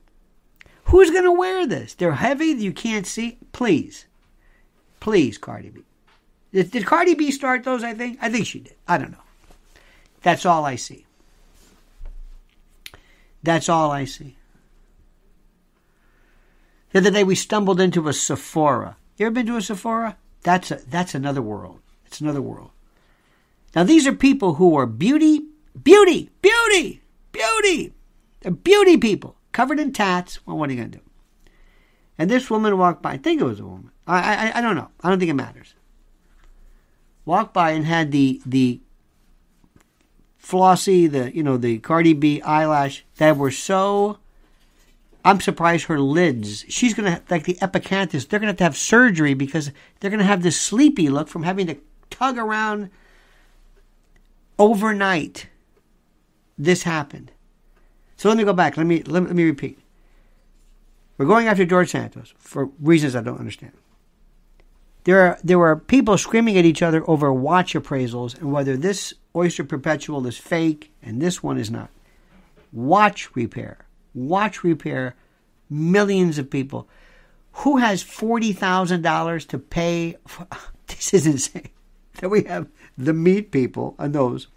who's 0.91 1.09
going 1.09 1.23
to 1.23 1.31
wear 1.31 1.65
this? 1.65 1.93
They're 1.93 2.11
heavy. 2.11 2.47
You 2.47 2.73
can't 2.73 3.07
see. 3.07 3.37
Please, 3.53 4.05
please, 4.99 5.37
Cardi 5.37 5.69
B. 5.69 5.81
Did, 6.53 6.71
did 6.71 6.85
Cardi 6.85 7.15
B 7.15 7.31
start 7.31 7.63
those? 7.63 7.83
I 7.83 7.93
think. 7.93 8.19
I 8.21 8.29
think 8.29 8.45
she 8.45 8.59
did. 8.59 8.75
I 8.87 8.97
don't 8.97 9.11
know. 9.11 9.17
That's 10.21 10.45
all 10.45 10.65
I 10.65 10.75
see. 10.75 11.05
That's 13.41 13.69
all 13.69 13.89
I 13.89 14.05
see. 14.05 14.35
The 16.91 16.99
other 16.99 17.11
day 17.11 17.23
we 17.23 17.35
stumbled 17.35 17.79
into 17.79 18.07
a 18.07 18.13
Sephora. 18.13 18.97
You 19.17 19.25
ever 19.27 19.33
been 19.33 19.45
to 19.47 19.55
a 19.55 19.61
Sephora? 19.61 20.17
That's 20.43 20.71
a, 20.71 20.75
that's 20.75 21.15
another 21.15 21.41
world. 21.41 21.79
It's 22.05 22.19
another 22.19 22.41
world. 22.41 22.71
Now 23.73 23.83
these 23.83 24.05
are 24.05 24.13
people 24.13 24.55
who 24.55 24.75
are 24.75 24.85
beauty, 24.85 25.45
beauty, 25.81 26.29
beauty, 26.41 27.01
beauty. 27.31 27.93
They're 28.41 28.51
beauty 28.51 28.97
people 28.97 29.37
covered 29.52 29.80
in 29.80 29.93
tats. 29.93 30.45
Well, 30.45 30.58
what 30.58 30.70
are 30.70 30.74
you 30.74 30.80
going 30.80 30.91
to 30.91 30.97
do? 30.97 31.04
And 32.18 32.30
this 32.30 32.49
woman 32.49 32.78
walked 32.78 33.02
by. 33.02 33.14
I 33.14 33.18
think 33.18 33.41
it 33.41 33.45
was 33.45 33.60
a 33.60 33.66
woman. 33.66 33.91
I, 34.08 34.36
I 34.47 34.58
I 34.60 34.62
don't 34.62 34.76
know. 34.76 34.89
I 35.02 35.10
don't 35.10 35.20
think 35.20 35.32
it 35.32 35.36
matters. 35.36 35.74
Walked 37.26 37.54
by 37.54 37.72
and 37.72 37.86
had 37.86 38.12
the 38.12 38.41
the 38.45 38.80
Flossie, 40.41 41.10
the 41.10 41.36
you 41.36 41.43
know 41.43 41.58
the 41.58 41.80
Cardi 41.80 42.14
B 42.14 42.41
eyelash 42.41 43.06
that 43.18 43.38
were 43.38 43.52
so 43.52 44.18
I'm 45.24 45.39
surprised 45.39 45.86
her 45.86 45.99
lids. 45.99 46.66
She's 46.68 46.93
going 46.93 47.14
to, 47.14 47.22
like 47.30 47.43
the 47.43 47.56
epicanthus, 47.56 48.28
they're 48.28 48.39
going 48.39 48.47
to 48.47 48.52
have 48.54 48.58
to 48.58 48.64
have 48.64 48.78
surgery 48.78 49.34
because 49.34 49.72
they're 49.99 50.10
going 50.10 50.20
to 50.20 50.26
have 50.26 50.41
this 50.41 50.60
sleepy 50.60 51.10
look 51.10 51.28
from 51.28 51.43
having 51.43 51.68
to 51.68 51.78
tug 52.10 52.38
around 52.38 52.89
overnight. 54.58 55.47
This 56.58 56.84
happened. 56.84 57.32
So 58.22 58.30
let 58.30 58.38
me 58.38 58.43
go 58.43 58.53
back. 58.53 58.78
Let 58.78 58.86
me, 58.86 59.01
let, 59.03 59.24
let 59.24 59.36
me 59.36 59.43
repeat. 59.43 59.80
We're 61.17 61.26
going 61.26 61.47
after 61.47 61.65
George 61.65 61.89
Santos 61.89 62.34
for 62.38 62.69
reasons 62.80 63.15
I 63.15 63.22
don't 63.22 63.39
understand. 63.39 63.74
There 65.03 65.19
are, 65.22 65.39
there 65.43 65.57
were 65.57 65.76
people 65.76 66.17
screaming 66.17 66.57
at 66.57 66.65
each 66.65 66.84
other 66.84 67.03
over 67.09 67.34
watch 67.34 67.74
appraisals 67.74 68.38
and 68.38 68.51
whether 68.51 68.78
this 68.78 69.15
Oyster 69.36 69.63
Perpetual 69.63 70.28
is 70.28 70.38
fake 70.38 70.91
and 71.01 71.19
this 71.19 71.41
one 71.41 71.57
is 71.57 71.72
not. 71.72 71.89
Watch 72.72 73.36
repair 73.36 73.86
watch 74.13 74.63
repair, 74.63 75.15
millions 75.69 76.38
of 76.38 76.49
people. 76.49 76.88
Who 77.53 77.78
has 77.78 78.03
$40,000 78.03 79.47
to 79.47 79.59
pay? 79.59 80.17
For, 80.28 80.47
this 80.88 81.13
is 81.13 81.26
insane. 81.26 81.69
Then 82.19 82.30
we 82.30 82.43
have 82.43 82.67
the 82.97 83.13
meat 83.13 83.51
people 83.51 83.95
and 83.97 84.13
those. 84.13 84.47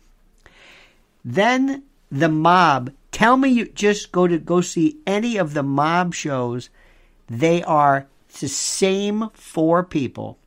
Then 1.25 1.85
the 2.11 2.29
mob. 2.29 2.93
Tell 3.15 3.37
me 3.37 3.49
you 3.49 3.67
just 3.67 4.11
go 4.11 4.27
to 4.27 4.39
go 4.39 4.61
see 4.61 4.99
any 5.07 5.37
of 5.37 5.55
the 5.55 5.63
mob 5.63 6.15
shows. 6.15 6.69
They 7.29 7.63
are 7.63 8.09
the 8.41 8.49
same 8.49 9.31
four 9.35 9.85
people 9.85 10.41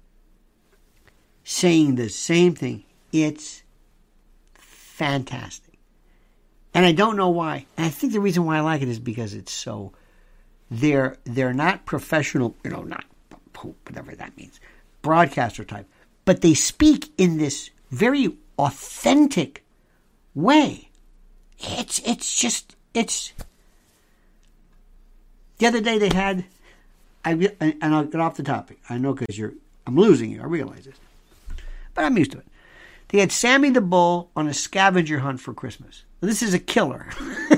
saying 1.45 1.95
the 1.95 2.09
same 2.09 2.55
thing. 2.55 2.83
It's 3.13 3.63
fantastic. 4.53 5.79
And 6.73 6.85
I 6.85 6.91
don't 6.91 7.15
know 7.15 7.29
why. 7.29 7.67
And 7.77 7.85
I 7.85 7.89
think 7.89 8.11
the 8.11 8.19
reason 8.19 8.43
why 8.43 8.57
I 8.57 8.59
like 8.59 8.81
it 8.81 8.89
is 8.89 8.99
because 8.99 9.33
it's 9.33 9.53
so 9.53 9.93
they're 10.69 11.15
they're 11.23 11.53
not 11.53 11.85
professional, 11.85 12.53
you 12.65 12.71
know, 12.71 12.83
not 12.83 13.05
whatever 13.85 14.13
that 14.13 14.35
means, 14.35 14.59
broadcaster 15.01 15.63
type, 15.63 15.87
but 16.25 16.41
they 16.41 16.53
speak 16.53 17.13
in 17.17 17.37
this 17.37 17.69
very 17.91 18.37
authentic 18.59 19.63
way. 20.35 20.86
It's 21.59 21.99
it's 21.99 22.39
just 22.39 22.75
it's. 22.93 23.33
The 25.57 25.65
other 25.65 25.81
day 25.81 25.97
they 25.97 26.09
had, 26.13 26.45
I 27.25 27.31
and 27.59 27.95
I'll 27.95 28.05
get 28.05 28.21
off 28.21 28.37
the 28.37 28.43
topic. 28.43 28.79
I 28.89 28.97
know 28.97 29.13
because 29.13 29.37
you're 29.37 29.53
I'm 29.85 29.95
losing 29.95 30.31
you. 30.31 30.41
I 30.41 30.45
realize 30.45 30.85
this, 30.85 30.97
but 31.93 32.05
I'm 32.05 32.17
used 32.17 32.31
to 32.31 32.39
it. 32.39 32.45
They 33.09 33.19
had 33.19 33.31
Sammy 33.31 33.69
the 33.69 33.81
Bull 33.81 34.29
on 34.35 34.47
a 34.47 34.53
scavenger 34.53 35.19
hunt 35.19 35.39
for 35.39 35.53
Christmas. 35.53 36.03
This 36.19 36.43
is 36.43 36.53
a 36.53 36.59
killer. 36.59 37.07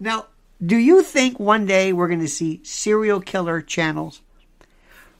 now, 0.00 0.26
do 0.64 0.76
you 0.76 1.02
think 1.02 1.38
one 1.38 1.66
day 1.66 1.92
we're 1.92 2.08
going 2.08 2.20
to 2.20 2.28
see 2.28 2.60
serial 2.64 3.20
killer 3.20 3.60
channels? 3.60 4.22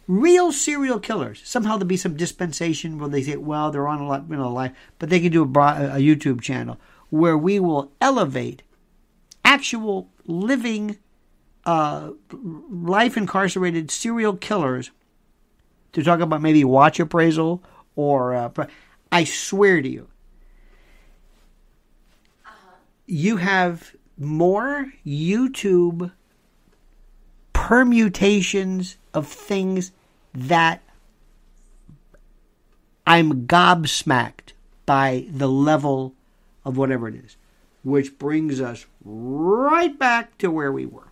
Real 0.06 0.52
serial 0.52 1.00
killers. 1.00 1.40
Somehow 1.44 1.76
there'll 1.76 1.86
be 1.86 1.96
some 1.96 2.16
dispensation 2.16 2.98
where 2.98 3.08
they 3.08 3.22
say, 3.22 3.36
well, 3.36 3.70
they're 3.70 3.88
on 3.88 4.00
a 4.00 4.06
lot, 4.06 4.24
you 4.28 4.36
know, 4.36 4.52
life, 4.52 4.72
but 4.98 5.08
they 5.08 5.20
can 5.20 5.32
do 5.32 5.42
a, 5.42 5.46
a 5.46 5.98
YouTube 5.98 6.40
channel 6.40 6.78
where 7.10 7.38
we 7.38 7.58
will 7.60 7.92
elevate 8.00 8.62
actual 9.44 10.10
living, 10.26 10.98
uh, 11.64 12.10
life 12.32 13.16
incarcerated 13.16 13.90
serial 13.90 14.36
killers 14.36 14.90
to 15.92 16.02
talk 16.02 16.20
about 16.20 16.42
maybe 16.42 16.64
watch 16.64 16.98
appraisal 17.00 17.62
or 17.96 18.34
uh, 18.34 18.50
I 19.12 19.24
swear 19.24 19.80
to 19.80 19.88
you, 19.88 20.08
uh-huh. 22.44 22.76
you 23.06 23.36
have 23.36 23.94
more 24.18 24.92
YouTube 25.06 26.10
permutations 27.52 28.96
of 29.14 29.28
things 29.28 29.92
that 30.34 30.82
I'm 33.06 33.46
gobsmacked 33.46 34.52
by 34.84 35.26
the 35.30 35.48
level 35.48 36.14
of 36.64 36.76
whatever 36.76 37.08
it 37.08 37.14
is, 37.14 37.36
which 37.82 38.18
brings 38.18 38.60
us 38.60 38.86
right 39.04 39.96
back 39.98 40.36
to 40.38 40.50
where 40.50 40.72
we 40.72 40.86
were. 40.86 41.08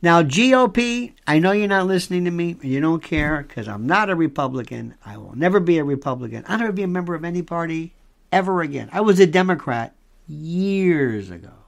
Now, 0.00 0.22
GOP, 0.22 1.12
I 1.28 1.38
know 1.38 1.52
you're 1.52 1.68
not 1.68 1.86
listening 1.86 2.24
to 2.24 2.32
me 2.32 2.56
and 2.60 2.64
you 2.64 2.80
don't 2.80 3.02
care 3.02 3.44
because 3.46 3.68
I'm 3.68 3.86
not 3.86 4.10
a 4.10 4.16
Republican. 4.16 4.94
I 5.06 5.16
will 5.16 5.36
never 5.36 5.60
be 5.60 5.78
a 5.78 5.84
Republican. 5.84 6.44
I'll 6.48 6.58
never 6.58 6.72
be 6.72 6.82
a 6.82 6.88
member 6.88 7.14
of 7.14 7.24
any 7.24 7.42
party 7.42 7.94
ever 8.32 8.62
again. 8.62 8.88
I 8.92 9.00
was 9.00 9.20
a 9.20 9.26
Democrat 9.26 9.94
years 10.26 11.30
ago 11.30 11.61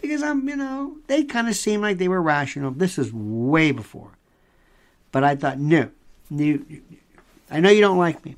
because 0.00 0.22
I'm, 0.22 0.48
you 0.48 0.56
know, 0.56 0.96
they 1.06 1.24
kind 1.24 1.48
of 1.48 1.56
seemed 1.56 1.82
like 1.82 1.98
they 1.98 2.08
were 2.08 2.22
rational. 2.22 2.70
This 2.70 2.98
is 2.98 3.12
way 3.12 3.72
before. 3.72 4.12
But 5.12 5.24
I 5.24 5.36
thought, 5.36 5.58
no, 5.58 5.90
you, 6.30 6.82
I 7.50 7.60
know 7.60 7.70
you 7.70 7.80
don't 7.80 7.98
like 7.98 8.24
me, 8.24 8.36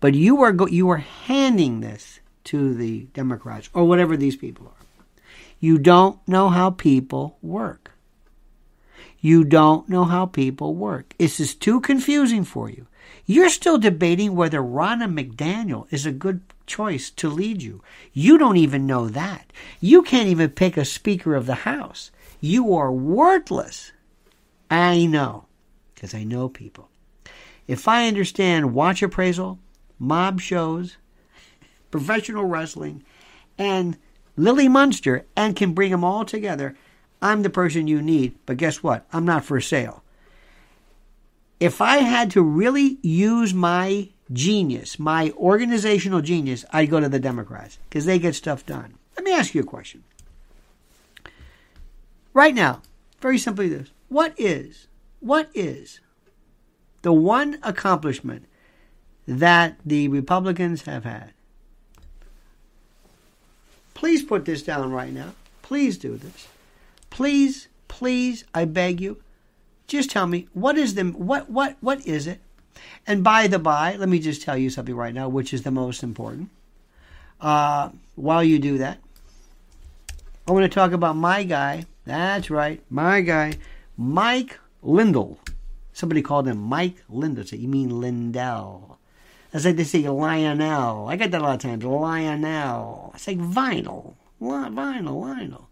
but 0.00 0.14
you 0.14 0.42
are 0.42 0.52
go, 0.52 0.66
you 0.66 0.88
are 0.90 0.98
handing 0.98 1.80
this 1.80 2.20
to 2.44 2.74
the 2.74 3.02
Democrats 3.12 3.68
or 3.74 3.84
whatever 3.84 4.16
these 4.16 4.36
people 4.36 4.66
are. 4.66 4.86
You 5.60 5.78
don't 5.78 6.18
know 6.26 6.48
how 6.48 6.70
people 6.70 7.36
work. 7.42 7.92
You 9.20 9.44
don't 9.44 9.88
know 9.88 10.04
how 10.04 10.26
people 10.26 10.74
work. 10.74 11.14
This 11.18 11.40
is 11.40 11.54
too 11.54 11.80
confusing 11.80 12.44
for 12.44 12.70
you. 12.70 12.86
You're 13.26 13.48
still 13.48 13.76
debating 13.76 14.36
whether 14.36 14.60
Ronna 14.60 15.12
McDaniel 15.12 15.92
is 15.92 16.06
a 16.06 16.12
good 16.12 16.40
choice 16.68 17.10
to 17.10 17.28
lead 17.28 17.62
you. 17.62 17.82
You 18.12 18.38
don't 18.38 18.56
even 18.56 18.86
know 18.86 19.08
that. 19.08 19.52
You 19.80 20.02
can't 20.02 20.28
even 20.28 20.50
pick 20.50 20.76
a 20.76 20.84
Speaker 20.84 21.34
of 21.34 21.46
the 21.46 21.56
House. 21.56 22.12
You 22.40 22.74
are 22.74 22.92
worthless. 22.92 23.90
I 24.70 25.06
know, 25.06 25.46
because 25.94 26.14
I 26.14 26.22
know 26.22 26.48
people. 26.48 26.88
If 27.66 27.88
I 27.88 28.06
understand 28.06 28.74
watch 28.74 29.02
appraisal, 29.02 29.58
mob 29.98 30.40
shows, 30.40 30.96
professional 31.90 32.44
wrestling, 32.44 33.02
and 33.58 33.96
Lily 34.36 34.68
Munster, 34.68 35.26
and 35.34 35.56
can 35.56 35.72
bring 35.72 35.90
them 35.90 36.04
all 36.04 36.24
together, 36.24 36.76
I'm 37.20 37.42
the 37.42 37.50
person 37.50 37.88
you 37.88 38.00
need. 38.00 38.36
But 38.46 38.58
guess 38.58 38.82
what? 38.82 39.06
I'm 39.12 39.24
not 39.24 39.44
for 39.44 39.60
sale. 39.60 40.04
If 41.58 41.80
I 41.80 41.98
had 41.98 42.30
to 42.32 42.42
really 42.42 42.98
use 43.02 43.52
my 43.52 44.10
genius, 44.32 44.98
my 44.98 45.30
organizational 45.36 46.20
genius, 46.20 46.64
I'd 46.72 46.90
go 46.90 47.00
to 47.00 47.08
the 47.08 47.20
Democrats 47.20 47.78
because 47.88 48.04
they 48.04 48.18
get 48.18 48.34
stuff 48.34 48.66
done. 48.66 48.94
Let 49.16 49.24
me 49.24 49.32
ask 49.32 49.54
you 49.54 49.62
a 49.62 49.64
question. 49.64 50.04
Right 52.32 52.54
now, 52.54 52.82
very 53.20 53.38
simply 53.38 53.68
this 53.68 53.90
what 54.08 54.34
is, 54.38 54.86
what 55.20 55.50
is 55.54 56.00
the 57.02 57.12
one 57.12 57.58
accomplishment 57.62 58.46
that 59.26 59.78
the 59.84 60.08
Republicans 60.08 60.82
have 60.82 61.04
had? 61.04 61.32
Please 63.94 64.22
put 64.22 64.44
this 64.44 64.62
down 64.62 64.92
right 64.92 65.12
now. 65.12 65.34
Please 65.62 65.98
do 65.98 66.16
this. 66.16 66.46
Please, 67.10 67.68
please, 67.88 68.44
I 68.54 68.64
beg 68.64 69.00
you, 69.00 69.20
just 69.88 70.10
tell 70.10 70.26
me 70.26 70.46
what 70.52 70.78
is 70.78 70.94
the 70.94 71.04
what 71.04 71.50
what 71.50 71.76
what 71.80 72.06
is 72.06 72.26
it? 72.26 72.40
And 73.06 73.24
by 73.24 73.46
the 73.46 73.58
by, 73.58 73.96
let 73.96 74.08
me 74.08 74.18
just 74.18 74.42
tell 74.42 74.56
you 74.56 74.70
something 74.70 74.94
right 74.94 75.14
now, 75.14 75.28
which 75.28 75.52
is 75.52 75.62
the 75.62 75.70
most 75.70 76.02
important. 76.02 76.50
Uh, 77.40 77.90
while 78.16 78.42
you 78.42 78.58
do 78.58 78.78
that, 78.78 78.98
I 80.46 80.52
want 80.52 80.64
to 80.64 80.74
talk 80.74 80.92
about 80.92 81.16
my 81.16 81.44
guy. 81.44 81.84
That's 82.04 82.50
right, 82.50 82.82
my 82.90 83.20
guy, 83.20 83.54
Mike 83.96 84.58
Lindell. 84.82 85.38
Somebody 85.92 86.22
called 86.22 86.48
him 86.48 86.58
Mike 86.58 86.96
Lindell. 87.08 87.44
So 87.44 87.56
you 87.56 87.68
mean 87.68 88.00
Lindell? 88.00 88.98
That's 89.50 89.64
like 89.64 89.76
they 89.76 89.84
say 89.84 90.08
Lionel. 90.08 91.08
I 91.08 91.16
get 91.16 91.30
that 91.32 91.40
a 91.40 91.44
lot 91.44 91.54
of 91.54 91.60
times. 91.60 91.84
Lionel. 91.84 93.12
It's 93.14 93.26
like 93.26 93.38
vinyl. 93.38 94.14
Vinyl, 94.40 95.02
vinyl. 95.02 95.64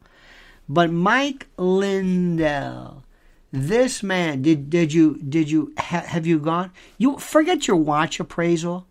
But 0.68 0.90
Mike 0.90 1.46
Lindell 1.56 3.04
this 3.52 4.02
man, 4.02 4.42
did 4.42 4.70
did 4.70 4.92
you 4.92 5.16
did 5.16 5.50
you 5.50 5.72
ha, 5.78 6.00
have 6.00 6.26
you 6.26 6.38
gone? 6.38 6.72
You 6.98 7.18
forget 7.18 7.66
your 7.68 7.76
watch 7.76 8.20
appraisal. 8.20 8.86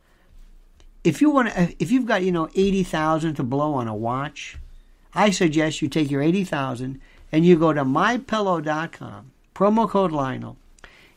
If 1.03 1.21
you 1.21 1.29
want 1.29 1.53
to, 1.53 1.75
if 1.79 1.91
you've 1.91 2.05
got 2.05 2.23
you 2.23 2.31
know 2.31 2.49
eighty 2.55 2.83
thousand 2.83 3.35
to 3.35 3.43
blow 3.43 3.73
on 3.73 3.87
a 3.87 3.95
watch, 3.95 4.57
I 5.13 5.29
suggest 5.29 5.81
you 5.81 5.87
take 5.87 6.09
your 6.09 6.21
eighty 6.21 6.43
thousand 6.43 7.01
and 7.31 7.45
you 7.45 7.57
go 7.57 7.73
to 7.73 7.83
mypillow.com, 7.83 9.31
promo 9.53 9.89
code 9.89 10.11
Lionel, 10.11 10.57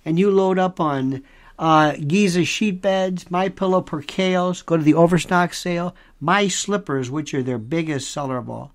and 0.05 0.18
you 0.18 0.30
load 0.30 0.59
up 0.59 0.80
on 0.80 1.22
uh, 1.59 1.93
Giza 1.93 2.45
sheet 2.45 2.80
beds, 2.80 3.30
My 3.30 3.49
Pillow 3.49 3.82
percales. 3.82 4.64
Go 4.64 4.76
to 4.76 4.82
the 4.82 4.95
overstock 4.95 5.55
sale. 5.55 5.95
My 6.20 6.49
slippers, 6.49 7.11
which 7.11 7.34
are 7.34 7.43
their 7.43 7.59
biggest 7.59 8.11
seller 8.11 8.36
of 8.36 8.49
all. 8.51 8.72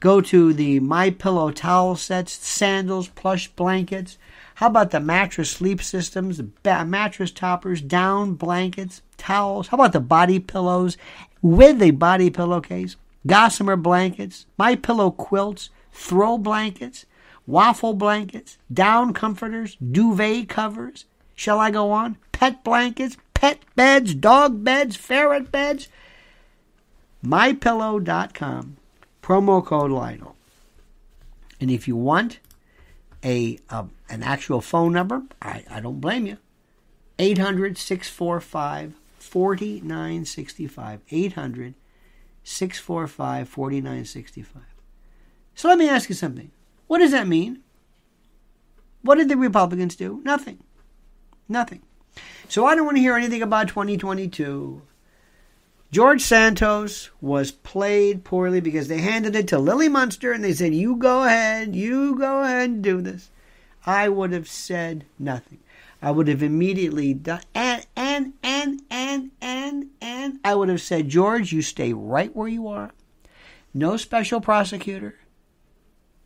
Go 0.00 0.22
to 0.22 0.54
the 0.54 0.80
My 0.80 1.10
Pillow 1.10 1.50
towel 1.50 1.94
sets, 1.94 2.32
sandals, 2.32 3.08
plush 3.08 3.48
blankets. 3.48 4.16
How 4.54 4.68
about 4.68 4.92
the 4.92 5.00
mattress 5.00 5.50
sleep 5.50 5.82
systems, 5.82 6.40
mattress 6.64 7.30
toppers, 7.30 7.82
down 7.82 8.32
blankets, 8.32 9.02
towels? 9.18 9.68
How 9.68 9.76
about 9.76 9.92
the 9.92 10.00
body 10.00 10.38
pillows 10.38 10.96
with 11.42 11.78
the 11.78 11.90
body 11.90 12.30
pillowcase? 12.30 12.96
Gossamer 13.26 13.76
blankets, 13.76 14.46
My 14.56 14.74
Pillow 14.74 15.10
quilts, 15.10 15.68
throw 15.92 16.38
blankets, 16.38 17.04
waffle 17.46 17.92
blankets, 17.92 18.56
down 18.72 19.12
comforters, 19.12 19.76
duvet 19.76 20.48
covers. 20.48 21.04
Shall 21.34 21.58
I 21.58 21.70
go 21.70 21.90
on? 21.90 22.16
Pet 22.32 22.64
blankets, 22.64 23.18
pet 23.34 23.58
beds, 23.76 24.14
dog 24.14 24.64
beds, 24.64 24.96
ferret 24.96 25.52
beds. 25.52 25.88
MyPillow.com 27.22 28.78
promo 29.30 29.64
code 29.64 29.92
Lionel. 29.92 30.34
And 31.60 31.70
if 31.70 31.86
you 31.86 31.94
want 31.94 32.40
a, 33.22 33.60
a 33.68 33.86
an 34.08 34.24
actual 34.24 34.60
phone 34.60 34.92
number, 34.92 35.22
I, 35.40 35.62
I 35.70 35.78
don't 35.78 36.00
blame 36.00 36.26
you. 36.26 36.38
800 37.20 37.78
645 37.78 38.94
4965. 39.18 41.00
800 41.08 41.74
645 42.42 43.48
4965. 43.48 44.62
So 45.54 45.68
let 45.68 45.78
me 45.78 45.88
ask 45.88 46.08
you 46.08 46.16
something. 46.16 46.50
What 46.88 46.98
does 46.98 47.12
that 47.12 47.28
mean? 47.28 47.60
What 49.02 49.18
did 49.18 49.28
the 49.28 49.36
Republicans 49.36 49.94
do? 49.94 50.20
Nothing. 50.24 50.58
Nothing. 51.48 51.82
So 52.48 52.66
I 52.66 52.74
don't 52.74 52.84
want 52.84 52.96
to 52.96 53.00
hear 53.00 53.14
anything 53.14 53.42
about 53.42 53.68
2022. 53.68 54.82
George 55.90 56.22
Santos 56.22 57.10
was 57.20 57.50
played 57.50 58.22
poorly 58.22 58.60
because 58.60 58.86
they 58.86 58.98
handed 58.98 59.34
it 59.34 59.48
to 59.48 59.58
Lily 59.58 59.88
Munster 59.88 60.32
and 60.32 60.44
they 60.44 60.52
said, 60.52 60.72
You 60.72 60.94
go 60.94 61.24
ahead, 61.24 61.74
you 61.74 62.16
go 62.16 62.42
ahead 62.42 62.70
and 62.70 62.82
do 62.82 63.00
this. 63.00 63.30
I 63.84 64.08
would 64.08 64.32
have 64.32 64.48
said 64.48 65.04
nothing. 65.18 65.58
I 66.00 66.12
would 66.12 66.28
have 66.28 66.42
immediately 66.42 67.12
done, 67.12 67.42
and, 67.54 67.84
and, 67.94 68.32
and, 68.42 68.80
and, 68.90 69.30
and, 69.40 69.90
and, 70.00 70.40
I 70.42 70.54
would 70.54 70.70
have 70.70 70.80
said, 70.80 71.10
George, 71.10 71.52
you 71.52 71.60
stay 71.60 71.92
right 71.92 72.34
where 72.34 72.48
you 72.48 72.68
are. 72.68 72.92
No 73.74 73.98
special 73.98 74.40
prosecutor. 74.40 75.16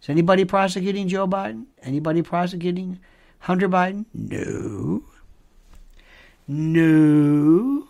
Is 0.00 0.08
anybody 0.08 0.44
prosecuting 0.44 1.08
Joe 1.08 1.26
Biden? 1.26 1.64
Anybody 1.82 2.22
prosecuting 2.22 3.00
Hunter 3.40 3.68
Biden? 3.68 4.04
No. 4.14 5.02
No. 6.46 7.88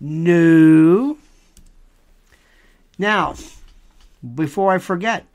No. 0.00 1.18
Now, 2.98 3.34
before 4.34 4.72
I 4.72 4.78
forget, 4.78 5.26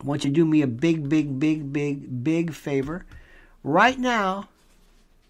I 0.00 0.04
want 0.04 0.24
you 0.24 0.30
to 0.30 0.34
do 0.34 0.44
me 0.44 0.62
a 0.62 0.66
big, 0.66 1.08
big, 1.08 1.38
big, 1.38 1.72
big, 1.72 2.24
big 2.24 2.52
favor. 2.52 3.04
Right 3.62 3.98
now, 3.98 4.48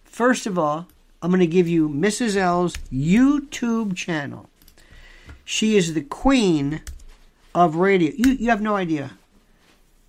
first 0.04 0.46
of 0.46 0.58
all, 0.58 0.86
I'm 1.20 1.30
going 1.30 1.40
to 1.40 1.46
give 1.46 1.68
you 1.68 1.88
Mrs. 1.88 2.36
L's 2.36 2.74
YouTube 2.92 3.94
channel. 3.94 4.48
She 5.44 5.76
is 5.76 5.94
the 5.94 6.02
queen 6.02 6.80
of 7.54 7.76
radio. 7.76 8.12
You, 8.16 8.32
you 8.32 8.50
have 8.50 8.62
no 8.62 8.76
idea. 8.76 9.12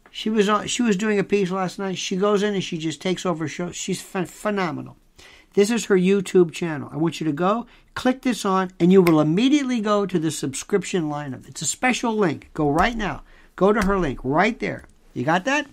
She 0.10 0.30
was 0.30 0.48
on, 0.48 0.68
she 0.68 0.84
was 0.84 0.96
doing 0.96 1.20
a 1.20 1.24
piece 1.24 1.52
last 1.52 1.80
night. 1.80 1.98
She 1.98 2.16
goes 2.16 2.44
in 2.44 2.54
and 2.54 2.64
she 2.64 2.78
just 2.78 3.02
takes 3.02 3.26
over 3.26 3.48
show. 3.48 3.72
She's 3.72 4.02
ph- 4.02 4.28
phenomenal. 4.28 4.96
This 5.54 5.70
is 5.70 5.86
her 5.86 5.98
YouTube 5.98 6.52
channel. 6.52 6.90
I 6.92 6.98
want 6.98 7.20
you 7.20 7.26
to 7.26 7.32
go, 7.32 7.68
click 7.94 8.24
this 8.24 8.44
on, 8.44 8.72
and 8.80 8.92
you 8.92 9.02
will 9.02 9.20
immediately 9.20 9.82
go 9.82 10.06
to 10.06 10.18
the 10.18 10.32
subscription 10.32 11.04
lineup. 11.10 11.48
It's 11.48 11.62
a 11.62 11.66
special 11.66 12.16
link. 12.16 12.50
Go 12.54 12.70
right 12.70 12.98
now. 12.98 13.24
Go 13.56 13.72
to 13.72 13.86
her 13.86 14.00
link 14.00 14.20
right 14.24 14.60
there. 14.60 14.86
You 15.14 15.24
got 15.24 15.46
that? 15.46 15.68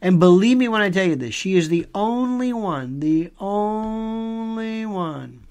And 0.00 0.18
believe 0.18 0.56
me 0.56 0.68
when 0.68 0.80
I 0.80 0.90
tell 0.90 1.06
you 1.06 1.16
this, 1.16 1.34
she 1.34 1.54
is 1.54 1.68
the 1.68 1.86
only 1.94 2.52
one, 2.52 3.00
the 3.00 3.30
only 3.38 4.84
one 4.86 5.46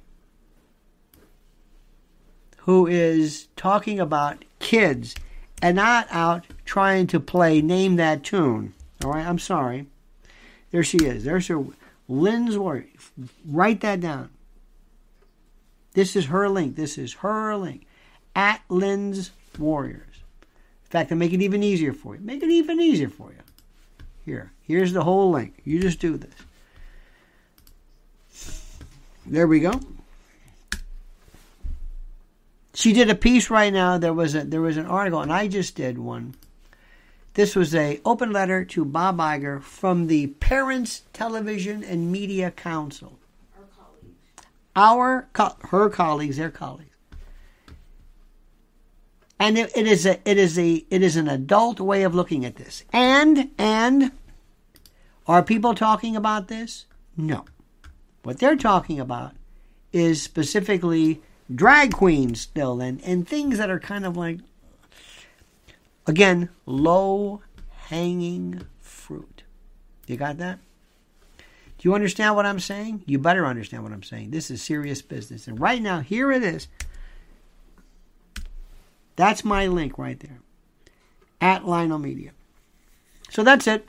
who 2.57 2.85
is 2.85 3.47
talking 3.55 3.99
about 3.99 4.43
kids 4.59 5.15
and 5.61 5.75
not 5.75 6.07
out 6.11 6.45
trying 6.65 7.07
to 7.07 7.19
play 7.19 7.61
name 7.61 7.95
that 7.95 8.23
tune. 8.23 8.73
All 9.03 9.11
right, 9.11 9.25
I'm 9.25 9.39
sorry. 9.39 9.87
There 10.71 10.83
she 10.83 10.97
is. 10.97 11.23
There's 11.23 11.47
her 11.47 11.63
Lynn's 12.12 12.57
Warrior. 12.57 12.88
Write 13.45 13.80
that 13.82 14.01
down. 14.01 14.30
This 15.93 16.18
is 16.18 16.26
her 16.26 16.49
link. 16.49 16.76
This 16.76 16.97
is 16.97 17.14
her 17.16 17.55
link. 17.55 17.88
At 18.36 18.62
Lynn's 18.68 19.32
Warriors. 19.57 20.18
In 20.84 20.89
fact, 20.89 21.12
I'll 21.12 21.18
make 21.18 21.32
it 21.32 21.41
even 21.41 21.64
easier 21.64 21.93
for 21.93 22.16
you. 22.16 22.22
Make 22.22 22.43
it 22.43 22.49
even 22.49 22.82
easier 22.82 23.07
for 23.07 23.32
you. 23.32 23.38
Here. 24.26 24.51
Here's 24.62 24.91
the 24.91 25.05
whole 25.05 25.32
link. 25.32 25.62
You 25.64 25.80
just 25.80 25.99
do 25.99 26.18
this. 26.18 26.34
There 29.26 29.47
we 29.47 29.62
go. 29.62 29.80
She 32.74 32.91
did 32.91 33.09
a 33.09 33.16
piece 33.16 33.49
right 33.49 33.72
now. 33.72 33.97
There 33.97 34.14
was 34.14 34.36
a 34.36 34.43
there 34.43 34.62
was 34.62 34.76
an 34.76 34.86
article, 34.86 35.22
and 35.22 35.32
I 35.32 35.47
just 35.47 35.76
did 35.76 35.97
one. 35.97 36.36
This 37.34 37.55
was 37.55 37.73
a 37.73 38.01
open 38.03 38.32
letter 38.32 38.65
to 38.65 38.84
Bob 38.84 39.17
Iger 39.17 39.61
from 39.61 40.07
the 40.07 40.27
Parents 40.27 41.03
Television 41.13 41.84
and 41.84 42.11
Media 42.11 42.51
Council. 42.51 43.19
Our 44.75 45.29
colleagues, 45.34 45.61
co- 45.61 45.67
her 45.69 45.89
colleagues, 45.89 46.38
their 46.38 46.51
colleagues, 46.51 46.95
and 49.39 49.57
it, 49.57 49.71
it 49.75 49.88
is 49.88 50.05
a 50.05 50.19
it 50.29 50.38
is 50.38 50.59
a 50.59 50.86
it 50.89 51.01
is 51.01 51.15
an 51.15 51.27
adult 51.27 51.79
way 51.79 52.03
of 52.03 52.13
looking 52.13 52.45
at 52.45 52.57
this. 52.57 52.84
And 52.91 53.51
and 53.57 54.11
are 55.25 55.43
people 55.43 55.73
talking 55.73 56.15
about 56.15 56.49
this? 56.49 56.86
No. 57.15 57.45
What 58.23 58.39
they're 58.39 58.55
talking 58.57 58.99
about 58.99 59.34
is 59.93 60.21
specifically 60.21 61.21
drag 61.53 61.93
queens 61.93 62.41
still 62.41 62.82
and, 62.82 63.01
and 63.03 63.27
things 63.27 63.57
that 63.57 63.69
are 63.69 63.79
kind 63.79 64.05
of 64.05 64.15
like 64.15 64.39
again 66.12 66.49
low 66.66 67.41
hanging 67.88 68.62
fruit. 68.82 69.43
You 70.07 70.18
got 70.18 70.38
that? 70.38 70.59
Do 71.38 71.89
you 71.89 71.95
understand 71.95 72.36
what 72.36 72.45
I'm 72.45 72.59
saying? 72.59 73.03
You 73.07 73.18
better 73.18 73.45
understand 73.45 73.84
what 73.84 73.93
I'm 73.93 74.03
saying. 74.03 74.32
This 74.32 74.51
is 74.51 74.62
serious 74.62 75.01
business. 75.01 75.47
And 75.47 75.59
right 75.59 75.82
now, 75.82 76.01
here 76.01 76.32
it 76.32 76.43
is. 76.43 76.68
That's 79.16 79.43
my 79.43 79.68
link 79.68 79.97
right 79.97 80.20
there. 80.20 80.39
At 81.39 81.66
Lionel 81.66 81.97
Media. 81.97 82.32
So 83.30 83.43
that's 83.43 83.66
it. 83.66 83.88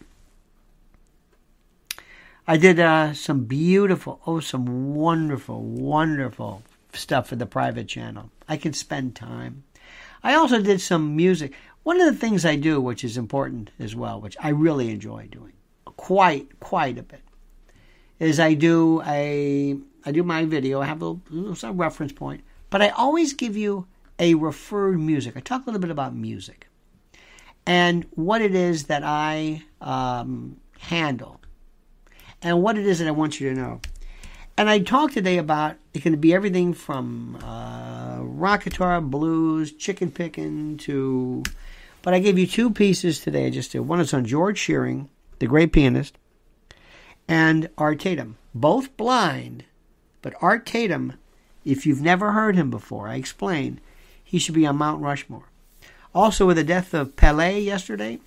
I 2.47 2.57
did 2.57 2.79
uh, 2.79 3.15
some 3.15 3.45
beautiful, 3.45 4.21
oh, 4.27 4.41
some 4.41 4.95
wonderful, 4.95 5.61
wonderful 5.61 6.63
stuff 6.93 7.29
for 7.29 7.37
the 7.37 7.47
private 7.47 7.89
channel. 7.89 8.31
I 8.49 8.57
can 8.57 8.73
spend 8.73 9.17
time. 9.17 9.65
I 10.23 10.35
also 10.35 10.63
did 10.63 10.81
some 10.81 11.17
music. 11.17 11.53
One 11.85 12.01
of 12.01 12.07
the 12.07 12.19
things 12.19 12.45
I 12.45 12.55
do, 12.55 12.81
which 12.81 13.03
is 13.03 13.17
important 13.17 13.71
as 13.79 13.97
well, 13.97 14.21
which 14.21 14.37
I 14.41 14.51
really 14.51 14.91
enjoy 14.91 15.27
doing 15.31 15.53
quite, 15.85 16.61
quite 16.61 16.97
a 16.97 17.03
bit, 17.03 17.23
is 18.21 18.39
I 18.39 18.55
do 18.55 19.03
a 19.05 19.77
I 20.05 20.13
do 20.13 20.23
my 20.23 20.45
video. 20.45 20.81
I 20.81 20.87
have 20.87 21.03
a 21.03 21.17
little, 21.31 21.75
reference 21.75 22.13
point, 22.13 22.43
but 22.71 22.83
I 22.83 22.89
always 22.91 23.35
give 23.35 23.57
you 23.57 23.87
a 24.19 24.35
referred 24.35 25.01
music. 25.01 25.37
I 25.37 25.41
talk 25.41 25.63
a 25.63 25.67
little 25.67 25.81
bit 25.81 25.91
about 25.91 26.15
music 26.15 26.69
and 27.67 28.07
what 28.15 28.43
it 28.43 28.55
is 28.55 28.85
that 28.85 29.03
I 29.05 29.63
um, 29.81 30.57
handle 30.79 31.41
and 32.43 32.63
what 32.63 32.79
it 32.79 32.87
is 32.87 32.99
that 32.99 33.09
I 33.09 33.13
want 33.13 33.41
you 33.41 33.51
to 33.51 33.57
know. 33.57 33.81
And 34.57 34.69
I 34.69 34.81
talked 34.81 35.15
today 35.15 35.39
about 35.39 35.77
it 35.95 36.03
can 36.03 36.21
be 36.21 36.35
everything 36.35 36.75
from 36.75 37.37
uh, 37.43 38.19
rock 38.21 38.65
guitar, 38.65 39.01
blues, 39.01 39.73
chicken 39.73 40.13
picking 40.13 40.77
to. 40.79 41.43
But 42.03 42.15
I 42.15 42.19
gave 42.19 42.39
you 42.39 42.47
two 42.47 42.71
pieces 42.71 43.21
today. 43.21 43.47
I 43.47 43.51
just 43.51 43.73
did. 43.73 43.81
One 43.81 44.01
is 44.01 44.13
on 44.13 44.25
George 44.25 44.59
Shearing, 44.59 45.09
the 45.39 45.47
great 45.47 45.73
pianist, 45.73 46.19
and 47.29 47.71
Art 47.79 48.01
Tatum. 48.01 48.37
Both 48.55 48.97
blind, 48.97 49.65
but 50.21 50.35
Art 50.41 50.67
Tatum, 50.67 51.15
if 51.65 51.87
you've 51.87 52.03
never 52.03 52.33
heard 52.33 52.57
him 52.57 52.71
before, 52.71 53.09
I 53.09 53.15
explain, 53.15 53.81
he 54.23 54.39
should 54.39 54.55
be 54.55 54.67
on 54.67 54.77
Mount 54.77 55.01
Rushmore. 55.01 55.49
Also, 56.15 56.47
with 56.47 56.57
the 56.57 56.65
death 56.65 56.93
of 56.93 57.17
Pele 57.17 57.59
yesterday, 57.59 58.19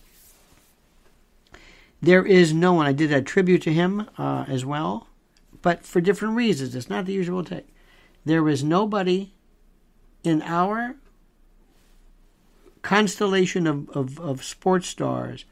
there 2.02 2.26
is 2.26 2.54
no 2.54 2.74
one. 2.74 2.88
I 2.88 2.94
did 2.94 3.12
a 3.12 3.22
tribute 3.22 3.62
to 3.64 3.74
him 3.74 4.10
uh, 4.18 4.46
as 4.48 4.66
well, 4.66 5.08
but 5.62 5.86
for 5.86 6.02
different 6.02 6.36
reasons. 6.36 6.76
It's 6.76 6.90
not 6.90 7.06
the 7.06 7.14
usual 7.14 7.44
take. 7.44 7.68
There 8.24 8.48
is 8.50 8.64
nobody 8.64 9.34
in 10.24 10.42
our 10.42 10.96
constellation 12.86 13.66
of, 13.66 13.90
of, 13.90 14.20
of 14.20 14.44
sports 14.44 14.88
stars 14.88 15.46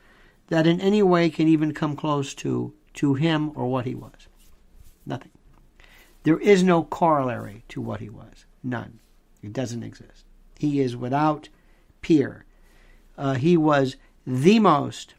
that 0.49 0.67
in 0.67 0.79
any 0.79 1.01
way 1.01 1.31
can 1.31 1.47
even 1.47 1.73
come 1.73 1.95
close 1.95 2.35
to, 2.35 2.71
to 2.93 3.15
him 3.15 3.51
or 3.55 3.65
what 3.65 3.87
he 3.87 3.95
was. 3.95 4.27
Nothing. 5.03 5.31
There 6.21 6.37
is 6.37 6.61
no 6.61 6.83
corollary 6.83 7.63
to 7.69 7.81
what 7.81 8.01
he 8.01 8.09
was. 8.09 8.45
None. 8.63 8.99
It 9.41 9.51
doesn't 9.51 9.81
exist. 9.81 10.25
He 10.59 10.79
is 10.79 10.95
without 10.95 11.49
peer. 12.01 12.45
Uh, 13.17 13.33
he 13.33 13.57
was 13.57 13.95
the 14.27 14.59
most 14.59 15.15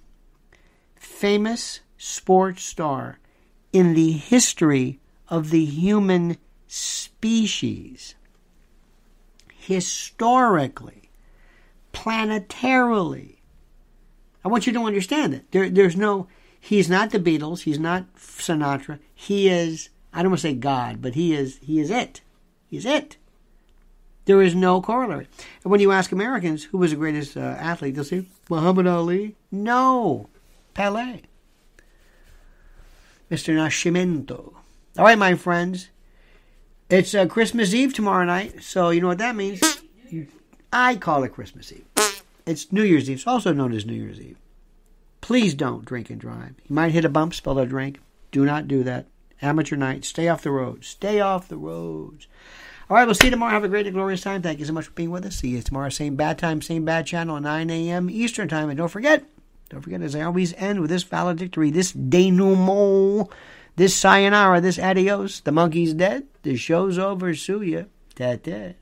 famous 0.94 1.80
sports 1.98 2.62
star 2.62 3.18
in 3.72 3.94
the 3.94 4.12
history 4.12 5.00
of 5.28 5.50
the 5.50 5.64
human 5.64 6.36
species. 6.68 8.14
Historically, 9.52 11.03
planetarily. 11.94 13.36
I 14.44 14.48
want 14.48 14.66
you 14.66 14.72
to 14.74 14.84
understand 14.84 15.32
that. 15.32 15.50
There, 15.52 15.70
there's 15.70 15.96
no, 15.96 16.28
he's 16.60 16.90
not 16.90 17.10
the 17.10 17.18
Beatles, 17.18 17.60
he's 17.62 17.78
not 17.78 18.14
Sinatra. 18.16 18.98
He 19.14 19.48
is, 19.48 19.88
I 20.12 20.22
don't 20.22 20.32
want 20.32 20.40
to 20.40 20.48
say 20.48 20.54
God, 20.54 21.00
but 21.00 21.14
he 21.14 21.34
is, 21.34 21.58
he 21.62 21.80
is 21.80 21.90
it. 21.90 22.20
He's 22.66 22.84
it. 22.84 23.16
There 24.26 24.42
is 24.42 24.54
no 24.54 24.80
corollary. 24.80 25.28
And 25.62 25.70
when 25.70 25.80
you 25.80 25.92
ask 25.92 26.12
Americans 26.12 26.64
who 26.64 26.78
was 26.78 26.90
the 26.90 26.96
greatest 26.96 27.36
uh, 27.36 27.40
athlete, 27.40 27.94
they'll 27.94 28.04
say 28.04 28.26
Muhammad 28.48 28.86
Ali. 28.86 29.36
No, 29.50 30.28
Pele. 30.74 31.22
Mr. 33.30 33.54
Nascimento. 33.54 34.54
All 34.98 35.04
right, 35.04 35.18
my 35.18 35.34
friends. 35.34 35.88
It's 36.90 37.14
uh, 37.14 37.26
Christmas 37.26 37.74
Eve 37.74 37.94
tomorrow 37.94 38.24
night, 38.24 38.62
so 38.62 38.90
you 38.90 39.00
know 39.00 39.08
what 39.08 39.18
that 39.18 39.36
means. 39.36 39.60
I 40.76 40.96
call 40.96 41.22
it 41.22 41.32
Christmas 41.32 41.72
Eve. 41.72 41.86
It's 42.46 42.72
New 42.72 42.82
Year's 42.82 43.08
Eve. 43.08 43.18
It's 43.18 43.26
also 43.28 43.52
known 43.52 43.72
as 43.72 43.86
New 43.86 43.94
Year's 43.94 44.20
Eve. 44.20 44.36
Please 45.20 45.54
don't 45.54 45.84
drink 45.84 46.10
and 46.10 46.20
drive. 46.20 46.56
You 46.68 46.74
might 46.74 46.90
hit 46.90 47.04
a 47.04 47.08
bump, 47.08 47.32
spill 47.32 47.60
a 47.60 47.64
drink. 47.64 48.00
Do 48.32 48.44
not 48.44 48.66
do 48.66 48.82
that. 48.82 49.06
Amateur 49.40 49.76
night. 49.76 50.04
Stay 50.04 50.26
off 50.26 50.42
the 50.42 50.50
roads. 50.50 50.88
Stay 50.88 51.20
off 51.20 51.46
the 51.46 51.56
roads. 51.56 52.26
All 52.90 52.96
right, 52.96 53.04
we'll 53.04 53.14
see 53.14 53.28
you 53.28 53.30
tomorrow. 53.30 53.52
Have 53.52 53.62
a 53.62 53.68
great 53.68 53.86
and 53.86 53.94
glorious 53.94 54.22
time. 54.22 54.42
Thank 54.42 54.58
you 54.58 54.64
so 54.64 54.72
much 54.72 54.86
for 54.86 54.90
being 54.90 55.12
with 55.12 55.24
us. 55.24 55.36
See 55.36 55.50
you 55.50 55.62
tomorrow, 55.62 55.90
same 55.90 56.16
bad 56.16 56.38
time, 56.38 56.60
same 56.60 56.84
bad 56.84 57.06
channel, 57.06 57.40
9 57.40 57.70
a.m. 57.70 58.10
Eastern 58.10 58.48
Time. 58.48 58.68
And 58.68 58.76
don't 58.76 58.88
forget, 58.88 59.22
don't 59.68 59.80
forget, 59.80 60.02
as 60.02 60.16
I 60.16 60.22
always 60.22 60.54
end 60.54 60.80
with 60.80 60.90
this 60.90 61.04
valedictory, 61.04 61.70
this 61.70 61.92
denouement, 61.92 63.30
this 63.76 63.94
sayonara, 63.94 64.60
this 64.60 64.80
adios. 64.80 65.40
The 65.40 65.52
monkey's 65.52 65.94
dead. 65.94 66.26
The 66.42 66.56
show's 66.56 66.98
over. 66.98 67.32
Sue 67.32 67.62
ya. 67.62 67.82
Ta-ta. 68.16 68.74